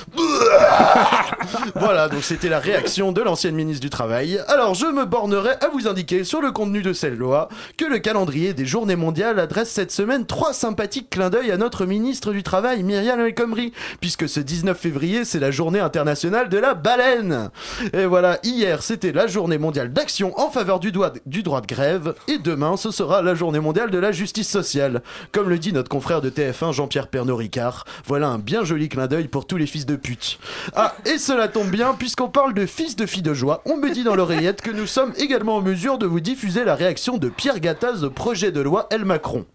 voilà, 1.75 2.09
donc 2.09 2.25
c'était 2.25 2.49
la 2.49 2.59
réaction 2.59 3.13
de 3.13 3.21
l'ancienne 3.21 3.55
ministre 3.55 3.83
du 3.83 3.91
Travail. 3.91 4.41
Alors 4.49 4.75
je 4.75 4.87
me 4.87 5.05
bornerai 5.05 5.51
à 5.61 5.69
vous 5.71 5.87
indiquer 5.87 6.25
sur 6.25 6.41
le 6.41 6.51
contenu 6.51 6.81
de 6.81 6.95
cette 6.95 7.19
loi 7.19 7.51
que 7.77 7.85
le 7.85 7.99
calendrier 7.99 8.55
des 8.55 8.65
journées 8.65 8.97
mondiales 8.97 9.39
adresse 9.39 9.69
cette 9.71 9.93
semaine 9.93 10.25
trois 10.25 10.55
sympathiques 10.55 11.11
clins 11.11 11.29
d'œil 11.29 11.51
à 11.51 11.59
notre 11.59 11.85
ministre 11.85 12.33
du 12.33 12.43
Travail, 12.43 12.83
Myriam 12.83 13.21
El 13.21 13.35
Khomri, 13.35 13.75
puisque 14.01 14.27
ce 14.31 14.41
19 14.41 14.79
février 14.79 15.27
c'est 15.27 15.41
la 15.41 15.51
journée 15.51 15.81
internationale 15.81 16.49
de 16.49 16.57
la 16.57 16.73
baleine. 16.73 17.51
Et 17.93 18.07
voilà, 18.07 18.39
hier 18.45 18.83
c'était 18.83 19.13
la 19.13 19.27
journée 19.27 19.59
mondiale 19.59 19.93
d'action 19.93 20.33
en 20.41 20.51
faveur 20.51 20.81
du 20.81 20.91
droit 20.91 21.11
de 21.11 21.67
grève, 21.67 22.15
et 22.29 22.39
demain 22.39 22.79
ce 22.79 22.91
sera 22.91 23.21
la 23.21 23.35
journée 23.35 23.61
mondiale 23.61 23.91
de 23.91 23.99
la 23.99 24.11
justice 24.11 24.49
sociale. 24.49 25.02
Comme 25.33 25.49
le 25.49 25.59
dit 25.59 25.73
notre 25.73 25.89
confrère 25.89 26.21
de 26.21 26.31
TF1 26.31 26.73
Jean-Pierre 26.73 27.09
Pernod-Ricard, 27.09 27.85
voilà 28.07 28.29
un 28.29 28.39
bien 28.39 28.65
joli 28.65 28.89
clin 28.89 29.07
d'œil 29.07 29.29
pour 29.29 29.47
tous 29.47 29.57
les 29.57 29.67
fils 29.67 29.87
de 29.87 29.97
pute. 29.97 30.39
Ah, 30.75 30.95
et 31.05 31.19
cela 31.19 31.49
tombe 31.49 31.71
bien, 31.71 31.95
puisqu'on 31.95 32.29
parle 32.29 32.55
de 32.55 32.67
fils 32.67 32.97
de 32.97 33.07
filles 33.07 33.23
de 33.23 33.35
joie, 33.35 33.63
on 33.65 33.77
me 33.77 33.91
dit 33.91 34.05
dans 34.05 34.15
l'oreillette 34.15 34.63
que 34.63 34.71
nous 34.71 34.87
sommes 34.87 35.13
également 35.17 35.57
en 35.57 35.63
mesure 35.63 35.99
de 35.99 36.07
vous 36.07 36.21
diffuser 36.21 36.65
la 36.65 36.75
réaction 36.75 37.19
de 37.19 37.29
Pierre 37.29 37.61
Gattaz 37.61 38.05
au 38.05 38.11
projet 38.11 38.53
de 38.53 38.61
loi 38.61 38.87
El 38.91 39.05
Macron. 39.05 39.45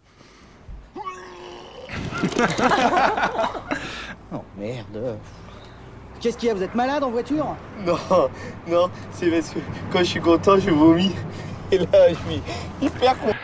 Oh 4.34 4.44
merde. 4.58 5.18
Qu'est-ce 6.20 6.38
qu'il 6.38 6.50
y 6.50 6.52
a 6.52 6.54
Vous 6.56 6.64
êtes 6.64 6.76
malade 6.76 7.04
en 7.04 7.12
voiture? 7.12 7.56
Non, 7.86 7.98
non, 8.68 8.90
c'est 9.12 9.30
parce 9.30 9.52
que 9.52 9.60
quand 9.92 10.00
je 10.00 10.04
suis 10.04 10.20
content, 10.20 10.58
je 10.60 10.70
vomis. 10.72 11.14
Et 11.72 11.78
là, 11.78 12.10
je 12.10 12.16
suis 12.16 12.42
hyper 12.82 13.18
content. 13.20 13.38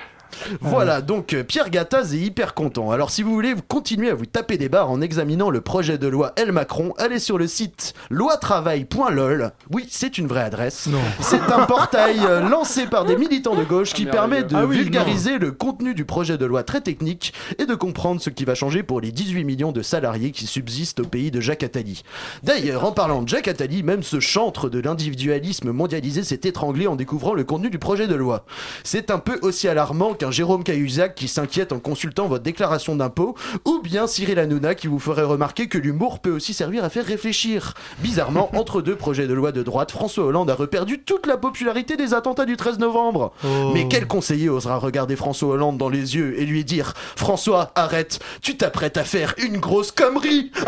Voilà, 0.62 1.02
donc 1.02 1.34
euh, 1.34 1.44
Pierre 1.44 1.70
Gattaz 1.70 2.14
est 2.14 2.20
hyper 2.20 2.54
content. 2.54 2.92
Alors 2.92 3.10
si 3.10 3.24
vous 3.24 3.34
voulez 3.34 3.54
vous 3.54 3.62
continuer 3.62 4.10
à 4.10 4.16
vous 4.16 4.26
taper 4.26 4.58
des 4.58 4.70
barres 4.70 4.90
en 4.90 5.02
examinant 5.02 5.50
le 5.50 5.62
projet 5.62 5.98
de 5.98 6.08
loi 6.08 6.34
El 6.36 6.52
Macron, 6.52 6.94
allez 6.98 7.20
sur 7.20 7.38
le 7.38 7.48
site 7.48 7.94
loitravail.lol. 8.10 9.52
Oui, 9.72 9.88
c'est 9.90 10.18
une 10.18 10.28
vraie 10.28 10.42
adresse. 10.44 10.90
C'est 11.20 11.42
un 11.52 11.66
portail 11.66 12.20
euh, 12.26 12.42
lancé 12.48 12.86
par 12.86 13.06
des 13.06 13.16
militants 13.16 13.56
de 13.56 13.64
gauche 13.64 13.94
qui 13.94 14.06
permet 14.06 14.44
de 14.44 14.56
Ah 14.56 14.66
oui, 14.66 14.78
vulgariser 14.78 15.38
le 15.38 15.52
contenu 15.52 15.94
du 15.94 16.06
projet 16.06 16.38
de 16.38 16.46
loi 16.46 16.64
très 16.64 16.82
technique 16.82 17.34
et 17.58 17.66
de 17.66 17.76
comprendre 17.76 18.22
ce 18.22 18.30
qui 18.30 18.46
va 18.46 18.56
changer 18.56 18.84
pour 18.84 19.02
les 19.02 19.12
18 19.12 19.44
millions 19.44 19.72
de 19.72 19.82
salariés 19.82 20.32
qui 20.32 20.48
subsistent 20.48 21.02
au 21.02 21.06
pays 21.06 21.32
de 21.32 21.40
Jacques 21.40 21.64
Attali. 21.64 22.04
D'ailleurs, 22.44 22.86
en 22.86 22.92
parlant 22.92 23.22
de 23.22 23.30
Jacques 23.30 23.48
Attali, 23.48 23.84
même 23.84 24.04
ce 24.04 24.20
chantre 24.20 24.70
de 24.70 24.80
l'individualisme 24.80 25.72
mondialisé 25.72 26.24
s'est 26.24 26.42
étranglé 26.44 26.88
en 26.88 26.96
découvrant 26.96 27.34
le 27.34 27.44
contenu 27.44 27.70
du 27.70 27.80
projet 27.80 28.08
de 28.08 28.16
loi. 28.16 28.46
C'est 28.84 29.12
un 29.12 29.20
peu 29.20 29.40
aussi 29.42 29.68
alarmant 29.68 30.14
Jérôme 30.32 30.64
Cahuzac 30.64 31.16
qui 31.16 31.28
s'inquiète 31.28 31.72
en 31.72 31.80
consultant 31.80 32.28
votre 32.28 32.44
déclaration 32.44 32.96
d'impôt, 32.96 33.36
ou 33.66 33.80
bien 33.82 34.08
Cyril 34.08 34.40
Hanouna 34.40 34.76
qui 34.76 34.88
vous 34.88 35.00
ferait 35.00 35.24
remarquer 35.24 35.68
que 35.68 35.78
l'humour 35.78 36.20
peut 36.20 36.32
aussi 36.32 36.54
servir 36.54 36.84
à 36.84 36.90
faire 36.90 37.06
réfléchir. 37.06 37.74
Bizarrement, 38.00 38.50
entre 38.58 38.82
deux 38.82 38.96
projets 38.96 39.28
de 39.28 39.34
loi 39.34 39.52
de 39.52 39.64
droite, 39.64 39.92
François 39.92 40.26
Hollande 40.26 40.50
a 40.50 40.56
reperdu 40.56 41.00
toute 41.00 41.28
la 41.28 41.38
popularité 41.38 41.98
des 41.98 42.14
attentats 42.14 42.46
du 42.46 42.58
13 42.58 42.80
novembre. 42.80 43.34
Mais 43.74 43.88
quel 43.88 44.08
conseiller 44.08 44.50
osera 44.50 44.78
regarder 44.78 45.16
François 45.16 45.50
Hollande 45.50 45.78
dans 45.78 45.90
les 45.90 46.16
yeux 46.16 46.40
et 46.40 46.46
lui 46.46 46.64
dire 46.66 46.94
François, 47.16 47.72
arrête, 47.76 48.20
tu 48.42 48.58
t'apprêtes 48.58 48.98
à 48.98 49.04
faire 49.04 49.34
une 49.38 49.58
grosse 49.58 49.92
connerie 49.92 50.52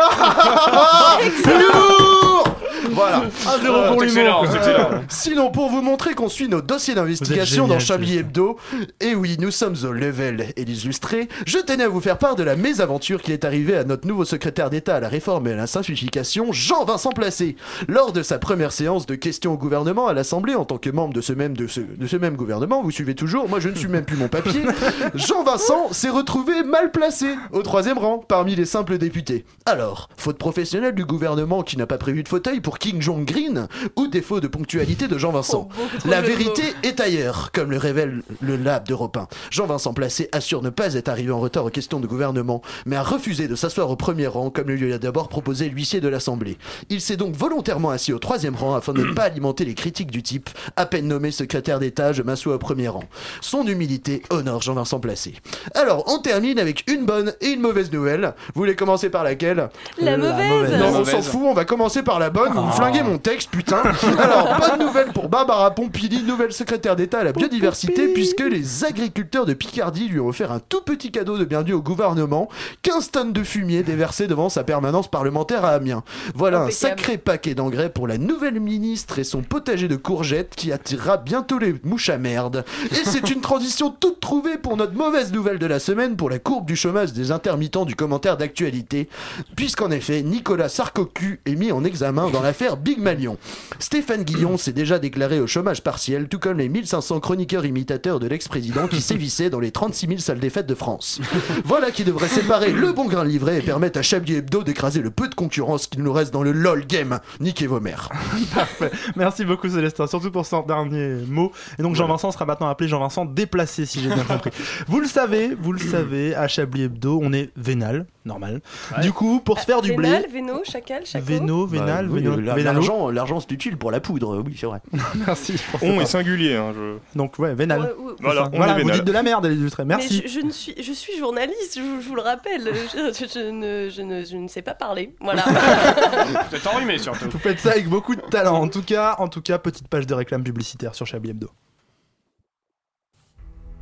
L'humour 1.45 2.43
Voilà. 2.91 3.23
Zéro 3.61 3.87
pour 3.87 4.01
c'est 4.01 4.07
l'humour, 4.07 4.45
c'est 4.49 4.57
excellent. 4.57 4.89
Sinon, 5.09 5.51
pour 5.51 5.69
vous 5.69 5.81
montrer 5.81 6.13
qu'on 6.13 6.29
suit 6.29 6.47
nos 6.47 6.61
dossiers 6.61 6.95
d'investigation 6.95 7.67
dans 7.67 7.79
Chablis 7.79 8.17
Hebdo, 8.17 8.57
et 8.99 9.15
oui, 9.15 9.37
nous 9.39 9.44
sommes 9.51 9.75
au 9.83 9.91
level 9.91 10.47
et 10.55 10.65
les 10.65 10.85
illustrés, 10.85 11.27
je 11.45 11.57
tenais 11.57 11.83
à 11.83 11.89
vous 11.89 12.01
faire 12.01 12.17
part 12.17 12.35
de 12.35 12.43
la 12.43 12.55
mésaventure 12.55 13.21
qui 13.21 13.31
est 13.31 13.43
arrivée 13.43 13.75
à 13.75 13.83
notre 13.83 14.07
nouveau 14.07 14.25
secrétaire 14.25 14.69
d'État 14.69 14.95
à 14.95 14.99
la 14.99 15.09
réforme 15.09 15.47
et 15.47 15.53
à 15.53 15.55
la 15.55 15.67
simplification, 15.67 16.51
Jean-Vincent 16.51 17.11
Placé. 17.11 17.55
Lors 17.87 18.13
de 18.13 18.21
sa 18.21 18.39
première 18.39 18.71
séance 18.71 19.05
de 19.05 19.15
questions 19.15 19.53
au 19.53 19.57
gouvernement 19.57 20.07
à 20.07 20.13
l'Assemblée, 20.13 20.55
en 20.55 20.65
tant 20.65 20.77
que 20.77 20.89
membre 20.89 21.13
de 21.13 21.21
ce 21.21 21.33
même, 21.33 21.57
de 21.57 21.67
ce, 21.67 21.79
de 21.79 22.07
ce 22.07 22.17
même 22.17 22.35
gouvernement, 22.35 22.83
vous 22.83 22.91
suivez 22.91 23.15
toujours, 23.15 23.49
moi 23.49 23.59
je 23.59 23.69
ne 23.69 23.75
suis 23.75 23.87
même 23.87 24.05
plus 24.05 24.17
mon 24.17 24.27
papier, 24.27 24.61
Jean-Vincent 25.15 25.91
s'est 25.91 26.09
retrouvé 26.09 26.63
mal 26.63 26.91
placé, 26.91 27.35
au 27.51 27.61
troisième 27.61 27.97
rang, 27.97 28.19
parmi 28.19 28.55
les 28.55 28.65
simples 28.65 28.97
députés. 28.97 29.45
Alors, 29.65 30.09
faute 30.17 30.37
professionnelle 30.37 30.95
du 30.95 31.05
gouvernement 31.05 31.63
qui 31.63 31.77
n'a 31.77 31.87
pas 31.87 31.97
prévu 31.97 32.23
de 32.23 32.29
fauteuil 32.29 32.61
pour 32.61 32.77
King 32.77 33.01
Jong-Green, 33.01 33.67
ou 33.95 34.07
défaut 34.07 34.39
de 34.39 34.47
ponctualité 34.47 35.07
de 35.07 35.17
Jean-Vincent 35.17 35.55
trop 35.55 35.67
La 36.05 36.21
vérité 36.21 36.63
est 36.83 36.99
ailleurs, 36.99 37.51
comme 37.51 37.71
le 37.71 37.77
révèle 37.77 38.21
le 38.41 38.57
lab 38.57 38.87
d'Europe 38.87 39.17
1. 39.17 39.27
Jean-Vincent 39.51 39.93
Placé 39.93 40.29
assure 40.31 40.61
ne 40.61 40.69
pas 40.69 40.93
être 40.95 41.09
arrivé 41.09 41.31
en 41.31 41.39
retard 41.39 41.65
aux 41.65 41.69
questions 41.69 41.99
de 41.99 42.07
gouvernement, 42.07 42.61
mais 42.85 42.95
a 42.95 43.03
refusé 43.03 43.47
de 43.47 43.55
s'asseoir 43.55 43.89
au 43.89 43.95
premier 43.95 44.27
rang, 44.27 44.49
comme 44.49 44.67
le 44.67 44.75
lui 44.75 44.93
a 44.93 44.97
d'abord 44.97 45.29
proposé 45.29 45.69
l'huissier 45.69 46.01
de 46.01 46.07
l'Assemblée. 46.07 46.57
Il 46.89 47.01
s'est 47.01 47.17
donc 47.17 47.35
volontairement 47.35 47.89
assis 47.89 48.13
au 48.13 48.19
troisième 48.19 48.55
rang 48.55 48.75
afin 48.75 48.93
de 48.93 49.03
ne 49.03 49.13
pas 49.13 49.23
alimenter 49.23 49.65
les 49.65 49.73
critiques 49.73 50.11
du 50.11 50.23
type 50.23 50.49
à 50.75 50.85
peine 50.85 51.07
nommé 51.07 51.31
secrétaire 51.31 51.79
d'État, 51.79 52.13
je 52.13 52.21
m'assois 52.21 52.55
au 52.55 52.59
premier 52.59 52.87
rang. 52.87 53.03
Son 53.41 53.65
humilité 53.67 54.21
honore 54.29 54.61
Jean-Vincent 54.61 54.99
Placé. 54.99 55.33
Alors, 55.73 56.03
on 56.07 56.19
termine 56.19 56.59
avec 56.59 56.89
une 56.91 57.05
bonne 57.05 57.33
et 57.41 57.49
une 57.49 57.61
mauvaise 57.61 57.91
nouvelle. 57.91 58.33
Vous 58.53 58.61
voulez 58.61 58.75
commencer 58.75 59.09
par 59.09 59.23
laquelle? 59.23 59.69
La 59.99 60.17
mauvaise. 60.17 60.71
Non, 60.79 60.87
on 60.87 60.91
Mauvaise. 60.99 61.15
s'en 61.15 61.21
fout, 61.21 61.41
on 61.45 61.53
va 61.53 61.65
commencer 61.65 62.03
par 62.03 62.19
la 62.19 62.29
bonne. 62.29 62.53
Vous 62.53 62.71
flinguez 62.71 63.03
mon 63.03 63.17
texte, 63.17 63.49
putain. 63.49 63.81
Alors, 64.19 64.57
bonne 64.59 64.85
nouvelle 64.85 65.11
pour 65.13 65.29
Barbara 65.29 65.71
Pompili, 65.71 66.23
nouvelle 66.23 66.53
secrétaire 66.53 66.95
d'État 66.95 67.19
à 67.19 67.23
la 67.23 67.31
biodiversité, 67.33 68.07
puisque 68.13 68.41
les 68.41 68.83
agriculteurs 68.83 69.24
de 69.25 69.53
Picardie 69.53 70.07
lui 70.07 70.19
ont 70.19 70.27
offert 70.27 70.51
un 70.51 70.59
tout 70.59 70.81
petit 70.81 71.11
cadeau 71.11 71.37
de 71.37 71.45
bienvenue 71.45 71.73
au 71.73 71.81
gouvernement 71.81 72.47
15 72.83 73.11
tonnes 73.11 73.33
de 73.33 73.43
fumier 73.43 73.83
déversées 73.83 74.27
devant 74.27 74.49
sa 74.49 74.63
permanence 74.63 75.09
parlementaire 75.09 75.65
à 75.65 75.71
Amiens. 75.71 76.03
Voilà 76.35 76.61
un 76.61 76.71
sacré 76.71 77.17
paquet 77.17 77.55
d'engrais 77.55 77.89
pour 77.89 78.07
la 78.07 78.17
nouvelle 78.17 78.59
ministre 78.59 79.19
et 79.19 79.23
son 79.23 79.41
potager 79.41 79.87
de 79.87 79.95
courgettes 79.95 80.53
qui 80.55 80.71
attirera 80.71 81.17
bientôt 81.17 81.57
les 81.57 81.75
mouches 81.83 82.09
à 82.09 82.17
merde. 82.17 82.63
Et 82.91 83.03
c'est 83.03 83.29
une 83.29 83.41
transition 83.41 83.89
toute 83.89 84.19
trouvée 84.19 84.57
pour 84.57 84.77
notre 84.77 84.93
mauvaise 84.93 85.33
nouvelle 85.33 85.59
de 85.59 85.65
la 85.65 85.79
semaine 85.79 86.15
pour 86.15 86.29
la 86.29 86.39
courbe 86.39 86.65
du 86.65 86.75
chômage 86.75 87.11
des 87.11 87.31
intermittents 87.31 87.85
du 87.85 87.95
commentaire 87.95 88.37
d'actualité, 88.37 89.09
puisqu'en 89.55 89.91
effet, 89.91 90.21
Nicolas 90.21 90.69
Sarkozy 90.69 91.05
est 91.45 91.55
mis 91.55 91.71
en 91.71 91.83
examen 91.83 92.29
dans 92.29 92.41
l'affaire 92.41 92.77
Big 92.77 92.99
Malion. 92.99 93.37
Stéphane 93.79 94.23
Guillon 94.23 94.57
s'est 94.57 94.71
déjà 94.71 94.99
déclaré 94.99 95.39
au 95.39 95.47
chômage 95.47 95.81
partiel, 95.81 96.27
tout 96.27 96.39
comme 96.39 96.57
les 96.57 96.69
1500 96.69 97.19
chroniqueurs 97.19 97.65
imitateurs 97.65 98.19
de 98.19 98.27
l'ex-président 98.27 98.87
qui 98.87 99.01
sévissaient 99.05 99.49
dans 99.49 99.59
les 99.59 99.71
36 99.71 100.07
000 100.07 100.19
salles 100.19 100.39
des 100.39 100.49
fêtes 100.49 100.67
de 100.67 100.75
France. 100.75 101.21
Voilà 101.65 101.91
qui 101.91 102.03
devrait 102.03 102.27
séparer 102.27 102.71
le 102.71 102.91
bon 102.91 103.05
grain 103.05 103.23
livré 103.23 103.57
et 103.57 103.61
permettre 103.61 103.99
à 103.99 104.01
Chablis 104.01 104.35
Hebdo 104.35 104.63
d'écraser 104.63 105.01
le 105.01 105.11
peu 105.11 105.27
de 105.27 105.35
concurrence 105.35 105.87
qu'il 105.87 106.03
nous 106.03 106.11
reste 106.11 106.33
dans 106.33 106.43
le 106.43 106.51
LOL 106.51 106.85
game. 106.85 107.19
Niquez 107.39 107.67
vos 107.67 107.79
mères. 107.79 108.09
Parfait. 108.53 108.91
Merci 109.15 109.45
beaucoup 109.45 109.69
Célestin, 109.69 110.07
surtout 110.07 110.31
pour 110.31 110.45
ce 110.45 110.55
dernier 110.65 111.25
mot. 111.27 111.51
Et 111.79 111.81
donc 111.81 111.95
Jean-Vincent 111.95 112.31
sera 112.31 112.45
maintenant 112.45 112.67
appelé 112.67 112.89
Jean-Vincent 112.89 113.25
déplacé, 113.25 113.85
si 113.85 114.01
j'ai 114.01 114.09
bien 114.09 114.23
compris. 114.23 114.51
Vous 114.87 114.99
le 114.99 115.07
savez, 115.07 115.55
vous 115.59 115.71
le 115.71 115.79
savez, 115.79 116.35
à 116.35 116.47
Chablis 116.47 116.83
Hebdo, 116.83 117.19
on 117.21 117.33
est 117.33 117.51
vénal. 117.55 118.05
Normal. 118.25 118.61
Ouais. 118.95 119.01
Du 119.03 119.11
coup, 119.13 119.39
pour 119.39 119.59
se 119.59 119.65
faire 119.65 119.81
du 119.81 119.93
blé, 119.93 120.09
Vénal, 120.09 120.25
Véno, 120.31 120.61
Chacal, 120.63 121.05
Chaco. 121.05 121.25
Véno, 121.25 121.65
Vénal, 121.65 122.07
Bah, 122.07 122.11
oui, 122.13 122.21
Véno, 122.23 122.37
euh. 122.37 122.63
L'argent, 122.63 123.09
l'argent 123.09 123.39
c'est 123.39 123.51
utile 123.51 123.77
pour 123.77 123.91
la 123.91 123.99
poudre, 123.99 124.41
oui, 124.45 124.55
c'est 124.59 124.65
vrai. 124.65 124.81
Merci. 125.27 125.55
On 125.81 125.99
est 126.01 126.05
singulier. 126.05 126.55
Hein, 126.55 126.73
je... 126.75 127.17
Donc 127.17 127.37
ouais, 127.39 127.53
Vénal. 127.53 127.81
Ouais, 127.81 127.87
ouais. 127.87 128.13
C'est 128.17 128.23
Voilà, 128.23 128.49
on 128.51 128.57
Voilà, 128.57 128.71
est 128.73 128.75
vous 128.75 128.79
Vénal. 128.87 128.95
dites 128.97 129.05
de 129.07 129.11
la 129.11 129.23
merde, 129.23 129.45
les 129.45 129.55
illustrés. 129.55 129.85
Merci. 129.85 130.21
Mais 130.23 130.29
je, 130.29 130.39
je 130.39 130.45
ne 130.45 130.51
suis, 130.51 130.73
je 130.81 130.91
suis 130.93 131.17
journaliste, 131.17 131.75
je, 131.77 131.81
vous- 131.81 132.01
je 132.01 132.07
vous 132.07 132.15
le 132.15 132.21
rappelle. 132.21 132.61
Je, 132.73 133.13
je- 133.13 133.27
je 133.33 133.49
ne, 133.51 133.89
je, 133.89 134.01
ne, 134.01 134.23
je 134.25 134.37
ne 134.37 134.47
sais 134.47 134.61
pas 134.61 134.73
parler. 134.73 135.13
Voilà. 135.21 135.43
C'est 136.51 136.65
enrhumé 136.67 136.97
surtout. 136.97 137.29
Vous 137.29 137.39
faites 137.39 137.59
ça 137.59 137.71
avec 137.71 137.87
beaucoup 137.87 138.15
de 138.15 138.21
talent. 138.21 138.55
En 138.61 138.67
tout 138.67 138.81
cas, 138.83 139.15
en 139.19 139.27
tout 139.27 139.41
cas, 139.41 139.57
petite 139.59 139.87
page 139.87 140.07
de 140.07 140.13
réclame 140.13 140.43
publicitaire 140.43 140.95
sur 140.95 141.05
Chablis 141.05 141.31
Hebdo. 141.31 141.49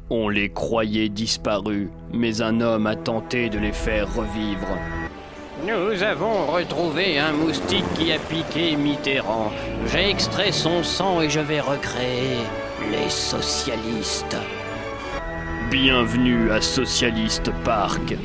On 0.10 0.28
les 0.28 0.50
croyait 0.50 1.08
disparus, 1.08 1.88
mais 2.12 2.42
un 2.42 2.60
homme 2.60 2.88
a 2.88 2.96
tenté 2.96 3.50
de 3.50 3.58
les 3.58 3.72
faire 3.72 4.14
revivre. 4.14 4.78
Nous 5.66 6.04
avons 6.04 6.46
retrouvé 6.48 7.20
un 7.20 7.32
moustique 7.32 7.86
qui 7.96 8.12
a 8.12 8.20
piqué 8.20 8.76
Mitterrand. 8.76 9.52
J'ai 9.88 10.10
extrait 10.10 10.52
son 10.52 10.84
sang 10.84 11.22
et 11.22 11.30
je 11.30 11.40
vais 11.40 11.62
recréer 11.62 12.40
les 12.92 13.10
socialistes. 13.10 14.36
Bienvenue 15.72 16.52
à 16.52 16.62
Socialiste 16.62 17.52
Park. 17.64 18.16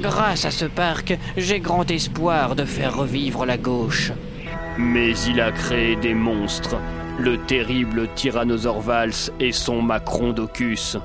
Grâce 0.00 0.44
à 0.44 0.50
ce 0.50 0.64
parc, 0.64 1.16
j'ai 1.36 1.60
grand 1.60 1.88
espoir 1.88 2.56
de 2.56 2.64
faire 2.64 2.96
revivre 2.96 3.46
la 3.46 3.56
gauche. 3.56 4.10
Mais 4.76 5.16
il 5.28 5.40
a 5.40 5.52
créé 5.52 5.94
des 5.94 6.14
monstres, 6.14 6.76
le 7.18 7.38
terrible 7.38 8.08
Tyrannosaure 8.14 8.80
Vals 8.80 9.30
et 9.40 9.52
son 9.52 9.82
Macrondocus. 9.82 10.96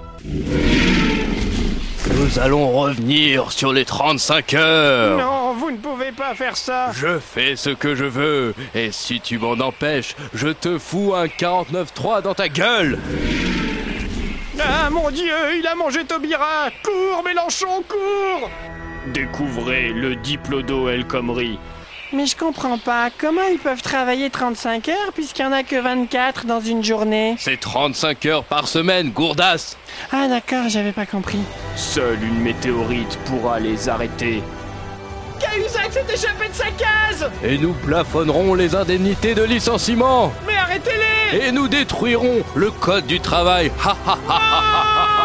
Nous 2.15 2.39
allons 2.39 2.71
revenir 2.71 3.51
sur 3.51 3.71
les 3.71 3.85
35 3.85 4.53
heures. 4.55 5.19
Non, 5.19 5.53
vous 5.53 5.71
ne 5.71 5.77
pouvez 5.77 6.11
pas 6.11 6.33
faire 6.35 6.57
ça. 6.57 6.91
Je 6.93 7.19
fais 7.19 7.55
ce 7.55 7.69
que 7.69 7.95
je 7.95 8.05
veux, 8.05 8.53
et 8.73 8.91
si 8.91 9.21
tu 9.21 9.37
m'en 9.37 9.53
empêches, 9.53 10.15
je 10.33 10.49
te 10.49 10.77
fous 10.77 11.13
un 11.15 11.27
49-3 11.27 12.23
dans 12.23 12.33
ta 12.33 12.49
gueule 12.49 12.97
Ah 14.59 14.89
mon 14.89 15.11
dieu, 15.11 15.33
il 15.57 15.67
a 15.67 15.75
mangé 15.75 16.03
Taubira 16.03 16.69
Cours, 16.83 17.23
Mélenchon, 17.23 17.83
cours 17.87 18.49
Découvrez 19.13 19.93
le 19.93 20.15
Diplodo 20.15 20.89
El 20.89 21.05
Khomri. 21.05 21.57
Mais 22.11 22.25
je 22.25 22.35
comprends 22.35 22.79
pas, 22.79 23.09
comment 23.15 23.43
ils 23.51 23.59
peuvent 23.59 23.83
travailler 23.83 24.29
35 24.31 24.89
heures 24.89 25.13
puisqu'il 25.13 25.43
y 25.43 25.45
en 25.45 25.51
a 25.51 25.61
que 25.61 25.75
24 25.79 26.45
dans 26.47 26.59
une 26.59 26.83
journée 26.83 27.35
C'est 27.37 27.59
35 27.59 28.25
heures 28.25 28.43
par 28.43 28.67
semaine, 28.67 29.11
gourdasse 29.11 29.77
Ah 30.11 30.27
d'accord, 30.27 30.69
j'avais 30.69 30.91
pas 30.91 31.05
compris. 31.05 31.39
Seule 31.75 32.23
une 32.23 32.39
météorite 32.39 33.17
pourra 33.25 33.59
les 33.59 33.89
arrêter. 33.89 34.41
Cahuzac 35.39 35.93
s'est 35.93 36.13
échappé 36.13 36.49
de 36.49 36.53
sa 36.53 36.65
case 36.71 37.29
Et 37.43 37.57
nous 37.59 37.73
plafonnerons 37.73 38.55
les 38.55 38.75
indemnités 38.75 39.35
de 39.35 39.43
licenciement 39.43 40.33
Mais 40.45 40.57
arrêtez-les 40.57 41.47
Et 41.47 41.51
nous 41.53 41.67
détruirons 41.69 42.41
le 42.55 42.71
code 42.71 43.05
du 43.05 43.19
travail 43.21 43.71
Ha 43.85 43.95
ha 44.05 44.17
ha 44.27 44.39
ha 44.43 45.19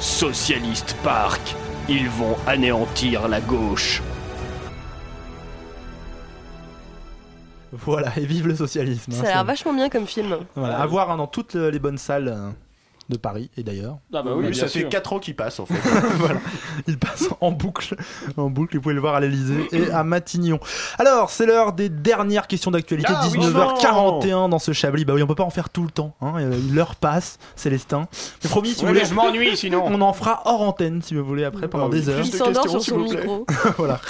Socialiste 0.00 0.96
Park. 1.02 1.40
Ils 1.88 2.08
vont 2.08 2.36
anéantir 2.46 3.28
la 3.28 3.40
gauche. 3.40 4.02
Voilà, 7.84 8.12
et 8.16 8.26
vive 8.26 8.46
le 8.46 8.54
socialisme. 8.56 9.12
Ça 9.12 9.20
hein, 9.20 9.24
a 9.24 9.26
l'air 9.28 9.38
c'est- 9.38 9.44
vachement 9.44 9.72
bien 9.74 9.88
comme 9.88 10.06
film. 10.06 10.36
Voilà, 10.54 10.78
à 10.80 10.86
voir 10.86 11.10
hein, 11.10 11.16
dans 11.16 11.26
toutes 11.26 11.54
les 11.54 11.78
bonnes 11.78 11.98
salles 11.98 12.28
euh, 12.28 12.50
de 13.08 13.16
Paris 13.16 13.50
et 13.56 13.62
d'ailleurs. 13.62 13.98
Ah 14.12 14.22
bah 14.22 14.32
oui, 14.36 14.54
ça 14.54 14.68
fait 14.68 14.80
sûr. 14.80 14.88
4 14.90 15.12
ans 15.14 15.18
qu'il 15.18 15.34
passe 15.34 15.60
en 15.60 15.66
fait. 15.66 15.74
voilà, 16.16 16.40
il 16.86 16.98
passe 16.98 17.28
en 17.40 17.52
boucle, 17.52 17.96
en 18.36 18.50
boucle. 18.50 18.76
Vous 18.76 18.82
pouvez 18.82 18.94
le 18.94 19.00
voir 19.00 19.14
à 19.14 19.20
l'Elysée 19.20 19.66
et 19.72 19.90
à 19.90 20.04
Matignon. 20.04 20.60
Alors, 20.98 21.30
c'est 21.30 21.46
l'heure 21.46 21.72
des 21.72 21.88
dernières 21.88 22.46
questions 22.46 22.70
d'actualité. 22.70 23.10
Ah 23.14 23.26
oui, 23.32 23.38
19h41 23.38 24.50
dans 24.50 24.58
ce 24.58 24.72
Chablis. 24.72 25.06
Bah 25.06 25.14
oui, 25.14 25.22
on 25.22 25.26
peut 25.26 25.34
pas 25.34 25.44
en 25.44 25.50
faire 25.50 25.70
tout 25.70 25.84
le 25.84 25.90
temps. 25.90 26.14
Hein. 26.20 26.34
euh, 26.38 26.58
L'heure 26.70 26.96
passe, 26.96 27.38
Célestin. 27.56 28.08
Mais 28.44 28.50
promis, 28.50 28.74
si 28.74 28.82
vous 28.82 28.88
voulez, 28.88 29.06
je 29.06 29.14
m'ennuie, 29.14 29.56
sinon. 29.56 29.84
On 29.86 30.00
en 30.02 30.12
fera 30.12 30.42
hors 30.44 30.60
antenne 30.60 31.00
si 31.00 31.14
vous 31.14 31.24
voulez 31.24 31.44
après 31.44 31.68
pendant 31.68 31.86
Ah 31.86 31.90
oui, 31.90 32.00
des 32.00 32.08
heures. 32.10 32.20
Il 32.22 32.32
s'endort 32.32 32.68
sur 32.68 32.82
son 32.82 32.98
micro. 32.98 33.46
voilà. 33.78 34.00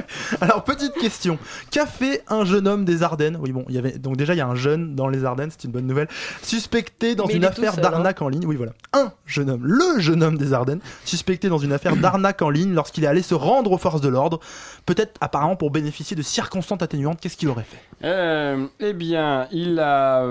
Alors 0.40 0.64
petite 0.64 0.94
question, 0.94 1.38
qu'a 1.70 1.86
fait 1.86 2.22
un 2.28 2.44
jeune 2.44 2.68
homme 2.68 2.84
des 2.84 3.02
Ardennes? 3.02 3.38
Oui 3.40 3.52
bon, 3.52 3.64
il 3.68 3.74
y 3.74 3.78
avait 3.78 3.98
donc 3.98 4.16
déjà 4.16 4.34
il 4.34 4.38
y 4.38 4.40
a 4.40 4.46
un 4.46 4.54
jeune 4.54 4.94
dans 4.94 5.08
les 5.08 5.24
Ardennes, 5.24 5.50
c'est 5.50 5.64
une 5.64 5.72
bonne 5.72 5.86
nouvelle, 5.86 6.08
suspecté 6.42 7.14
dans 7.14 7.26
Mais 7.26 7.34
une 7.34 7.44
affaire 7.44 7.74
hein. 7.78 7.82
d'arnaque 7.82 8.22
en 8.22 8.28
ligne. 8.28 8.46
Oui 8.46 8.56
voilà, 8.56 8.72
un 8.92 9.12
jeune 9.26 9.50
homme, 9.50 9.64
le 9.64 10.00
jeune 10.00 10.22
homme 10.22 10.38
des 10.38 10.52
Ardennes, 10.52 10.80
suspecté 11.04 11.48
dans 11.48 11.58
une 11.58 11.72
affaire 11.72 11.96
d'arnaque 12.02 12.42
en 12.42 12.50
ligne 12.50 12.72
lorsqu'il 12.74 13.04
est 13.04 13.08
allé 13.08 13.22
se 13.22 13.34
rendre 13.34 13.72
aux 13.72 13.78
forces 13.78 14.00
de 14.00 14.08
l'ordre, 14.08 14.40
peut-être 14.86 15.16
apparemment 15.20 15.56
pour 15.56 15.70
bénéficier 15.70 16.16
de 16.16 16.22
circonstances 16.22 16.82
atténuantes. 16.82 17.20
Qu'est-ce 17.20 17.36
qu'il 17.36 17.48
aurait 17.48 17.64
fait? 17.64 17.80
Euh, 18.04 18.66
eh 18.80 18.92
bien, 18.92 19.48
il 19.50 19.78
a, 19.80 20.24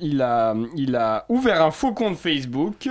il, 0.00 0.20
a, 0.22 0.54
il 0.76 0.96
a 0.96 1.24
ouvert 1.28 1.62
un 1.62 1.70
faux 1.70 1.92
compte 1.92 2.16
Facebook 2.16 2.88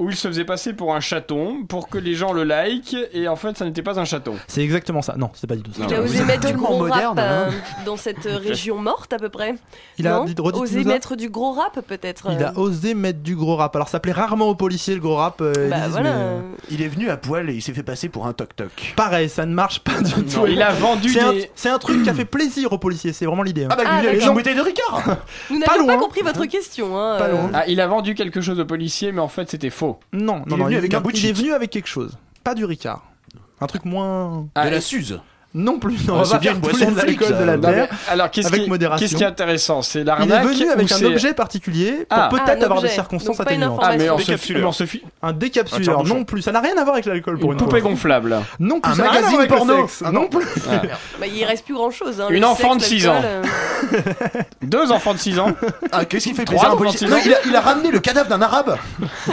où 0.00 0.10
il 0.10 0.16
se 0.16 0.26
faisait 0.26 0.44
passer 0.44 0.72
pour 0.72 0.94
un 0.94 1.00
chaton 1.00 1.64
pour 1.68 1.88
que 1.88 1.98
les 1.98 2.14
gens 2.14 2.32
le 2.32 2.42
like 2.42 2.96
et 3.12 3.28
en 3.28 3.36
fait 3.36 3.56
ça 3.56 3.64
n'était 3.64 3.82
pas 3.82 4.00
un 4.00 4.04
chaton. 4.04 4.34
C'est 4.48 4.62
exactement 4.62 5.02
ça. 5.02 5.14
Non, 5.16 5.30
c'est 5.34 5.46
pas 5.46 5.54
du 5.56 5.62
tout 5.62 5.72
ça. 5.72 5.84
Il 5.88 5.94
a 5.94 6.00
osé 6.02 6.24
mettre 6.24 6.46
du 6.48 6.54
gros 6.54 6.78
moderne, 6.78 7.18
rap 7.18 7.18
euh, 7.18 7.48
hein. 7.50 7.54
dans 7.84 7.96
cette 7.96 8.26
euh, 8.26 8.38
région 8.38 8.78
morte 8.78 9.12
à 9.12 9.18
peu 9.18 9.28
près. 9.28 9.54
Il 9.98 10.06
a 10.08 10.12
Non 10.12 10.24
dit- 10.24 10.34
redites-nous 10.36 10.62
osé 10.80 10.84
mettre 10.84 11.14
du 11.16 11.28
gros 11.28 11.52
rap 11.52 11.78
peut-être. 11.86 12.28
Il 12.32 12.42
a 12.42 12.48
euh. 12.50 12.54
osé 12.60 12.94
mettre 12.94 13.20
du 13.20 13.36
gros 13.36 13.56
rap. 13.56 13.76
Alors 13.76 13.88
ça 13.88 14.00
plaît 14.00 14.12
rarement 14.12 14.48
aux 14.48 14.54
policiers 14.54 14.94
le 14.94 15.00
gros 15.00 15.16
rap. 15.16 15.40
euh, 15.42 15.52
Bah 15.68 15.76
ils 15.76 15.82
disent, 15.82 15.90
voilà. 15.92 16.10
mais, 16.10 16.16
euh, 16.18 16.40
Il 16.70 16.82
est 16.82 16.88
venu 16.88 17.10
à 17.10 17.16
poil 17.16 17.50
et 17.50 17.54
il 17.54 17.62
s'est 17.62 17.74
fait 17.74 17.82
passer 17.82 18.08
pour 18.08 18.26
un 18.26 18.32
toc-toc. 18.32 18.94
Pareil, 18.96 19.28
ça 19.28 19.44
ne 19.46 19.52
marche 19.54 19.80
pas 19.80 20.00
du 20.00 20.24
tout. 20.24 20.46
il 20.48 20.62
a 20.62 20.72
vendu 20.72 21.10
C'est 21.10 21.20
un- 21.20 21.32
des- 21.32 21.50
C'est 21.54 21.68
un, 21.68 21.78
truc 21.78 22.02
qui 22.02 22.08
a 22.10 22.14
fait 22.14 22.24
plaisir 22.24 22.72
aux 22.72 22.78
policiers, 22.78 23.12
c'est 23.12 23.26
vraiment 23.26 23.42
l'idée. 23.42 23.64
hein. 23.64 23.68
Ah 23.70 23.76
bah 23.76 23.82
Ah, 23.86 24.00
lui, 24.00 24.06
il 24.06 24.08
a 24.08 24.12
d'accord. 24.14 24.28
une 24.28 24.34
bouteille 24.34 24.56
de 24.56 24.60
Ricard 24.62 25.16
Nous 25.50 25.60
Pas 25.60 25.72
n'avions 25.72 25.86
pas 25.86 25.98
compris 25.98 26.22
votre 26.22 26.46
question. 26.46 26.98
Hein, 26.98 27.18
euh. 27.20 27.36
Ah, 27.52 27.64
il 27.68 27.80
a 27.80 27.86
vendu 27.86 28.14
quelque 28.14 28.40
chose 28.40 28.58
au 28.58 28.64
policier 28.64 29.12
mais 29.12 29.20
en 29.20 29.28
fait 29.28 29.50
c'était 29.50 29.70
faux. 29.70 29.89
Non, 30.12 30.42
Il 30.46 30.50
non, 30.50 30.56
est 30.56 30.58
non, 30.58 30.64
venu 30.66 30.76
avec 30.76 30.94
un 30.94 30.96
non, 30.98 31.02
bout 31.02 31.12
de 31.12 31.16
il 31.18 31.24
est 31.24 31.28
shit. 31.28 31.36
venu 31.36 31.52
avec 31.52 31.70
quelque 31.70 31.88
chose. 31.88 32.16
Pas 32.44 32.54
du 32.54 32.64
Ricard. 32.64 33.02
Un 33.60 33.66
truc 33.66 33.84
moins. 33.84 34.46
Ah, 34.54 34.64
De 34.66 34.70
la 34.70 34.80
Suze 34.80 35.20
Non 35.52 35.80
plus, 35.80 36.06
non, 36.06 36.14
Ah, 36.16 36.20
on 36.20 36.22
va 36.22 36.38
bien 36.38 36.52
faire 36.52 36.60
boisson 36.60 36.94
les 37.06 37.16
de 37.16 37.44
la 37.44 37.56
Non, 37.56 37.68
Non, 37.68 37.74
terre. 37.74 37.88
mais 37.90 38.12
alors 38.12 38.30
qu'est-ce 38.30 38.46
avec 38.46 38.62
qui, 38.62 38.68
modération. 38.70 39.04
qu'est-ce 39.04 39.16
qui 39.16 39.22
est 39.24 39.26
intéressant? 39.26 39.82
C'est 39.82 39.98
Il 39.98 40.02
est 40.02 40.04
l'arnaque 40.04 40.44
venu 40.46 40.68
ou 40.68 40.70
avec 40.70 40.92
un 40.92 40.96
c'est- 40.96 41.04
objet 41.06 41.34
particulier 41.34 41.90
pour 42.08 42.18
Ah. 42.18 42.28
peut-être 42.30 42.44
Ah, 42.46 42.52
un 42.52 42.62
avoir 42.62 42.80
des 42.80 42.84
objet. 42.86 42.94
circonstances 42.94 43.36
Donc 43.36 43.44
pas 43.46 43.52
une 43.52 43.62
atténuantes. 43.64 43.80
Ah 43.82 43.96
mais 43.98 44.08
on 44.10 44.18
se, 44.18 44.26
Décapsuleur. 44.26 44.60
mais 44.62 44.68
on 44.68 44.72
se 44.72 44.86
fi- 44.86 45.02
Un 45.22 45.28
Un 45.28 45.32
décapsuleur, 45.32 45.82
tire-bouchon. 45.82 46.14
non 46.18 46.24
plus. 46.24 46.42
Ça 46.42 46.52
n'a 46.52 46.60
rien 46.60 46.76
à 46.78 46.82
voir 46.84 46.94
avec 46.94 47.04
l'alcool 47.06 47.38
pour 47.40 47.50
une 47.52 47.58
une 47.58 47.64
poupée 47.64 47.80
fois. 47.80 47.90
gonflable. 47.90 48.36
Non 48.60 48.80
plus, 48.80 48.92
Un 48.92 48.94
ça 48.94 49.02
n'a 49.02 49.10
rien 49.10 49.18
à 49.18 49.22
magazine 49.24 49.36
voir 49.38 49.40
avec 49.40 49.50
le 49.50 49.56
porno. 49.74 49.88
sexe. 49.88 50.12
Non 50.12 50.28
plus. 50.28 50.46
Ah. 50.70 50.82
Bah, 51.18 51.26
il 51.26 51.44
reste 51.44 51.64
plus 51.64 51.74
grand 51.74 51.90
chose. 51.90 52.22
Une 52.30 52.44
enfant 52.44 52.76
de 52.76 52.82
six 52.82 53.06
ans. 53.08 53.20
Deux 54.62 54.92
enfants 54.92 55.14
de 55.14 55.18
6 55.18 55.38
ans. 55.38 55.52
Ah, 55.92 56.04
qu'est-ce 56.04 56.24
qu'il 56.24 56.34
fait 56.34 56.44
Trois 56.44 56.58
plaisir 56.58 56.68
à 56.68 56.72
un 56.72 56.74
enfants 56.74 56.84
de 56.84 56.88
policier 56.88 57.06
six 57.06 57.12
ans. 57.12 57.16
Non, 57.16 57.22
il 57.24 57.34
a, 57.34 57.38
il 57.46 57.56
a 57.56 57.60
ramené 57.60 57.90
le 57.90 58.00
cadavre 58.00 58.28
d'un 58.28 58.42
arabe 58.42 58.76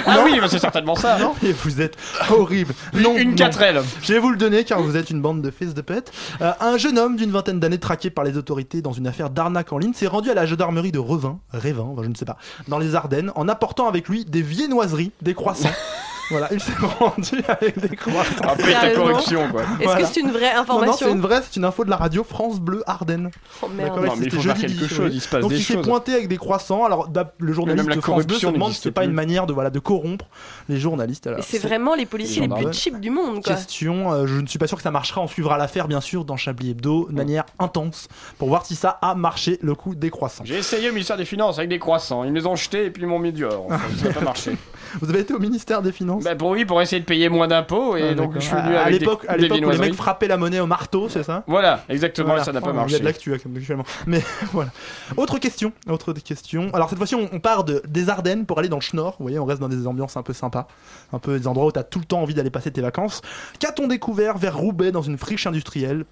Ah 0.05 0.19
oui, 0.23 0.39
bah, 0.39 0.47
c'est 0.49 0.59
certainement 0.59 0.95
ça. 0.95 1.17
Non, 1.19 1.33
et 1.43 1.51
vous 1.51 1.81
êtes 1.81 1.97
horrible. 2.29 2.73
Non, 2.93 3.17
une 3.17 3.31
non. 3.31 3.35
4L. 3.35 3.81
Je 4.01 4.13
vais 4.13 4.19
vous 4.19 4.29
le 4.29 4.37
donner 4.37 4.63
car 4.63 4.81
vous 4.81 4.95
êtes 4.97 5.09
une 5.09 5.21
bande 5.21 5.41
de 5.41 5.51
fils 5.51 5.73
de 5.73 5.81
pète. 5.81 6.11
Euh, 6.41 6.51
un 6.59 6.77
jeune 6.77 6.97
homme 6.97 7.15
d'une 7.15 7.31
vingtaine 7.31 7.59
d'années 7.59 7.79
traqué 7.79 8.09
par 8.09 8.23
les 8.23 8.37
autorités 8.37 8.81
dans 8.81 8.93
une 8.93 9.07
affaire 9.07 9.29
d'arnaque 9.29 9.71
en 9.73 9.77
ligne 9.77 9.93
s'est 9.93 10.07
rendu 10.07 10.29
à 10.29 10.33
la 10.33 10.45
gendarmerie 10.45 10.91
de 10.91 10.99
Revin, 10.99 11.39
Révin, 11.51 11.87
enfin, 11.91 12.03
je 12.03 12.09
ne 12.09 12.15
sais 12.15 12.25
pas, 12.25 12.37
dans 12.67 12.79
les 12.79 12.95
Ardennes, 12.95 13.31
en 13.35 13.47
apportant 13.47 13.87
avec 13.87 14.07
lui 14.07 14.25
des 14.25 14.41
viennoiseries, 14.41 15.11
des 15.21 15.33
croissants. 15.33 15.69
voilà, 16.29 16.47
il 16.51 16.59
s'est 16.59 16.71
rendu 16.99 17.41
avec 17.47 17.79
des 17.79 17.95
croissants. 17.95 18.43
Après 18.43 18.73
ta 18.73 18.91
corruption 18.91 19.49
quoi. 19.51 19.61
Est-ce 19.61 19.83
Voilà. 19.83 20.01
que 20.01 20.07
c'est 20.07 20.19
une 20.19 20.31
vraie 20.31 20.53
Non, 20.53 20.61
non, 20.61 20.65
c'est 20.65 20.71
information 20.71 21.11
une 21.13 21.21
vraie, 21.21 21.41
c'est 21.43 21.55
une 21.57 21.65
info 21.65 21.85
de 21.85 21.89
la 21.89 21.95
radio 21.97 22.23
France 22.23 22.59
Bleu 22.59 22.83
Ardennes. 22.87 23.31
Oh 23.61 23.67
merde. 23.67 23.95
Non, 23.95 24.01
mais 24.01 24.09
il 24.15 24.23
c'était 24.23 24.35
faut 24.37 24.41
faire 24.41 24.55
quelque 24.57 24.73
dit, 24.73 24.87
chose, 24.89 25.09
oui. 25.09 25.15
il 25.15 25.21
se 25.21 25.29
passe 25.29 25.41
Donc 25.41 25.51
des 25.51 25.57
il 25.57 25.63
s'est 25.63 25.81
pointé 25.81 26.13
avec 26.13 26.27
des 26.27 26.37
croissants. 26.37 26.85
Alors 26.85 27.09
le 27.37 27.53
journaliste 27.53 27.89
de 27.89 28.01
France 28.01 28.25
Bleu 28.25 28.37
se 28.37 28.47
demande 28.47 28.73
si 28.73 28.81
c'est 28.81 28.91
pas 28.91 29.05
une 29.05 29.11
manière 29.13 29.45
de 29.47 29.53
voilà 29.53 29.69
de 29.69 29.79
corrompre 29.79 30.25
les 30.69 30.77
journalistes. 30.79 31.29
C'est 31.41 31.59
vraiment 31.59 31.95
les 31.95 32.05
policiers 32.05 32.41
les, 32.47 32.55
les 32.55 32.63
plus 32.65 32.73
cheap 32.73 32.99
du 32.99 33.09
monde 33.09 33.43
quoi. 33.43 33.55
Question, 33.55 34.11
euh, 34.13 34.27
je 34.27 34.39
ne 34.39 34.47
suis 34.47 34.59
pas 34.59 34.67
sûr 34.67 34.77
que 34.77 34.83
ça 34.83 34.91
marchera. 34.91 35.21
On 35.21 35.27
suivra 35.27 35.57
l'affaire 35.57 35.87
bien 35.87 36.01
sûr 36.01 36.25
dans 36.25 36.37
Chablis 36.37 36.71
Hebdo 36.71 37.07
de 37.09 37.13
manière 37.15 37.45
intense 37.59 38.07
pour 38.37 38.49
voir 38.49 38.65
si 38.65 38.75
ça 38.75 38.97
a 39.01 39.15
marché 39.15 39.59
le 39.61 39.75
coup 39.75 39.95
des 39.95 40.09
croissants. 40.09 40.43
J'ai 40.45 40.57
essayé 40.57 40.89
au 40.89 40.93
ministère 40.93 41.17
des 41.17 41.25
Finances 41.25 41.57
avec 41.57 41.69
des 41.69 41.79
croissants. 41.79 42.23
Ils 42.23 42.31
me 42.31 42.39
les 42.39 42.45
ont 42.45 42.55
jetés 42.55 42.85
et 42.85 42.91
puis 42.91 43.03
ils 43.03 43.07
m'ont 43.07 43.19
mis 43.19 43.31
dehors. 43.31 43.65
Enfin, 43.69 43.79
ça 43.97 44.07
n'a 44.07 44.13
pas 44.13 44.21
marché. 44.25 44.57
Vous 45.01 45.09
avez 45.09 45.19
été 45.19 45.33
au 45.33 45.39
ministère 45.39 45.81
des 45.81 45.91
Finances 45.91 46.16
Bah 46.23 46.35
pour 46.35 46.49
oui, 46.49 46.65
pour 46.65 46.81
essayer 46.81 46.99
de 46.99 47.05
payer 47.05 47.29
moins 47.29 47.47
d'impôts 47.47 47.95
et 47.97 48.09
Ah, 48.09 48.13
donc 48.13 48.33
je 48.35 48.39
suis 48.39 48.55
venu 48.55 48.75
à, 48.75 48.89
l'époque, 48.89 49.25
à 49.27 49.35
où 49.35 49.37
les 49.39 49.77
mecs 49.77 49.93
frappaient 49.93 50.27
la 50.27 50.37
monnaie 50.37 50.59
au 50.59 50.67
marteau, 50.67 51.09
c'est 51.09 51.23
ça? 51.23 51.43
Voilà, 51.47 51.83
exactement, 51.89 52.27
Voilà. 52.29 52.43
ça 52.43 52.51
n'a 52.53 52.61
pas 52.61 52.67
Oh, 52.67 52.71
Il 52.71 52.75
y 52.75 52.77
a 52.77 52.81
marché. 52.81 52.99
de 52.99 53.05
l'actu 53.05 53.33
hein, 53.33 53.37
actuellement. 53.55 53.85
Mais 54.05 54.21
voilà. 54.51 54.71
Autre 55.15 55.37
question. 55.39 55.71
Autre 55.89 56.13
question. 56.13 56.69
Alors 56.73 56.89
cette 56.89 56.97
fois-ci, 56.97 57.15
on, 57.15 57.29
on 57.31 57.39
part 57.39 57.63
de, 57.63 57.81
des 57.87 58.09
Ardennes 58.09 58.45
pour 58.45 58.59
aller 58.59 58.69
dans 58.69 58.77
le 58.77 58.81
Schnorr. 58.81 59.15
Vous 59.19 59.23
voyez, 59.25 59.39
on 59.39 59.45
reste 59.45 59.61
dans 59.61 59.69
des 59.69 59.87
ambiances 59.87 60.17
un 60.17 60.23
peu 60.23 60.33
sympas. 60.33 60.67
Un 61.13 61.19
peu 61.19 61.37
des 61.39 61.47
endroits 61.47 61.67
où 61.67 61.71
tu 61.71 61.79
as 61.79 61.83
tout 61.83 61.99
le 61.99 62.05
temps 62.05 62.21
envie 62.21 62.33
d'aller 62.33 62.49
passer 62.49 62.71
tes 62.71 62.81
vacances. 62.81 63.21
Qu'a-t-on 63.59 63.87
découvert 63.87 64.37
vers 64.37 64.57
Roubaix 64.57 64.91
dans 64.91 65.01
une 65.01 65.17
friche 65.17 65.47
industrielle 65.47 66.05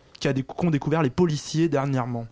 qu'ont 0.48 0.70
découvert 0.70 1.04
les 1.04 1.10
policiers 1.10 1.70
dernièrement? 1.70 2.26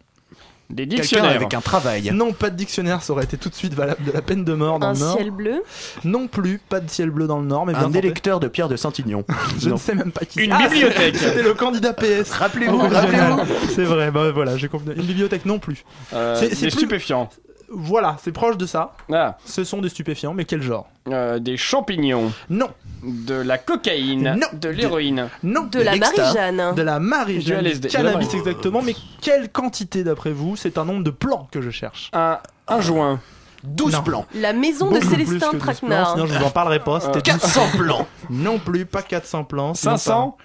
Des 0.73 0.87
Quelqu'un 0.87 1.01
dictionnaires. 1.01 1.31
avec 1.35 1.53
un 1.53 1.61
travail. 1.61 2.11
Non, 2.13 2.33
pas 2.33 2.49
de 2.49 2.55
dictionnaire, 2.55 3.01
ça 3.03 3.13
aurait 3.13 3.23
été 3.25 3.37
tout 3.37 3.49
de 3.49 3.55
suite 3.55 3.73
valable 3.73 4.03
de 4.05 4.11
la 4.11 4.21
peine 4.21 4.43
de 4.43 4.53
mort 4.53 4.79
dans 4.79 4.87
Un 4.87 4.93
le 4.93 4.99
Nord. 4.99 5.17
ciel 5.17 5.31
bleu. 5.31 5.63
Non 6.03 6.27
plus, 6.27 6.59
pas 6.69 6.79
de 6.79 6.89
ciel 6.89 7.09
bleu 7.11 7.27
dans 7.27 7.39
le 7.39 7.45
Nord, 7.45 7.65
mais 7.65 7.73
bien 7.73 7.83
Un 7.83 7.85
tenté. 7.85 7.99
électeur 7.99 8.39
de 8.39 8.47
Pierre 8.47 8.69
de 8.69 8.75
Saint-Ignon. 8.75 9.23
Je 9.59 9.69
Non. 9.69 9.75
ne 9.75 9.79
sais 9.79 9.95
même 9.95 10.11
pas 10.11 10.25
qui 10.25 10.39
Une 10.43 10.51
c'est. 10.51 10.57
Ah, 10.63 10.67
bibliothèque. 10.69 11.15
C'était 11.17 11.43
le 11.43 11.53
candidat 11.53 11.93
PS. 11.93 12.31
Rappelez-vous, 12.31 12.77
rappelez-vous. 12.77 13.39
C'est 13.75 13.83
vrai, 13.83 14.11
bah 14.11 14.31
voilà, 14.31 14.57
j'ai 14.57 14.67
compris. 14.67 14.93
Une 14.95 15.03
bibliothèque 15.03 15.45
non 15.45 15.59
plus. 15.59 15.83
Euh, 16.13 16.35
C'est- 16.35 16.49
des 16.49 16.55
c'est 16.55 16.61
plus- 16.67 16.71
stupéfiants. 16.71 17.29
Voilà, 17.69 18.17
c'est 18.23 18.31
proche 18.31 18.57
de 18.57 18.65
ça. 18.65 18.93
Ah, 19.11 19.37
Ce 19.45 19.63
sont 19.63 19.81
des 19.81 19.89
stupéfiants, 19.89 20.33
mais 20.33 20.45
quel 20.45 20.61
genre? 20.61 20.87
Euh, 21.09 21.39
des 21.39 21.57
champignons. 21.57 22.31
Non, 22.49 22.69
De 23.03 23.33
la 23.35 23.57
cocaïne. 23.57 24.37
Non. 24.39 24.47
De 24.53 24.69
l'héroïne. 24.69 25.27
non. 25.43 25.63
De 25.63 25.79
la. 25.81 25.95
Marie-Jeanne. 25.95 26.75
De 26.75 26.81
la 26.81 26.99
Marie-Jeanne. 26.99 27.61
Du 27.63 27.67
LSD. 27.69 27.87
Cannabis 27.89 28.27
De 28.29 28.33
la- 28.33 28.39
exactement, 28.39 28.81
mais 28.81 28.95
quelle 29.21 29.49
quantité 29.51 30.03
d'après 30.03 30.31
vous? 30.31 30.55
C'est 30.55 30.77
un 30.77 30.85
nombre 30.85 31.03
de 31.03 31.09
plants 31.11 31.47
que 31.51 31.61
je 31.61 31.69
cherche. 31.71 32.09
Un, 32.13 32.39
un 32.67 32.81
joint. 32.81 33.19
12 33.63 33.93
Non. 33.93 34.03
plans. 34.03 34.25
La 34.35 34.51
maison 34.53 34.89
de 34.91 34.95
Beaucoup 34.99 35.09
Célestin 35.09 35.33
que 35.35 35.39
12 35.39 35.49
plans, 35.51 35.59
Traquenard. 35.59 36.11
Sinon, 36.13 36.25
je 36.27 36.33
vous 36.37 36.43
en 36.45 36.49
parlerai 36.49 36.79
pas. 36.79 36.99
C'était 36.99 37.17
Euh, 37.19 37.21
400 37.21 37.61
plans. 37.77 38.07
Non 38.29 38.59
plus, 38.59 38.85
pas 38.85 39.01
400 39.01 39.45
plans. 39.45 39.73
sinon 39.73 39.97
500. 39.97 40.37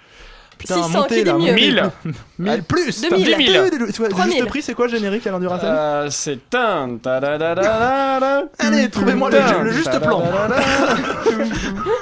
Putain, 0.59 0.75
600, 0.83 0.89
montez 0.89 1.15
qui 1.15 1.23
dit 1.23 1.25
là. 1.29 1.33
mieux 1.33 1.51
montez. 1.51 1.53
1000. 1.55 1.91
1000 2.37 2.63
plus. 2.67 3.01
2000. 3.01 3.25
10 3.25 3.45
000. 3.51 3.65
Le 3.79 4.09
3000. 4.09 4.33
juste 4.35 4.45
prix, 4.47 4.61
c'est 4.61 4.73
quoi 4.75 4.87
générique 4.87 5.25
Alain 5.25 5.39
Duracell 5.39 5.69
Euh, 5.71 6.07
c'est 6.11 6.53
un. 6.53 6.97
Allez, 8.59 8.89
trouvez-moi 8.89 9.29
le, 9.31 9.63
le 9.63 9.71
juste 9.71 9.99
plan. 9.99 10.23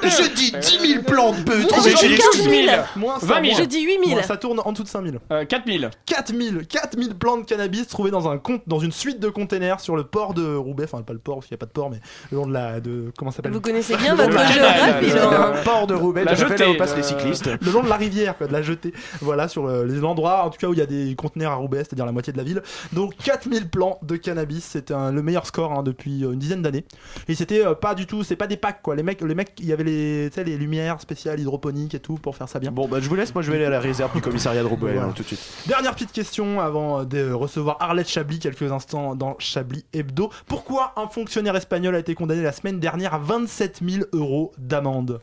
Je 0.04 0.34
dis 0.36 0.52
10 0.52 0.88
000 0.94 1.04
plans 1.04 1.32
de 1.34 1.42
bœuf. 1.42 1.66
Moi, 1.70 1.80
j'ai 2.00 2.08
dit 2.10 2.16
15 2.34 2.44
000. 2.44 2.78
Moins 2.96 3.20
ça, 3.20 3.26
20 3.26 3.34
000. 3.36 3.46
moins. 3.46 3.54
Je 3.60 3.64
dis 3.66 3.82
8000. 3.82 4.10
Moins, 4.12 4.24
ça 4.24 4.38
tourne 4.38 4.60
en 4.64 4.72
dessous 4.72 4.84
de 4.84 4.88
5000. 4.90 5.20
Euh, 5.32 5.46
4000. 5.46 5.90
4000, 6.06 6.68
4000 6.68 7.16
plants 7.16 7.38
de 7.38 7.44
cannabis 7.46 7.88
trouvés 7.88 8.12
dans 8.12 8.30
un 8.30 8.38
compte, 8.38 8.62
dans 8.68 8.80
une 8.80 8.92
suite 8.92 9.20
de 9.20 9.30
containers 9.30 9.80
sur 9.80 9.96
le 9.96 10.04
port 10.04 10.34
de 10.34 10.56
Roubaix, 10.56 10.86
enfin 10.92 11.02
pas 11.04 11.14
le 11.14 11.20
port 11.20 11.36
parce 11.38 11.48
qu'il 11.48 11.56
n'y 11.56 11.60
a 11.60 11.62
pas 11.62 11.66
de 11.66 11.72
port, 11.72 11.90
mais 11.90 12.00
le 12.32 12.38
long 12.38 12.48
de 12.48 12.54
la, 12.54 12.80
de 12.80 13.12
comment 13.18 13.32
ça 13.32 13.38
s'appelle? 13.38 13.52
Vous 13.54 13.62
connaissez 13.62 13.96
bien 13.98 14.16
Le 14.16 14.24
votre 14.24 14.48
géographie. 14.52 15.12
Un 15.20 15.64
port 15.64 15.88
de 15.88 15.94
Roubaix, 15.96 16.24
La 16.24 16.32
à 16.32 16.36
jetée, 16.36 16.66
où 16.66 16.78
passent 16.78 16.94
euh, 16.94 16.98
les 16.98 17.04
cyclistes. 17.04 17.48
le 17.62 17.72
long 17.72 17.84
de 17.84 17.90
la 17.90 17.96
rivière, 17.98 18.38
quoi, 18.38 18.47
de 18.48 18.54
la 18.54 18.62
jetée. 18.62 18.94
Voilà, 19.22 19.48
sur 19.48 19.68
le- 19.68 19.84
les 19.86 20.04
endroits, 20.04 20.44
en 20.46 20.50
tout 20.50 20.58
cas 20.58 20.68
où 20.68 20.74
il 20.74 20.80
y 20.80 20.82
a 20.82 20.86
des 20.86 21.16
conteneurs 21.16 21.52
à 21.52 21.56
Roubaix, 21.56 21.80
c'est-à-dire 21.80 22.06
la 22.06 22.12
moitié 22.12 22.34
de 22.34 22.38
la 22.38 22.44
ville. 22.44 22.62
Donc 22.94 23.16
4000 23.24 23.70
plants 23.70 24.00
de 24.02 24.16
cannabis, 24.16 24.64
c'était 24.64 24.94
le 25.12 25.22
meilleur 25.22 25.46
score 25.46 25.72
hein, 25.74 25.84
depuis 25.84 26.24
euh, 26.24 26.32
une 26.32 26.40
dizaine 26.40 26.62
d'années. 26.62 26.86
Et 27.28 27.36
c'était 27.36 27.66
euh, 27.66 27.74
pas 27.76 27.96
du 27.96 28.06
tout, 28.08 28.24
c'est 28.24 28.36
pas 28.36 28.48
des 28.48 28.58
packs 28.58 28.82
quoi. 28.82 28.96
Les 28.96 29.04
mecs, 29.04 29.22
les 29.22 29.36
mecs, 29.36 29.54
il 29.60 29.66
y 29.66 29.74
avait 29.74 29.84
les, 29.84 30.30
lumières 30.58 31.02
spéciales 31.02 31.40
hydroponiques 31.40 31.94
et 31.96 32.00
tout 32.00 32.16
pour 32.16 32.36
faire 32.36 32.50
ça 32.50 32.60
bien. 32.60 32.72
Bon, 32.72 32.88
bah 32.88 32.98
je 33.02 33.08
vous 33.10 33.16
laisse, 33.16 33.34
moi 33.34 33.42
je 33.42 33.52
vais 33.52 33.58
aller 33.58 33.66
à 33.66 33.70
la 33.70 33.80
réserve 33.80 34.14
du 34.14 34.22
commissariat 34.22 34.62
de 34.64 34.68
Roubaix 34.68 34.94
Voilà. 34.94 35.10
hein, 35.10 35.14
tout 35.16 35.24
de 35.24 35.28
suite. 35.28 35.40
Dernière 35.68 35.94
petite 35.94 36.12
question 36.12 36.60
avant 36.62 37.04
de 37.04 37.32
recevoir 37.32 37.78
Arlette 37.80 38.08
Chablis 38.10 38.40
quelques 38.40 38.72
instants 38.72 39.16
dans 39.16 39.36
Chablis 39.40 39.86
Hebdo. 39.94 40.30
Pourquoi 40.48 40.94
un 40.96 41.08
fonctionnaire 41.08 41.56
espagnol 41.56 41.96
a 41.96 42.00
été 42.00 42.16
condamné 42.16 42.42
la 42.42 42.52
semaine 42.52 42.80
dernière 42.80 43.14
à 43.14 43.20
27 43.20 43.82
000 43.88 44.06
euros 44.14 44.52
d'amende? 44.58 45.20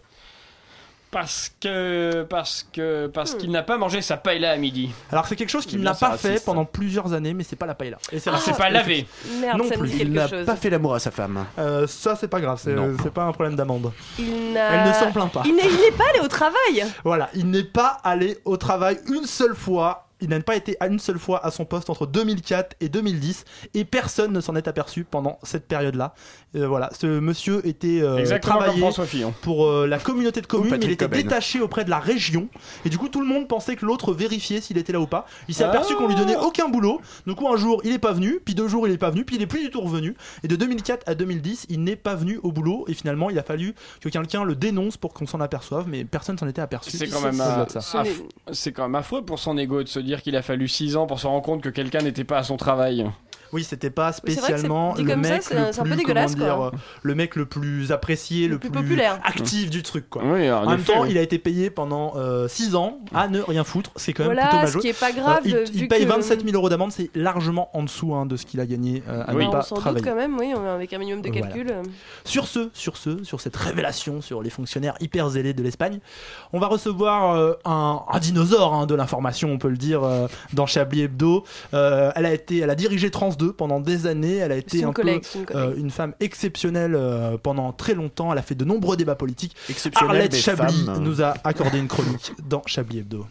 Parce 1.15 1.53
que. 1.61 2.25
Parce 2.29 2.67
que. 2.73 3.07
Hmm. 3.07 3.13
Parce 3.13 3.35
qu'il 3.37 3.51
n'a 3.53 3.63
pas 3.63 3.79
mangé 3.79 4.03
sa 4.03 4.17
paella 4.17 4.51
à 4.51 4.57
midi. 4.57 4.91
Alors 5.13 5.27
c'est 5.29 5.37
quelque 5.37 5.49
chose 5.49 5.65
qu'il 5.65 5.79
Eh 5.79 5.83
n'a 5.85 5.95
pas 5.95 6.17
fait 6.19 6.45
pendant 6.45 6.65
plusieurs 6.65 7.13
années, 7.13 7.33
mais 7.35 7.45
c'est 7.45 7.55
pas 7.55 7.67
la 7.67 7.75
paella. 7.77 7.99
Et 8.11 8.19
c'est 8.19 8.31
Ah, 8.31 8.39
c'est 8.39 8.57
pas 8.57 8.69
lavé. 8.69 9.07
Merde, 9.41 9.59
Non 9.59 9.65
ça 9.69 9.75
me 9.77 9.81
plus, 9.81 9.91
dit 9.91 9.99
Il 10.01 10.13
n'a 10.13 10.27
chose. 10.29 10.45
pas 10.45 10.57
fait 10.57 10.71
l'amour 10.71 10.95
à 10.95 10.99
sa 10.99 11.13
femme. 11.13 11.47
Euh, 11.59 11.87
ça 11.87 12.17
c'est 12.17 12.27
pas 12.27 12.41
grave, 12.41 12.59
c'est 12.63 12.75
c'est 13.03 13.13
pas 13.13 13.23
un 13.23 13.33
problème 13.33 13.55
d'amende. 13.55 13.93
Il 14.19 14.53
n'a- 14.53 14.73
Elle 14.83 14.89
ne 14.89 14.93
s'en 14.93 15.13
plaint 15.13 15.31
pas. 15.33 15.43
Il 15.45 15.55
n'est 15.55 15.63
il 15.67 15.77
n'est 15.81 15.97
pas 15.97 16.05
allé 16.13 16.21
au 16.21 16.29
travail. 16.29 16.85
Voilà, 17.05 17.31
il 17.35 17.49
n'est 17.49 17.63
pas 17.63 17.99
allé 18.03 18.39
au 18.45 18.57
travail 18.57 18.99
une 19.09 19.25
seule 19.27 19.55
fois. 19.55 20.04
Il 20.21 20.29
n'a 20.29 20.41
pas 20.41 20.57
été 20.57 20.77
à 20.81 20.87
une 20.87 20.99
seule 20.99 21.19
fois 21.19 21.45
à 21.45 21.51
son 21.51 21.65
poste 21.65 21.91
entre 21.91 22.07
2004 22.07 22.77
et 22.81 22.89
2010 22.89 23.45
et 23.75 23.85
personne 23.85 24.33
ne 24.33 24.41
s'en 24.41 24.55
est 24.55 24.69
aperçu 24.69 25.05
pendant 25.05 25.39
cette 25.43 25.67
période-là. 25.67 26.15
Euh, 26.57 26.69
voilà, 26.69 26.91
ce 26.99 27.07
monsieur 27.19 27.67
était 27.67 28.01
euh, 28.01 28.39
travaillé 28.39 28.83
pour 29.43 29.67
euh, 29.67 29.87
la 29.87 29.99
communauté 29.99 30.41
de 30.41 30.47
communes, 30.47 30.79
il 30.81 30.93
était 30.93 31.07
Cobain. 31.07 31.17
détaché 31.17 31.61
auprès 31.61 31.85
de 31.85 31.91
la 31.91 31.99
région 31.99 32.49
et 32.85 32.91
du 32.91 32.99
coup 32.99 33.09
tout 33.09 33.21
le 33.21 33.27
monde 33.27 33.49
pensait 33.49 33.75
que 33.75 33.85
l'autre 33.85 34.13
vérifiait 34.13 34.61
s'il 34.61 34.79
était 34.79 34.93
là 34.93 35.01
ou 35.01 35.07
pas. 35.07 35.27
Il 35.49 35.55
s'est 35.55 35.65
aperçu 35.65 35.95
qu'on 35.97 36.07
lui 36.07 36.15
donnait 36.15 36.37
aucun 36.37 36.69
boulot. 36.69 37.01
Du 37.27 37.35
coup 37.35 37.49
un 37.49 37.57
jour 37.57 37.81
il 37.85 37.93
est 37.93 37.99
pas 37.99 38.13
venu, 38.13 38.41
puis 38.45 38.55
deux 38.55 38.69
jours 38.69 38.87
il 38.87 38.95
est 38.95 38.99
pas 38.99 39.11
venu, 39.11 39.25
puis 39.25 39.37
il 39.37 39.43
est 39.43 39.47
plus 39.47 39.63
du 39.63 39.71
tout 39.71 39.81
revenu. 39.81 40.15
Et 40.45 40.49
de 40.49 40.55
2004 40.55 41.09
à 41.09 41.15
2010 41.15 41.67
il 41.71 41.83
n'est 41.83 41.97
pas 41.97 42.15
venu 42.15 42.39
au 42.43 42.53
boulot 42.53 42.85
et 42.87 42.95
finalement 42.95 43.31
il 43.31 43.39
a 43.39 43.43
fallu 43.43 43.75
que 44.01 44.09
quelqu'un 44.09 44.45
le 44.45 44.55
dénonce 44.55 44.97
pour 44.97 45.13
qu'on 45.13 45.27
s'en 45.27 45.41
aperçoive, 45.41 45.87
mais 45.89 46.05
personne 46.05 46.39
s'en 46.39 46.47
était 46.47 46.63
aperçu. 46.63 46.97
C'est 46.97 47.09
quand 47.09 47.21
même 47.21 47.43
c'est 48.53 48.73
quand 48.73 48.85
même 48.85 48.95
affreux 48.95 49.25
pour 49.25 49.39
son 49.39 49.59
ego 49.59 49.83
de 49.83 49.89
se 49.89 49.99
dire 50.05 50.23
qu'il 50.23 50.37
a 50.37 50.43
fallu 50.43 50.69
6 50.69 50.97
ans 50.97 51.07
pour 51.07 51.21
se 51.21 51.27
rendre 51.27 51.43
compte 51.43 51.63
que 51.63 51.69
quelqu'un 51.69 52.01
n'était 52.01 52.25
pas 52.25 52.39
à 52.39 52.43
son 52.43 52.57
travail. 52.57 53.07
Oui, 53.55 53.65
c'était 53.65 53.89
pas 53.91 54.13
spécialement 54.13 54.95
dit 54.95 55.05
le 55.05 55.11
comme 55.13 55.25
ça, 55.25 55.31
mec 55.35 55.43
c'est 55.45 55.55
le 55.55 55.61
un- 55.61 55.73
c'est 55.73 55.81
un 55.81 55.85
peu 55.85 55.91
plus, 55.91 55.97
dégueulasse, 55.99 56.35
quoi. 56.35 56.67
euh, 56.67 56.71
le 57.03 57.15
mec 57.15 57.37
le 57.37 57.47
plus 57.47 57.93
apprécié, 57.93 58.49
le, 58.49 58.59
plus 58.59 58.71
populaire. 58.71 59.21
actif 59.25 59.71
du 59.71 59.83
truc 59.83 60.11
quoi. 60.11 60.23
Oui, 60.25 60.51
en 60.51 60.65
en 60.65 60.71
même 60.71 60.81
effet, 60.81 60.93
temps, 60.93 61.03
oui. 61.03 61.09
il 61.13 61.19
a 61.19 61.23
été 61.23 61.39
payé 61.39 61.71
pendant 61.71 62.15
6 62.49 62.75
ans 62.75 62.99
à 63.15 63.29
ne 63.29 63.41
rien 63.41 63.63
foutre. 63.65 63.91
C'est 63.97 64.13
quand 64.13 64.25
même 64.25 64.33
Voilà, 64.35 64.49
plutôt 64.49 64.63
mal 64.65 64.69
ce 64.73 64.79
qui 64.79 64.89
est 64.89 64.99
pas 65.01 65.13
grave, 65.13 65.41
il, 65.45 65.55
vu 65.57 65.65
il 65.73 65.89
paye 65.89 66.05
que- 66.05 66.09
27 66.11 66.43
000 66.45 66.55
euros 66.57 66.69
d'amende, 66.69 66.91
c'est 66.93 67.11
largement 67.15 67.71
en 67.77 67.83
dessous 67.85 68.15
hein, 68.15 68.27
de 68.27 68.37
ce 68.37 68.45
qu'il 68.45 68.61
a 68.61 68.67
gagné 68.67 69.03
euh, 69.09 69.23
à 69.27 69.35
Oui. 69.35 69.47
ne 69.47 69.53
pas 69.53 69.59
on 69.61 69.63
s'en 69.63 69.75
doute 69.77 69.83
travailler. 69.85 70.05
quand 70.05 70.17
même, 70.17 70.37
oui, 70.39 70.53
avec 70.53 70.93
un 70.93 70.99
minimum 70.99 71.23
de 71.23 71.29
calcul. 71.31 71.69
euh. 71.71 71.83
Sur 72.25 72.47
ce, 72.49 72.71
sur 72.73 72.97
ce, 72.97 73.23
sur 73.25 73.41
cette 73.41 73.57
révélation 73.57 74.21
sur 74.21 74.43
les 74.43 74.51
fonctionnaires 74.51 74.95
hyper 75.01 75.29
zélés 75.31 75.53
de 75.55 75.63
l'Espagne, 75.63 76.01
on 76.53 76.59
va 76.59 76.67
recevoir 76.67 77.37
euh, 77.37 77.53
un, 77.65 78.01
un 78.11 78.19
dinosaure 78.19 78.75
hein, 78.75 78.87
de 78.87 78.95
l'information, 78.95 79.51
on 79.51 79.59
peut 79.59 79.69
le 79.69 79.77
dire, 79.77 80.03
euh, 80.03 80.27
dans 80.53 80.67
Chablis 80.67 81.03
Hebdo. 81.03 81.45
Euh, 81.73 82.11
elle 82.17 82.27
a 82.27 82.33
été, 82.35 82.59
elle 82.59 82.71
a 82.71 82.75
dirigé 82.75 83.11
Trans 83.11 83.31
2 83.45 83.53
pendant 83.53 83.81
des 83.81 84.07
années. 84.07 84.37
Elle 84.37 84.53
a 84.53 84.57
été 84.57 84.79
une 84.79 84.87
un 84.87 84.93
collègue, 84.93 85.25
une 85.35 85.57
euh, 85.57 85.75
une 85.77 85.91
femme 85.91 86.15
exceptionnelle 86.21 86.95
euh, 86.95 87.37
pendant 87.37 87.73
très 87.73 87.95
longtemps. 87.95 88.33
Elle 88.33 88.39
a 88.39 88.43
fait 88.43 88.55
de 88.55 88.65
nombreux 88.65 88.97
débats 88.97 89.15
politiques. 89.15 89.55
Exceptionnelle, 89.69 90.17
Arlette 90.17 90.37
Chablis 90.37 90.87
nous 91.01 91.23
a 91.23 91.35
accordé 91.45 91.79
une 91.79 91.89
chronique 91.89 92.33
dans 92.49 92.63
Chablis 92.67 92.99
Hebdo. 93.01 93.27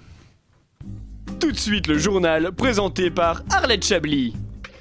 Tout 1.40 1.52
de 1.52 1.58
suite 1.58 1.88
le 1.88 1.98
journal 1.98 2.52
présenté 2.52 3.10
par 3.10 3.42
Arlette 3.52 3.86
Chablis. 3.86 4.34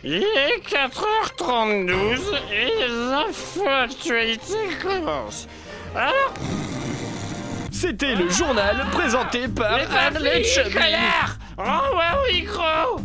Il 0.05 0.14
est 0.14 0.62
4h32 0.68 1.93
et 1.93 2.87
les 2.87 2.93
infos 3.12 3.68
actualités 3.68 4.68
commencent. 4.83 5.47
Alors, 5.95 6.35
C'était 7.70 8.14
le 8.16 8.28
journal 8.28 8.85
présenté 8.93 9.47
par 9.49 9.78
Arlette 9.97 10.45
Chablis. 10.47 10.72
connard 10.74 11.39
Renvoie 11.57 12.20
au 12.28 12.33
micro 12.33 13.01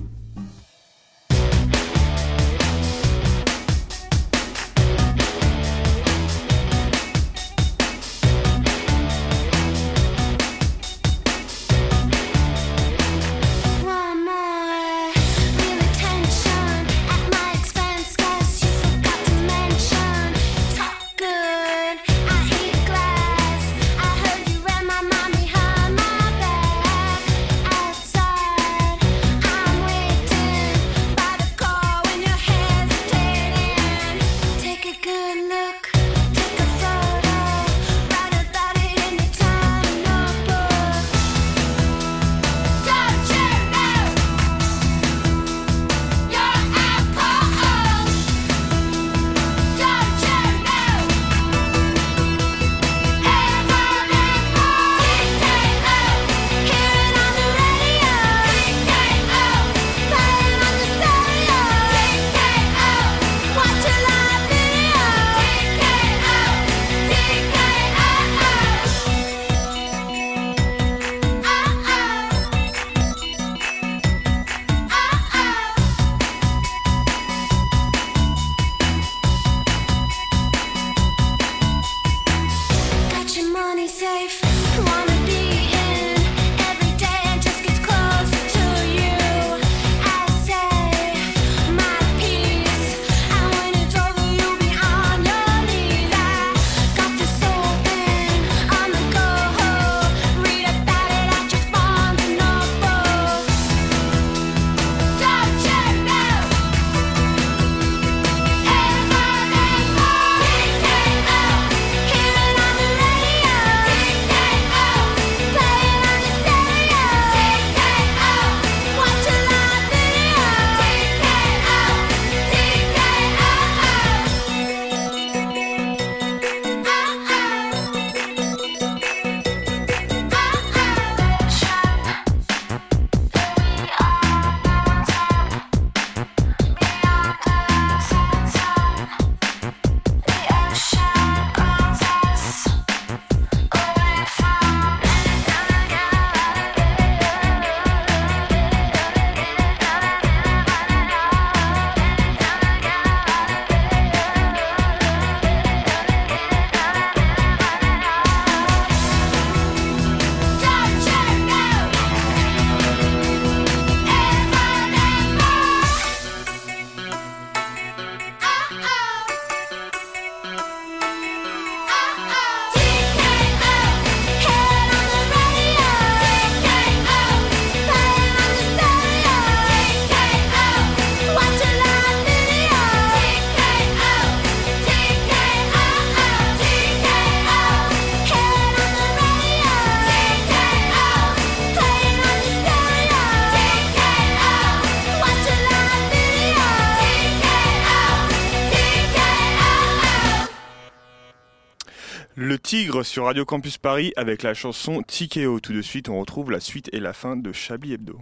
sur 203.08 203.26
Radio 203.26 203.46
Campus 203.46 203.78
Paris 203.78 204.12
avec 204.18 204.44
la 204.44 204.54
chanson 204.54 205.02
Tikeo. 205.02 205.60
Tout 205.60 205.74
de 205.74 205.82
suite, 205.82 206.10
on 206.10 206.20
retrouve 206.20 206.52
la 206.52 206.60
suite 206.60 206.90
et 206.92 207.00
la 207.00 207.14
fin 207.14 207.38
de 207.38 207.52
Chablis 207.54 207.94
Hebdo. 207.94 208.20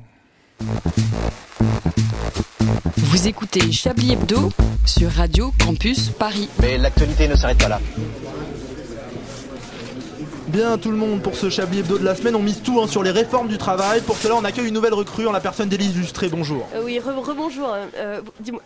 Vous 2.98 3.28
écoutez 3.28 3.72
Chablis 3.72 4.14
Hebdo 4.14 4.52
sur 4.86 5.10
Radio 5.10 5.52
Campus 5.64 6.10
Paris. 6.10 6.50
Mais 6.62 6.78
l'actualité 6.78 7.28
ne 7.28 7.36
s'arrête 7.36 7.58
pas 7.58 7.70
là. 7.70 7.82
Bien 10.56 10.78
tout 10.78 10.90
le 10.90 10.96
monde 10.96 11.22
pour 11.22 11.36
ce 11.36 11.50
Chablis 11.50 11.80
Hebdo 11.80 11.98
de 11.98 12.06
la 12.06 12.16
semaine, 12.16 12.34
on 12.34 12.40
mise 12.40 12.62
tout 12.64 12.80
hein, 12.80 12.88
sur 12.88 13.04
les 13.04 13.12
réformes 13.12 13.50
du 13.50 13.58
travail. 13.58 14.00
Pour 14.00 14.16
cela, 14.16 14.36
on 14.38 14.46
accueille 14.46 14.70
une 14.70 14.74
nouvelle 14.74 14.94
recrue 14.94 15.28
en 15.28 15.34
la 15.34 15.42
personne 15.42 15.68
d'Élise 15.68 15.98
Lustré. 15.98 16.30
Bonjour. 16.30 16.66
Euh, 16.74 16.82
oui, 16.82 16.98
re- 16.98 17.20
rebonjour. 17.22 17.68
euh, 17.74 17.86
euh, 17.98 18.22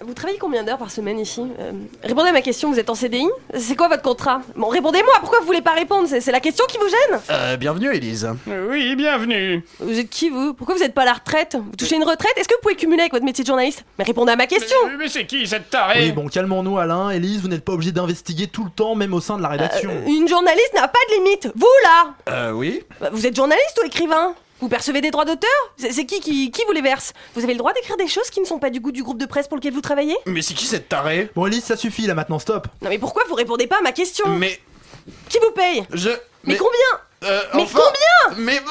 vous- 0.06 0.14
travaillez 0.14 0.38
combien 0.38 0.64
d'heures 0.64 0.78
par 0.78 0.92
semaine 0.92 1.18
ici 1.18 1.42
Euh, 1.60 1.72
Répondez 2.04 2.30
à 2.30 2.32
ma 2.32 2.42
question, 2.44 2.72
vous 2.72 2.78
êtes 2.78 2.92
en 2.92 2.96
CDI 2.96 3.26
C'est 3.58 3.76
quoi 3.76 3.88
votre 3.88 4.04
contrat 4.04 4.42
Bon, 4.56 4.68
répondez-moi, 4.68 5.14
pourquoi 5.20 5.40
vous 5.40 5.48
voulez 5.48 5.64
pas 5.64 5.72
répondre 5.74 6.08
C'est 6.08 6.32
la 6.32 6.40
question 6.40 6.64
qui 6.70 6.78
vous 6.78 6.88
gêne 6.90 7.20
Euh, 7.32 7.58
bienvenue, 7.58 7.92
Élise. 7.96 8.30
Oui, 8.70 8.96
bienvenue. 8.96 9.64
Vous 9.80 9.98
êtes 9.98 10.12
qui 10.12 10.30
vous 10.30 10.54
Pourquoi 10.54 10.76
vous 10.76 10.84
êtes 10.84 10.94
pas 10.94 11.02
à 11.02 11.06
la 11.06 11.14
retraite 11.14 11.56
Vous 11.60 11.76
touchez 11.76 11.96
une 11.96 12.04
retraite 12.04 12.34
Est-ce 12.38 12.48
que 12.48 12.54
vous 12.54 12.62
pouvez 12.62 12.76
cumuler 12.76 13.02
avec 13.02 13.14
votre 13.14 13.26
métier 13.26 13.44
de 13.44 13.48
journaliste 13.48 13.84
Mais 13.98 14.04
répondez 14.06 14.32
à 14.34 14.36
ma 14.36 14.46
question 14.46 14.78
Mais, 14.86 14.98
mais 14.98 15.08
c'est 15.10 15.26
qui 15.26 15.48
cette 15.48 15.72
tarée 15.72 16.04
Oui, 16.06 16.12
bon, 16.12 16.28
calmons-nous, 16.28 16.78
Alain. 16.78 17.10
Élise, 17.10 17.42
vous 17.42 17.48
n'êtes 17.48 17.66
pas 17.66 17.74
obligé 17.74 17.92
d'investiguer 17.92 18.46
tout 18.46 18.64
le 18.64 18.70
temps, 18.70 18.94
même 18.94 19.16
au 19.16 19.22
sein 19.22 19.38
de 19.38 19.42
la 19.42 19.48
rédaction. 19.50 19.90
Euh, 19.90 20.06
Une 20.08 20.28
journaliste 20.28 20.74
n'a 20.76 20.88
pas 20.88 21.00
de 21.10 21.16
limite 21.16 21.50
Vous 21.56 21.66
là 21.84 22.14
Euh, 22.30 22.52
oui. 22.52 22.84
Bah, 23.00 23.10
Vous 23.12 23.26
êtes 23.26 23.36
journaliste 23.36 23.80
ou 23.84 23.86
écrivain 23.88 24.34
Vous 24.62 24.70
percevez 24.70 25.02
des 25.02 25.12
droits 25.12 25.26
d'auteur 25.26 25.50
C'est 25.78 25.92
c'est 25.92 26.06
qui, 26.06 26.20
qui 26.20 26.52
qui 26.52 26.64
vous 26.66 26.72
les 26.74 26.82
verse 26.82 27.14
Vous 27.36 27.44
avez 27.44 27.54
le 27.54 27.60
droit 27.60 27.74
d'écrire 27.74 27.98
des 27.98 28.08
choses 28.08 28.30
qui 28.30 28.40
ne 28.42 28.46
sont 28.46 28.60
pas 28.60 28.70
du 28.70 28.80
goût 28.80 28.92
du 28.92 29.04
groupe 29.04 29.18
de 29.20 29.26
presse 29.26 29.48
pour 29.48 29.58
lequel 29.58 29.74
vous 29.74 29.82
travaillez 29.82 30.16
Mais 30.26 30.42
c'est 30.42 30.54
qui 30.54 30.66
cette 30.66 30.90
tarée 30.90 31.30
Bon, 31.36 31.46
Élise, 31.48 31.64
ça 31.64 31.78
suffit 31.78 32.08
là 32.08 32.14
maintenant, 32.16 32.40
stop. 32.40 32.68
Non 32.82 32.90
mais 32.90 33.00
pourquoi 33.00 33.24
vous 33.28 33.36
répondez 33.36 33.68
pas 33.68 33.78
à 33.78 33.82
ma 33.82 33.92
question 33.92 34.28
Mais. 34.28 34.60
Qui 35.30 35.40
vous 35.40 35.52
paye 35.52 35.84
Je. 35.94 36.10
Mais, 36.46 36.56
combien 36.56 36.80
Euh, 37.26 37.42
Mais 37.54 37.64
enfin- 37.64 37.80
combien 37.84 38.38
Mais. 38.46 38.62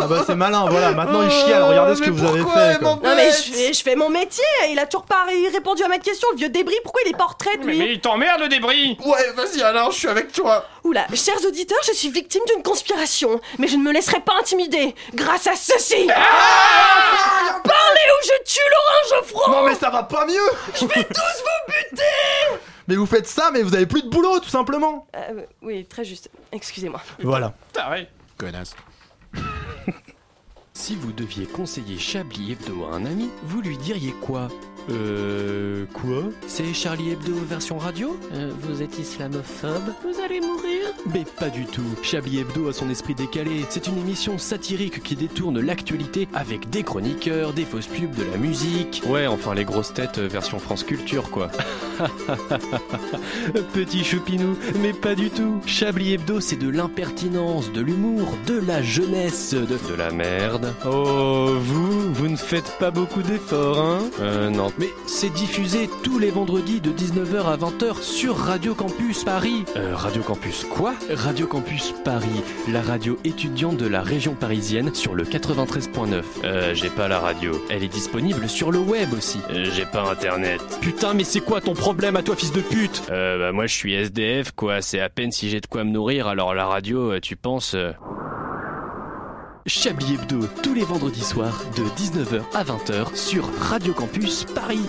Ah 0.00 0.06
bah 0.08 0.24
c'est 0.26 0.34
malin, 0.34 0.66
voilà, 0.68 0.90
maintenant 0.92 1.22
il 1.22 1.30
chiale, 1.30 1.62
regardez 1.62 1.94
ce 1.94 2.02
que 2.02 2.10
vous 2.10 2.24
avez 2.26 2.40
fait. 2.40 2.78
quoi. 2.80 2.98
Non 3.04 3.14
mais 3.14 3.30
je 3.30 3.52
fais, 3.52 3.72
je 3.72 3.82
fais 3.82 3.94
mon 3.94 4.08
métier, 4.08 4.42
il 4.70 4.78
a 4.80 4.86
toujours 4.86 5.04
pas 5.06 5.24
ré- 5.28 5.48
répondu 5.52 5.82
à 5.84 5.88
ma 5.88 5.98
question, 5.98 6.26
le 6.32 6.38
vieux 6.38 6.48
débris, 6.48 6.74
pourquoi 6.82 7.02
il 7.06 7.10
est 7.10 7.16
pas 7.16 7.24
en 7.24 7.28
retraite 7.28 7.60
mais, 7.64 7.72
lui 7.72 7.78
mais 7.78 7.92
il 7.92 8.00
t'emmerde 8.00 8.40
le 8.40 8.48
débris 8.48 8.96
Ouais, 9.06 9.30
vas-y, 9.36 9.62
Alain, 9.62 9.90
je 9.90 9.96
suis 9.96 10.08
avec 10.08 10.32
toi. 10.32 10.66
Oula, 10.88 11.06
chers 11.14 11.44
auditeurs, 11.44 11.78
je 11.86 11.92
suis 11.92 12.08
victime 12.10 12.40
d'une 12.54 12.62
conspiration, 12.62 13.40
mais 13.58 13.68
je 13.68 13.76
ne 13.76 13.82
me 13.82 13.92
laisserai 13.92 14.20
pas 14.20 14.32
intimider 14.40 14.94
grâce 15.14 15.46
à 15.46 15.54
ceci 15.54 16.08
Ah 16.14 17.60
Parlez 17.62 18.00
ou 18.10 18.24
je 18.24 18.44
tue 18.50 18.60
Laurent 18.70 19.20
Geoffroy 19.22 19.50
Non 19.50 19.66
mais 19.68 19.74
ça 19.74 19.90
va 19.90 20.02
pas 20.04 20.24
mieux 20.26 20.48
Je 20.74 20.86
vais 20.86 21.04
tous 21.04 21.42
vous 21.44 21.72
buter 21.90 22.62
Mais 22.88 22.96
vous 22.96 23.04
faites 23.04 23.26
ça, 23.26 23.50
mais 23.52 23.60
vous 23.62 23.74
avez 23.74 23.84
plus 23.84 24.02
de 24.02 24.08
boulot, 24.08 24.40
tout 24.40 24.48
simplement 24.48 25.06
Euh, 25.14 25.42
Oui, 25.60 25.84
très 25.84 26.06
juste, 26.06 26.30
excusez-moi. 26.52 27.02
Voilà. 27.22 27.52
Taré. 27.72 28.08
Connasse. 28.38 28.74
Si 30.72 30.94
vous 30.94 31.10
deviez 31.10 31.44
conseiller 31.44 31.98
Chablis 31.98 32.52
Hebdo 32.52 32.84
à 32.86 32.94
un 32.94 33.04
ami, 33.04 33.28
vous 33.42 33.60
lui 33.60 33.76
diriez 33.76 34.12
quoi? 34.22 34.46
Euh. 34.90 35.84
Quoi 35.92 36.24
C'est 36.46 36.72
Charlie 36.74 37.10
Hebdo 37.10 37.34
version 37.48 37.78
radio 37.78 38.16
Euh, 38.32 38.50
vous 38.62 38.82
êtes 38.82 38.98
islamophobe 38.98 39.92
Vous 40.02 40.20
allez 40.24 40.40
mourir 40.40 40.80
Mais 41.12 41.24
pas 41.38 41.48
du 41.48 41.64
tout. 41.66 41.82
Chablis 42.02 42.38
Hebdo 42.40 42.68
a 42.68 42.72
son 42.72 42.88
esprit 42.90 43.14
décalé. 43.14 43.64
C'est 43.68 43.86
une 43.86 43.98
émission 43.98 44.38
satirique 44.38 45.02
qui 45.02 45.16
détourne 45.16 45.60
l'actualité 45.60 46.28
avec 46.34 46.70
des 46.70 46.82
chroniqueurs, 46.82 47.52
des 47.52 47.64
fausses 47.64 47.86
pubs, 47.86 48.14
de 48.14 48.24
la 48.30 48.36
musique. 48.38 49.02
Ouais, 49.06 49.26
enfin 49.26 49.54
les 49.54 49.64
grosses 49.64 49.92
têtes 49.94 50.18
euh, 50.18 50.28
version 50.28 50.58
France 50.58 50.84
Culture 50.84 51.30
quoi. 51.30 51.50
Petit 53.74 54.04
choupinou, 54.04 54.56
mais 54.80 54.92
pas 54.92 55.14
du 55.14 55.30
tout. 55.30 55.60
Chablis 55.66 56.12
Hebdo, 56.14 56.40
c'est 56.40 56.56
de 56.56 56.68
l'impertinence, 56.68 57.72
de 57.72 57.80
l'humour, 57.80 58.28
de 58.46 58.58
la 58.66 58.82
jeunesse, 58.82 59.54
de, 59.54 59.66
de 59.66 59.94
la 59.96 60.10
merde. 60.10 60.72
Oh, 60.86 61.54
vous, 61.58 62.12
vous 62.12 62.28
ne 62.28 62.36
faites 62.36 62.76
pas 62.78 62.90
beaucoup 62.90 63.22
d'efforts, 63.22 63.80
hein? 63.80 64.00
Euh, 64.20 64.50
non. 64.50 64.70
Mais 64.78 64.90
c'est 65.06 65.32
diffusé 65.32 65.88
tous 66.04 66.18
les 66.18 66.30
vendredis 66.30 66.80
de 66.80 66.90
19h 66.90 67.46
à 67.46 67.56
20h 67.56 68.00
sur 68.02 68.36
Radio 68.36 68.74
Campus 68.74 69.24
Paris. 69.24 69.64
Euh, 69.76 69.94
Radio 69.96 70.22
Campus 70.22 70.64
quoi? 70.70 70.94
Radio 71.12 71.46
Campus 71.46 71.94
Paris, 72.04 72.42
la 72.68 72.80
radio 72.80 73.18
étudiante 73.24 73.76
de 73.76 73.86
la 73.88 74.02
région 74.02 74.34
parisienne 74.34 74.94
sur 74.94 75.14
le 75.14 75.24
93.9. 75.24 76.22
Euh, 76.44 76.74
j'ai 76.74 76.90
pas 76.90 77.08
la 77.08 77.18
radio. 77.18 77.52
Elle 77.70 77.82
est 77.82 77.88
disponible 77.88 78.48
sur 78.48 78.70
le 78.70 78.78
web 78.78 79.12
aussi. 79.14 79.38
Euh, 79.50 79.64
j'ai 79.74 79.84
pas 79.86 80.08
internet. 80.10 80.60
Putain, 80.80 81.14
mais 81.14 81.24
c'est 81.24 81.40
quoi 81.40 81.60
ton 81.60 81.74
problème 81.74 82.14
à 82.16 82.22
toi, 82.22 82.36
fils 82.36 82.52
de 82.52 82.60
pute? 82.60 83.02
Euh, 83.10 83.38
bah 83.38 83.52
moi 83.52 83.66
je 83.66 83.74
suis 83.74 83.94
SDF, 83.94 84.52
quoi. 84.52 84.80
C'est 84.80 85.00
à 85.00 85.08
peine 85.08 85.32
si 85.32 85.48
j'ai 85.50 85.60
de 85.60 85.66
quoi 85.66 85.82
me 85.84 85.90
nourrir, 85.90 86.28
alors 86.28 86.54
la 86.54 86.66
radio, 86.66 87.12
euh, 87.14 87.20
tu 87.20 87.34
penses... 87.36 87.74
euh, 87.74 87.90
Chablis 89.68 90.14
Hebdo, 90.14 90.46
tous 90.62 90.72
les 90.72 90.82
vendredis 90.82 91.22
soirs, 91.22 91.62
de 91.76 91.82
19h 91.82 92.42
à 92.54 92.64
20h 92.64 93.14
sur 93.14 93.44
Radio 93.60 93.92
Campus 93.92 94.44
Paris. 94.54 94.80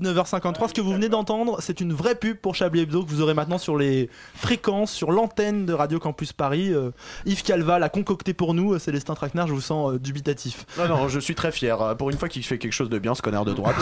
19h53, 0.00 0.68
ce 0.68 0.74
que 0.74 0.80
vous 0.80 0.92
venez 0.92 1.08
d'entendre, 1.08 1.58
c'est 1.60 1.80
une 1.80 1.92
vraie 1.92 2.14
pub 2.14 2.36
pour 2.36 2.54
Chablis 2.54 2.80
Hebdo 2.80 3.04
que 3.04 3.10
vous 3.10 3.20
aurez 3.20 3.34
maintenant 3.34 3.58
sur 3.58 3.76
les 3.76 4.08
fréquences, 4.34 4.92
sur 4.92 5.12
l'antenne 5.12 5.66
de 5.66 5.72
Radio 5.72 5.98
Campus 5.98 6.32
Paris. 6.32 6.72
Euh, 6.72 6.90
Yves 7.26 7.42
Calva 7.42 7.78
l'a 7.78 7.88
concocté 7.88 8.34
pour 8.34 8.54
nous, 8.54 8.74
euh, 8.74 8.78
Célestin 8.78 9.14
Traquenard, 9.14 9.46
je 9.46 9.52
vous 9.52 9.60
sens 9.60 9.92
euh, 9.92 9.98
dubitatif. 9.98 10.66
Non, 10.78 10.88
non, 10.88 11.08
je 11.08 11.20
suis 11.20 11.34
très 11.34 11.52
fier. 11.52 11.80
Euh, 11.80 11.94
Pour 11.94 12.10
une 12.10 12.18
fois 12.18 12.28
qu'il 12.28 12.42
fait 12.44 12.58
quelque 12.58 12.72
chose 12.72 12.88
de 12.88 12.98
bien, 12.98 13.14
ce 13.14 13.22
connard 13.22 13.44
de 13.44 13.52
droite. 13.52 13.76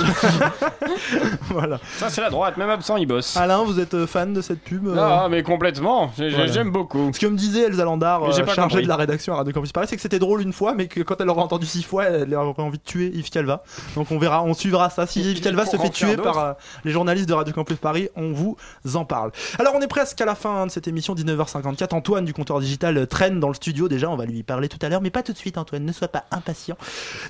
voilà. 1.50 1.78
Ça, 1.96 2.08
c'est 2.08 2.20
la 2.20 2.30
droite, 2.30 2.56
même 2.56 2.70
absent, 2.70 2.96
il 2.96 3.06
bosse. 3.06 3.36
Alain, 3.36 3.62
vous 3.64 3.80
êtes 3.80 4.06
fan 4.06 4.32
de 4.32 4.40
cette 4.40 4.60
pub 4.60 4.86
euh 4.88 4.96
Ah, 4.98 5.28
mais 5.30 5.42
complètement. 5.42 6.12
Voilà. 6.16 6.46
J'aime 6.46 6.70
beaucoup. 6.70 7.10
Ce 7.12 7.18
que 7.18 7.26
me 7.26 7.36
disait 7.36 7.62
Elsa 7.62 7.84
Landard, 7.84 8.24
euh, 8.24 8.32
chargée 8.32 8.60
compris. 8.60 8.82
de 8.82 8.88
la 8.88 8.96
rédaction 8.96 9.32
à 9.32 9.36
Radio 9.36 9.52
Campus 9.52 9.72
Paris, 9.72 9.86
c'est 9.88 9.96
que 9.96 10.02
c'était 10.02 10.18
drôle 10.18 10.42
une 10.42 10.52
fois, 10.52 10.74
mais 10.74 10.86
que 10.86 11.00
quand 11.00 11.20
elle 11.20 11.28
aurait 11.28 11.42
entendu 11.42 11.66
six 11.66 11.82
fois, 11.82 12.04
elle 12.04 12.34
aurait 12.34 12.62
envie 12.62 12.78
de 12.78 12.82
tuer 12.82 13.10
Yves 13.14 13.30
Calva. 13.30 13.64
Donc 13.94 14.10
on 14.10 14.18
verra, 14.18 14.42
on 14.42 14.54
suivra 14.54 14.90
ça. 14.90 15.06
Si 15.06 15.20
Yves 15.20 15.40
Calva 15.40 15.66
se 15.66 15.76
fait 15.76 15.90
d'autres. 16.10 16.22
par 16.22 16.38
euh, 16.38 16.52
les 16.84 16.90
journalistes 16.92 17.28
de 17.28 17.34
Radio 17.34 17.52
Campus 17.54 17.76
Paris, 17.78 18.08
on 18.16 18.32
vous 18.32 18.56
en 18.94 19.04
parle. 19.04 19.32
Alors 19.58 19.74
on 19.76 19.80
est 19.80 19.86
presque 19.88 20.20
à 20.20 20.24
la 20.24 20.34
fin 20.34 20.66
de 20.66 20.70
cette 20.70 20.88
émission, 20.88 21.14
19h54. 21.14 21.94
Antoine 21.94 22.24
du 22.24 22.32
compteur 22.32 22.60
digital 22.60 22.96
euh, 22.98 23.06
traîne 23.06 23.40
dans 23.40 23.48
le 23.48 23.54
studio 23.54 23.88
déjà, 23.88 24.08
on 24.10 24.16
va 24.16 24.24
lui 24.26 24.42
parler 24.42 24.68
tout 24.68 24.78
à 24.82 24.88
l'heure, 24.88 25.00
mais 25.02 25.10
pas 25.10 25.22
tout 25.22 25.32
de 25.32 25.38
suite 25.38 25.58
Antoine, 25.58 25.84
ne 25.84 25.92
sois 25.92 26.08
pas 26.08 26.24
impatient. 26.30 26.76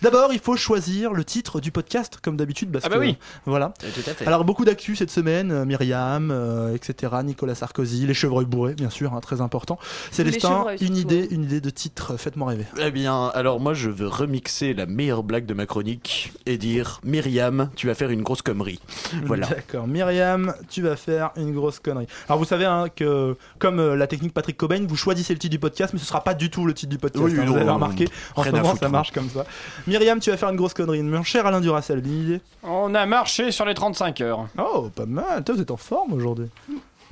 D'abord, 0.03 0.33
il 0.33 0.39
faut 0.41 0.57
choisir 0.57 1.13
le 1.13 1.25
titre 1.25 1.61
du 1.61 1.71
podcast, 1.73 2.19
comme 2.23 2.37
d'habitude, 2.37 2.71
parce 2.71 2.85
Ah 2.85 2.89
bah 2.89 2.97
que 2.97 3.01
oui. 3.01 3.17
voilà. 3.47 3.73
Tout 3.81 4.11
à 4.11 4.15
fait. 4.15 4.27
Alors 4.27 4.45
beaucoup 4.45 4.65
d'actu 4.65 4.97
cette 4.97 5.11
semaine, 5.11 5.51
euh, 5.53 5.65
Myriam, 5.65 6.31
euh, 6.31 6.75
etc., 6.75 7.13
Nicolas 7.25 7.55
Sarkozy, 7.55 8.07
les 8.07 8.15
chevreuils 8.15 8.47
bourrés, 8.47 8.75
bien 8.75 8.91
sûr, 8.91 9.15
hein, 9.15 9.21
très 9.21 9.41
important. 9.41 9.79
Célestin, 10.11 10.67
une 10.81 10.97
idée, 10.97 11.29
une 11.31 11.45
idée 11.45 11.61
de 11.61 11.71
titre, 11.71 12.17
faites-moi 12.17 12.49
rêver. 12.51 12.67
Eh 12.79 12.91
bien, 12.91 13.29
alors 13.35 13.61
moi 13.61 13.75
je 13.75 13.89
veux 13.91 14.09
remixer 14.09 14.75
la 14.75 14.87
meilleure 14.87 15.23
blague 15.23 15.47
de 15.47 15.55
ma 15.55 15.67
chronique 15.67 16.33
et 16.47 16.59
dire 16.59 17.01
Myriam, 17.05 17.71
tu 17.77 17.87
vas 17.87 17.95
faire 17.95 18.11
une 18.11 18.23
grosse 18.23 18.43
connerie. 18.63 18.81
Voilà. 19.25 19.47
D'accord, 19.47 19.87
Myriam, 19.87 20.55
tu 20.71 20.83
vas 20.83 20.97
faire 20.97 21.31
une 21.37 21.53
grosse 21.53 21.79
connerie. 21.81 22.07
Alors 22.29 22.39
vous 22.39 22.45
savez 22.45 22.65
hein, 22.65 22.87
que 22.95 23.37
comme 23.59 23.79
euh, 23.81 23.97
la 23.97 24.07
technique 24.07 24.33
Patrick 24.33 24.57
Cobain, 24.57 24.85
vous 24.87 24.97
choisissez 24.97 25.33
le 25.33 25.39
titre 25.39 25.51
du 25.53 25.59
podcast, 25.59 25.93
mais 25.93 25.99
ce 25.99 26.07
sera 26.07 26.23
pas 26.23 26.35
du 26.35 26.51
tout 26.51 26.65
le 26.67 26.75
titre 26.75 26.91
du 26.91 26.99
podcast. 26.99 27.25
Oui, 27.25 27.33
hein, 27.39 27.45
non, 27.45 27.51
vous 27.53 27.57
avez 27.57 27.67
non, 27.67 27.75
remarqué, 27.75 28.09
en 28.37 28.45
ce 28.45 28.51
moment 28.51 28.71
foutre. 28.71 28.81
ça 28.81 28.89
marche 28.89 29.13
comme 29.13 29.29
ça. 29.29 29.45
Myriam, 29.87 30.21
tu 30.21 30.31
vas 30.31 30.37
faire 30.37 30.49
une 30.51 30.57
grosse 30.57 30.75
connerie. 30.75 31.03
Mon 31.03 31.23
cher 31.23 31.47
Alain 31.47 31.61
Duracell, 31.61 31.99
une 31.99 32.23
idée 32.25 32.41
On 32.63 32.95
a 32.95 33.07
marché 33.07 33.51
sur 33.51 33.65
les 33.65 33.75
35 33.75 34.21
heures. 34.21 34.47
Oh, 34.59 34.91
pas 34.95 35.07
mal. 35.07 35.43
Toi, 35.45 35.55
vous 35.57 35.61
êtes 35.63 35.71
en 35.71 35.77
forme 35.77 36.13
aujourd'hui. 36.13 36.47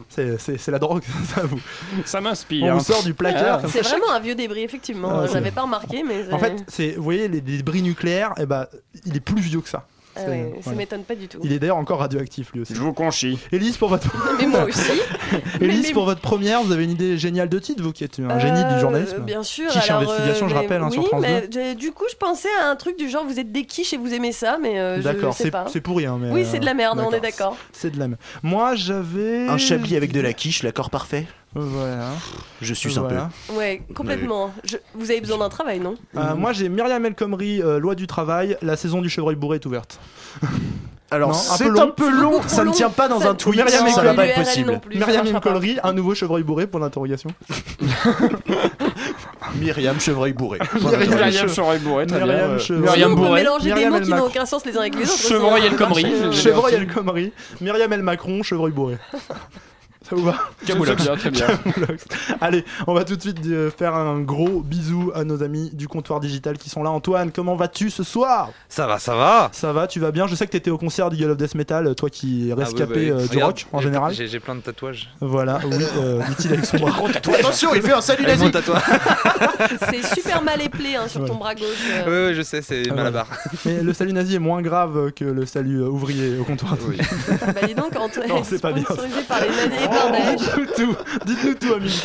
C'est, 0.09 0.41
c'est- 0.41 0.57
c'est 0.57 0.71
la 0.71 0.79
drogue, 0.79 1.03
ça 1.35 1.43
vous. 1.43 1.61
Ça 2.07 2.21
m'inspire. 2.23 2.73
On 2.73 2.79
vous 2.79 2.85
sort 2.85 3.03
du 3.03 3.13
placard. 3.13 3.61
Ah, 3.65 3.69
C'est 3.69 3.83
ça. 3.83 3.91
vraiment 3.91 4.13
un 4.13 4.21
vieux 4.21 4.35
débris, 4.35 4.63
effectivement. 4.63 5.21
Ah, 5.21 5.27
J'avais 5.31 5.51
pas 5.51 5.63
remarqué, 5.63 6.03
mais. 6.03 6.33
En 6.33 6.39
fait, 6.39 6.65
c'est, 6.69 6.93
vous 6.93 7.03
voyez, 7.03 7.29
les 7.29 7.43
débris 7.43 7.83
nucléaires, 7.83 8.33
eh 8.39 8.47
ben, 8.47 8.67
il 9.05 9.15
est 9.17 9.21
plus 9.21 9.41
vieux 9.43 9.61
que 9.61 9.69
ça. 9.69 9.87
Ouais, 10.17 10.51
ça 10.57 10.61
voilà. 10.63 10.79
m'étonne 10.79 11.03
pas 11.05 11.15
du 11.15 11.29
tout. 11.29 11.39
Il 11.43 11.53
est 11.53 11.59
d'ailleurs 11.59 11.77
encore 11.77 12.01
radioactif 12.01 12.53
lui 12.53 12.61
aussi. 12.63 12.75
Je 12.75 12.81
vous 12.81 12.93
conchis. 12.93 13.39
Élise 13.53 13.77
pour 13.77 13.89
votre 13.89 14.09
Mais 14.41 14.47
moi 14.47 14.65
aussi. 14.65 14.81
Élise 15.61 15.87
Mais- 15.89 15.93
pour 15.93 16.05
votre 16.05 16.21
première, 16.21 16.63
vous 16.63 16.73
avez 16.73 16.85
une 16.85 16.91
idée 16.91 17.17
géniale 17.19 17.49
de 17.49 17.59
titre, 17.59 17.83
vous 17.83 17.93
qui 17.93 18.05
êtes 18.05 18.19
un 18.19 18.39
génie 18.39 18.59
du 18.65 18.71
Euh, 18.75 18.81
journalisme. 18.81 19.21
Bien 19.21 19.43
sûr. 19.43 19.71
Quiche 19.71 19.89
alors, 19.91 20.03
investigation, 20.11 20.49
je 20.49 20.55
mais- 20.55 20.61
rappelle, 20.61 20.83
hein, 20.83 20.87
oui, 20.89 20.95
sur 20.95 21.07
France 21.07 21.23
2. 21.51 21.61
mais 21.61 21.75
du 21.75 21.93
coup, 21.93 22.05
je 22.11 22.17
pensais 22.17 22.49
à 22.63 22.69
un 22.71 22.77
truc 22.77 22.99
du 22.99 23.09
genre 23.09 23.25
vous 23.25 23.39
êtes 23.39 23.53
des 23.53 23.65
quiches 23.65 23.93
et 23.93 23.97
vous 23.97 24.13
aimez 24.13 24.33
ça, 24.33 24.59
mais 24.61 24.79
euh, 24.81 24.97
je 24.99 25.03
D'accord, 25.03 25.33
sais 25.35 25.45
c'est, 25.45 25.51
pas. 25.51 25.67
c'est 25.69 25.81
pourri. 25.81 26.07
Hein, 26.07 26.19
mais, 26.21 26.31
Oui, 26.31 26.45
c'est 26.45 26.59
de 26.59 26.65
la 26.67 26.75
merde, 26.75 27.01
on 27.05 27.13
est 27.13 27.21
d'accord. 27.21 27.57
C'est 27.73 27.91
de 27.91 27.99
la 27.99 28.09
merde. 28.09 28.21
Moi, 28.43 28.75
j'avais. 28.75 29.47
Un 29.49 29.59
chablis 29.59 29.97
avec 29.97 30.13
de 30.13 30.21
la 30.21 30.33
quiche, 30.33 30.63
l'accord 30.63 30.91
parfait 30.91 31.27
Voilà. 31.55 32.11
Je 32.63 32.75
suis 32.75 32.97
un 32.99 33.03
Voilà. 33.03 33.31
Ouais, 33.55 33.83
complètement. 33.95 34.53
Je- 34.65 34.77
Vous 34.95 35.11
avez 35.11 35.21
besoin 35.21 35.39
d'un 35.39 35.49
travail, 35.49 35.81
non? 35.81 35.97
Euh, 36.17 36.35
moi, 36.37 36.53
j'ai 36.53 36.69
Myriam 36.69 37.05
El 37.05 37.15
Khomri, 37.15 37.61
euh, 37.63 37.79
Loi 37.79 37.95
du 37.97 38.07
travail. 38.07 38.57
La 38.63 38.77
saison 38.77 39.01
du 39.01 39.09
chevreuil 39.09 39.35
bourré 39.37 39.57
est 39.57 39.67
ouverte. 39.67 39.99
Alors, 41.13 41.35
c'est 41.35 41.67
un 41.77 41.89
peu 41.89 42.09
long, 42.09 42.41
ça 42.47 42.63
ne 42.65 42.71
tient 42.71 42.89
pas 42.89 43.09
dans 43.09 43.21
un 43.27 43.35
tweet, 43.35 43.57
Myriam 43.57 43.89
ça 43.89 44.01
El 44.01 44.07
va 44.07 44.15
pas 44.15 44.27
être 44.27 44.39
possible. 44.45 44.81
Myriam 44.95 45.27
El 45.27 45.41
Khomri, 45.41 45.79
un 45.83 45.93
nouveau 45.93 46.15
chevreuil 46.15 46.45
bourré 46.45 46.69
pour 46.69 46.79
l'interrogation. 46.79 47.31
Myriam 49.59 49.99
Chevreuil 49.99 50.33
bourré. 50.33 50.61
Myriam 50.75 51.49
Chevreuil 51.49 51.81
bourré, 51.81 52.07
très 52.07 52.19
bien. 52.19 52.27
Myriam 52.27 52.51
Euh, 52.53 52.59
Chevreuil- 52.61 52.83
Myriam 52.83 53.15
bourré. 53.17 53.41
mélanger 53.41 53.65
des 53.71 53.75
Myriam 53.75 53.91
mots 53.91 53.97
El 53.99 54.05
qui 54.05 54.11
n'ont 54.11 54.17
Macron. 54.17 54.29
aucun 54.31 54.47
sens 54.47 54.65
les 54.67 54.77
uns 54.77 54.81
avec 54.81 54.95
les 54.95 55.03
autres. 55.11 55.19
Chevreuil 55.19 55.67
El 55.67 55.77
Khomri. 55.77 56.07
Chevreuil 56.33 56.75
El 56.75 56.87
Khomri, 56.87 57.33
Myriam 57.61 57.93
El 57.93 58.03
Macron, 58.03 58.43
chevreuil 58.45 58.73
bourré. 58.73 58.99
Ça 60.11 60.17
vous 60.17 60.25
va 60.25 60.35
Camoulox. 60.67 61.03
Bien, 61.05 61.17
très 61.17 61.31
bien. 61.31 61.47
Camoulox. 61.47 62.05
Allez, 62.41 62.65
on 62.89 62.95
va 62.95 63.05
tout 63.05 63.15
de 63.17 63.21
suite 63.23 63.39
euh, 63.47 63.71
faire 63.71 63.95
un 63.95 64.21
gros 64.21 64.61
bisou 64.61 65.13
à 65.15 65.23
nos 65.25 65.43
amis 65.43 65.71
du 65.73 65.87
comptoir 65.89 66.19
digital 66.21 66.59
qui 66.59 66.69
sont 66.69 66.83
là. 66.83 66.91
Antoine, 66.91 67.31
comment 67.31 67.55
vas-tu 67.55 67.91
ce 67.91 68.03
soir? 68.03 68.51
Ça 68.69 68.87
va, 68.89 68.99
ça 68.99 69.15
va. 69.15 69.51
Ça 69.53 69.73
va, 69.73 69.87
tu 69.87 70.01
vas 70.01 70.11
bien? 70.11 70.27
Je 70.27 70.35
sais 70.35 70.47
que 70.47 70.51
t'étais 70.53 70.71
au 70.71 70.79
concert 70.79 71.11
d'Eagle 71.11 71.31
of 71.31 71.37
Death 71.37 71.55
Metal, 71.55 71.95
toi 71.95 72.11
qui 72.11 72.49
es 72.51 72.53
Ah, 72.53 72.57
rescapé 72.57 73.13
ouais. 73.13 73.21
euh, 73.23 73.27
du 73.27 73.37
Regarde, 73.37 73.53
rock 73.53 73.67
en 73.73 73.81
général. 73.81 74.13
J'ai 74.15 74.41
plein 74.41 74.57
de 74.57 74.61
tatouages. 74.61 75.11
Voilà, 75.21 75.61
oui, 75.65 75.85
euh, 75.99 76.21
dit-il 76.39 76.53
avec 76.55 76.65
son 76.67 76.79
bras. 76.79 76.93
Attention, 77.39 77.75
il 77.75 77.83
fait 77.83 77.93
un 77.93 78.01
salut 78.01 78.25
nazi. 78.27 78.51
C'est 79.91 80.15
super 80.21 80.43
mal 80.43 80.61
éplé 80.61 80.97
hein, 80.97 81.07
sur 81.09 81.25
ton 81.25 81.37
bras 81.37 81.55
gauche. 81.55 81.65
euh. 81.93 82.05
Ouais, 82.05 82.29
ouais, 82.31 82.35
je 82.35 82.43
sais, 82.43 82.63
c'est 82.63 82.83
Ah, 82.91 82.95
Malabar. 82.95 83.27
Mais 83.65 83.83
le 83.83 83.93
salut 83.93 84.13
nazi 84.13 84.35
est 84.35 84.39
moins 84.41 84.61
grave 84.63 85.13
que 85.13 85.25
le 85.25 85.47
salut 85.47 85.83
euh, 85.83 85.89
ouvrier 85.89 86.37
au 86.39 86.45
comptoir. 86.45 86.77
Bah 86.81 87.67
dis 87.67 87.75
donc, 87.75 87.95
Antoine, 87.97 88.29
Non, 88.29 88.43
c'est 88.45 88.61
pas 88.61 88.73
bien. 88.73 88.83
sponsorisé 88.85 89.23
par 89.29 89.41
les 89.41 89.49
Dites-nous 90.37 90.67
tout, 90.77 90.97
dites-nous 91.27 91.55
tout, 91.55 91.75
amis 91.75 92.01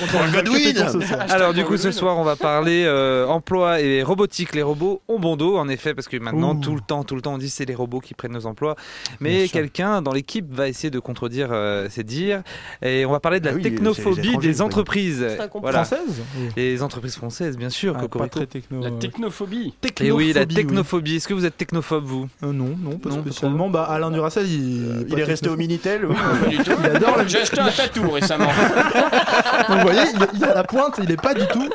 Alors 1.29 1.53
du 1.53 1.63
coup 1.63 1.77
ce 1.77 1.91
soir 1.91 2.17
on 2.17 2.23
va 2.23 2.35
parler 2.35 2.83
euh, 2.85 3.25
emploi 3.27 3.81
et 3.81 4.03
robotique. 4.03 4.53
Les 4.55 4.61
robots 4.61 5.01
ont 5.07 5.19
bon 5.19 5.35
dos 5.35 5.57
en 5.57 5.67
effet 5.69 5.93
parce 5.93 6.07
que 6.07 6.17
maintenant 6.17 6.55
Ouh. 6.55 6.59
tout 6.61 6.75
le 6.75 6.81
temps, 6.81 7.03
tout 7.03 7.15
le 7.15 7.21
temps 7.21 7.33
on 7.35 7.37
dit 7.37 7.49
c'est 7.49 7.65
les 7.65 7.75
robots 7.75 7.99
qui 7.99 8.13
prennent 8.13 8.33
nos 8.33 8.45
emplois. 8.45 8.75
Bien 8.75 9.17
Mais 9.21 9.41
sûr. 9.47 9.53
quelqu'un 9.53 10.01
dans 10.01 10.11
l'équipe 10.13 10.51
va 10.53 10.67
essayer 10.67 10.89
de 10.89 10.99
contredire 10.99 11.49
euh, 11.51 11.87
ces 11.89 12.03
dires 12.03 12.41
et 12.81 13.05
on 13.05 13.11
va 13.11 13.19
parler 13.19 13.39
de 13.39 13.45
la 13.45 13.51
Ah 13.51 13.55
oui, 13.55 13.61
technophobie 13.61 14.37
des 14.37 14.61
entreprises. 14.61 15.25
C'est 15.29 15.39
un 15.41 15.47
complot. 15.47 15.71
Française 15.71 16.21
Oui. 16.37 16.49
Les 16.55 16.81
entreprises 16.83 17.15
françaises 17.15 17.57
bien 17.57 17.69
sûr. 17.69 17.93
Ah, 17.97 18.01
Cocorico. 18.01 18.19
pas 18.39 18.45
très 18.45 18.45
techno. 18.47 18.81
La 18.81 18.87
euh, 18.89 18.91
technophobie. 18.99 19.73
Et 20.01 20.11
oui 20.11 20.33
la 20.33 20.41
Technophobie, 20.45 20.55
oui. 20.55 20.55
technophobie. 20.55 21.15
Est-ce 21.17 21.27
que 21.27 21.33
vous 21.33 21.45
êtes 21.45 21.57
technophobe 21.57 22.05
vous? 22.05 22.27
Euh, 22.43 22.51
non, 22.51 22.75
non, 22.81 22.97
pas 22.97 23.09
Non, 23.09 23.15
pas 23.17 23.21
spécialement. 23.21 23.69
Bah, 23.69 23.83
Alain 23.83 24.11
Duracell, 24.11 24.47
il, 24.47 25.05
Il 25.09 25.19
est 25.19 25.23
resté 25.23 25.49
au 25.49 25.55
Minitel. 25.55 26.05
oui. 26.05 26.15
Pas 26.15 26.47
du 26.49 26.57
tout. 26.57 26.71
Il 26.83 26.89
adore 26.95 27.17
le 27.17 27.27
J'ai 27.27 27.41
acheté 27.41 27.59
un 27.59 27.69
tatou 27.87 28.09
récemment. 28.11 28.45
Donc, 28.45 29.69
vous 29.77 29.79
voyez, 29.81 30.01
il, 30.33 30.43
à 30.43 30.53
la 30.53 30.63
pointe, 30.63 30.99
il 31.01 31.11
est 31.11 31.21
pas 31.21 31.33
du 31.33 31.45
tout 31.47 31.69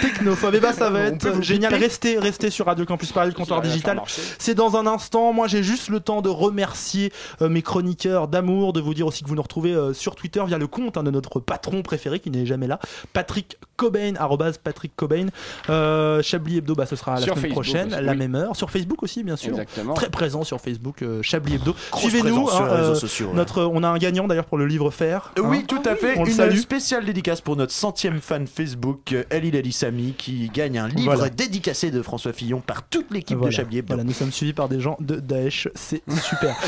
technophobe. 0.00 0.54
Et 0.54 0.60
bah, 0.60 0.72
ça 0.72 0.90
va 0.90 1.00
On 1.00 1.02
être 1.06 1.42
génial. 1.42 1.74
Restez, 1.74 2.18
restez 2.18 2.50
sur 2.50 2.66
Radio 2.66 2.84
Campus 2.84 3.12
Paris, 3.12 3.28
le 3.28 3.34
comptoir 3.34 3.60
digital. 3.62 4.00
C'est 4.38 4.54
dans 4.54 4.76
un 4.76 4.86
instant. 4.86 5.32
Moi, 5.32 5.46
j'ai 5.48 5.62
juste 5.62 5.88
le 5.88 6.00
temps 6.00 6.22
de 6.22 6.28
remercier 6.28 7.12
euh, 7.42 7.48
mes 7.48 7.62
chroniqueurs 7.62 8.28
d'amour, 8.28 8.72
de 8.72 8.80
vous 8.80 8.94
dire 8.94 9.06
aussi 9.06 9.22
que 9.22 9.28
vous 9.28 9.34
nous 9.34 9.42
retrouvez 9.42 9.72
euh, 9.74 9.92
sur 9.92 10.14
Twitter 10.14 10.42
via 10.46 10.58
le 10.58 10.66
compte 10.66 10.96
hein, 10.96 11.02
de 11.02 11.10
notre 11.10 11.40
patron 11.40 11.82
préféré 11.82 12.20
qui 12.20 12.30
n'est 12.30 12.46
jamais 12.46 12.66
là, 12.66 12.78
Patrick 13.12 13.58
Cobain, 13.76 14.14
arrobase 14.18 14.58
Patrick 14.58 14.94
Cobain. 14.96 15.26
Euh, 15.70 16.22
Chablis 16.22 16.58
Hebdo, 16.58 16.74
bah, 16.74 16.86
ce 16.86 16.96
sera 16.96 17.14
la 17.14 17.20
Sur 17.20 17.34
semaine 17.36 17.42
Facebook 17.52 17.52
prochaine, 17.64 17.86
aussi, 17.88 17.96
à 17.96 18.00
la 18.00 18.12
oui. 18.12 18.18
même 18.18 18.34
heure. 18.34 18.56
Sur 18.56 18.70
Facebook 18.70 19.02
aussi, 19.02 19.22
bien 19.24 19.36
sûr. 19.36 19.50
Exactement. 19.50 19.94
Très 19.94 20.10
présent 20.10 20.44
sur 20.44 20.60
Facebook, 20.60 21.02
euh, 21.02 21.22
Chablis 21.22 21.54
Hebdo. 21.54 21.74
Suivez-nous. 21.96 22.48
hein, 22.50 22.66
les 22.68 22.76
réseaux 22.76 22.92
euh, 22.92 22.94
sociaux, 22.94 23.26
ouais. 23.28 23.34
notre, 23.34 23.62
on 23.64 23.82
a 23.82 23.88
un 23.88 23.98
gagnant 23.98 24.26
d'ailleurs 24.28 24.44
pour 24.44 24.58
le 24.58 24.66
livre 24.66 24.90
Faire. 24.90 25.32
hein. 25.36 25.40
Oui, 25.56 25.64
tout 25.66 25.82
à 25.84 25.94
fait. 25.96 26.18
On 26.18 26.24
Une 26.24 26.32
salue. 26.32 26.56
spéciale 26.56 27.04
dédicace 27.04 27.40
pour 27.40 27.56
notre 27.56 27.72
centième 27.72 28.20
fan 28.20 28.46
Facebook, 28.46 29.12
euh, 29.12 29.24
Elil 29.30 29.54
Elissami, 29.56 30.14
qui 30.16 30.48
gagne 30.52 30.78
un 30.78 30.88
livre 30.88 31.14
Voilà. 31.14 31.28
dédicacé 31.30 31.90
de 31.90 32.02
François 32.02 32.32
Fillon 32.32 32.60
par 32.60 32.82
toute 32.88 33.10
l'équipe 33.10 33.36
Voilà. 33.36 33.50
de 33.50 33.56
Chablis 33.56 33.78
Hebdo. 33.78 33.94
Voilà, 33.94 34.04
nous 34.04 34.12
sommes 34.12 34.32
suivis 34.32 34.52
par 34.52 34.68
des 34.68 34.80
gens 34.80 34.96
de 35.00 35.16
Daesh, 35.16 35.68
c'est 35.74 36.02
super. 36.22 36.56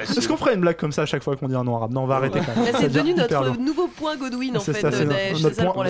Est-ce 0.00 0.28
qu'on 0.28 0.36
ferait 0.36 0.54
une 0.54 0.60
blague 0.60 0.76
comme 0.76 0.92
ça 0.92 1.02
à 1.02 1.06
chaque 1.06 1.22
fois 1.22 1.36
qu'on 1.36 1.48
dit 1.48 1.54
un 1.54 1.64
nom 1.64 1.76
arabe? 1.76 1.92
Non, 1.92 2.02
on 2.02 2.06
va 2.06 2.16
arrêter 2.16 2.40
quand 2.40 2.60
même. 2.60 2.74
C'est 2.78 2.92
devenu 2.92 3.14
notre 3.14 3.58
nouveau 3.58 3.88
point 3.88 4.16
Godwin 4.16 4.56
en 4.56 4.60
C'est 4.60 4.72
fait 4.74 4.90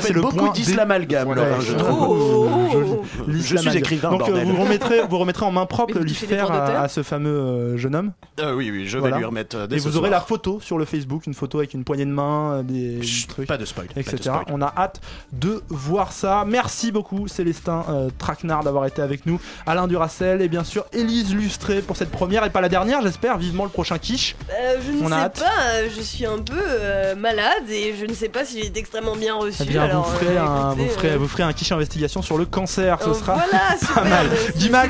c'est 0.01 0.13
le 0.13 0.21
beaucoup 0.21 0.51
d'islamalgame, 0.53 1.35
je 1.61 1.75
trouve. 1.75 2.11
Oh. 2.11 2.49
Je 3.27 3.27
suis 3.27 3.33
L'islamalgame. 3.33 3.77
écrivain, 3.79 4.11
Donc 4.11 4.23
euh, 4.23 4.27
bordel. 4.27 4.47
vous 4.49 4.63
remettrez, 4.63 5.01
vous 5.09 5.19
remettrez 5.19 5.45
en 5.47 5.53
main 5.53 5.67
propre 5.67 5.99
droits 5.99 6.53
à, 6.53 6.83
à 6.83 6.89
ce 6.89 7.03
fameux 7.03 7.31
euh, 7.31 7.77
jeune 7.77 7.95
homme? 7.95 8.13
Ah 8.41 8.55
oui, 8.55 8.71
oui, 8.71 8.87
je 8.87 8.97
vais 8.97 9.01
Voilà. 9.01 9.19
lui 9.19 9.25
remettre 9.25 9.57
euh, 9.57 9.67
dès 9.67 9.77
Et 9.77 9.79
ce 9.81 9.89
vous 9.89 9.97
aurez 9.99 10.11
la 10.11 10.21
photo 10.21 10.59
sur 10.71 10.79
le 10.79 10.85
Facebook, 10.85 11.27
une 11.27 11.35
photo 11.35 11.59
avec 11.59 11.75
une 11.75 11.83
poignée 11.83 12.05
de 12.05 12.13
main, 12.13 12.59
euh, 12.59 12.63
des 12.63 13.03
Chut, 13.03 13.27
trucs. 13.29 13.49
Pas 13.49 13.59
de 13.59 13.65
spoil. 13.65 13.89
de 13.93 14.01
etc. 14.01 14.19
spoil. 14.23 14.45
On 14.53 14.63
a 14.63 14.73
hâte 14.77 15.01
de 15.33 15.65
voir 15.69 16.13
ça. 16.13 16.45
Merci 16.47 16.93
beaucoup 16.93 17.27
Célestin 17.27 17.85
euh, 17.89 18.09
Traquenard 18.19 18.63
d'avoir 18.63 18.87
été 18.87 19.03
avec 19.03 19.27
nous, 19.27 19.41
Alain 19.67 19.89
Duracel 19.89 20.43
et 20.43 20.49
bien 20.49 20.63
sûr 20.63 20.85
Élise 20.93 21.35
Lustré 21.35 21.83
pour 21.83 21.97
cette 21.97 22.13
première 22.13 22.45
et 22.45 22.51
pas 22.51 22.61
la 22.61 22.69
dernière 22.69 23.03
j'espère. 23.03 23.37
Vivement 23.37 23.65
le 23.65 23.71
prochain 23.71 23.99
quiche. 23.99 24.37
Euh, 24.53 24.77
je 24.87 24.93
ne 24.93 25.03
On 25.03 25.07
a 25.11 25.17
sais 25.17 25.23
hâte. 25.23 25.41
pas, 25.41 25.63
euh, 25.75 25.89
je 25.97 26.01
suis 26.03 26.25
un 26.25 26.39
peu 26.39 26.55
euh, 26.57 27.17
malade 27.17 27.69
et 27.69 27.97
je 27.99 28.07
ne 28.07 28.15
sais 28.15 28.29
pas 28.29 28.45
si 28.45 28.61
j'ai 28.61 28.67
été 28.69 28.79
extrêmement 28.79 29.17
bien 29.17 29.35
reçu. 29.35 29.63
Eh 29.63 29.65
bien, 29.65 29.83
alors, 29.83 30.05
vous, 30.09 30.17
ferez 30.19 30.37
euh, 30.37 30.41
un, 30.45 30.71
écoutez, 30.71 30.85
vous, 30.87 30.95
ferez, 30.95 31.17
vous 31.17 31.29
ferez 31.29 31.43
un 31.43 31.53
quiche 31.53 31.73
investigation 31.73 32.23
sur 32.23 32.39
le 32.39 32.45
cancer, 32.47 33.03
ce 33.03 33.09
Oh, 33.11 33.15
sera 33.15 33.35
voilà, 33.35 33.77
super, 33.81 33.95
pas 33.95 34.09
mal. 34.09 34.27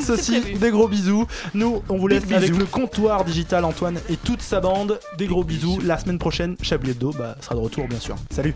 c'est 0.03 0.11
aussi, 0.13 0.41
prévu. 0.41 0.59
des 0.59 0.71
gros 0.71 0.89
bisous. 0.89 1.27
Nous, 1.55 1.83
on 1.89 1.97
vous 1.97 2.07
laisse 2.07 2.25
avec 2.25 2.41
bisous. 2.51 2.59
le 2.59 2.67
comptoir 2.67 3.25
digital 3.25 3.65
Antoine 3.65 3.99
et 4.11 4.17
toute 4.19 4.43
sa 4.43 4.61
bande. 4.61 4.99
Des 5.17 5.27
gros 5.27 5.45
la 5.79 5.99
semaine 5.99 6.19
prochaine, 6.19 6.57
Chablis 6.63 6.91
Hebdo 6.91 7.13
bah, 7.13 7.37
sera 7.41 7.55
de 7.55 7.61
retour, 7.61 7.87
bien 7.87 7.99
sûr. 7.99 8.17
Salut 8.31 8.55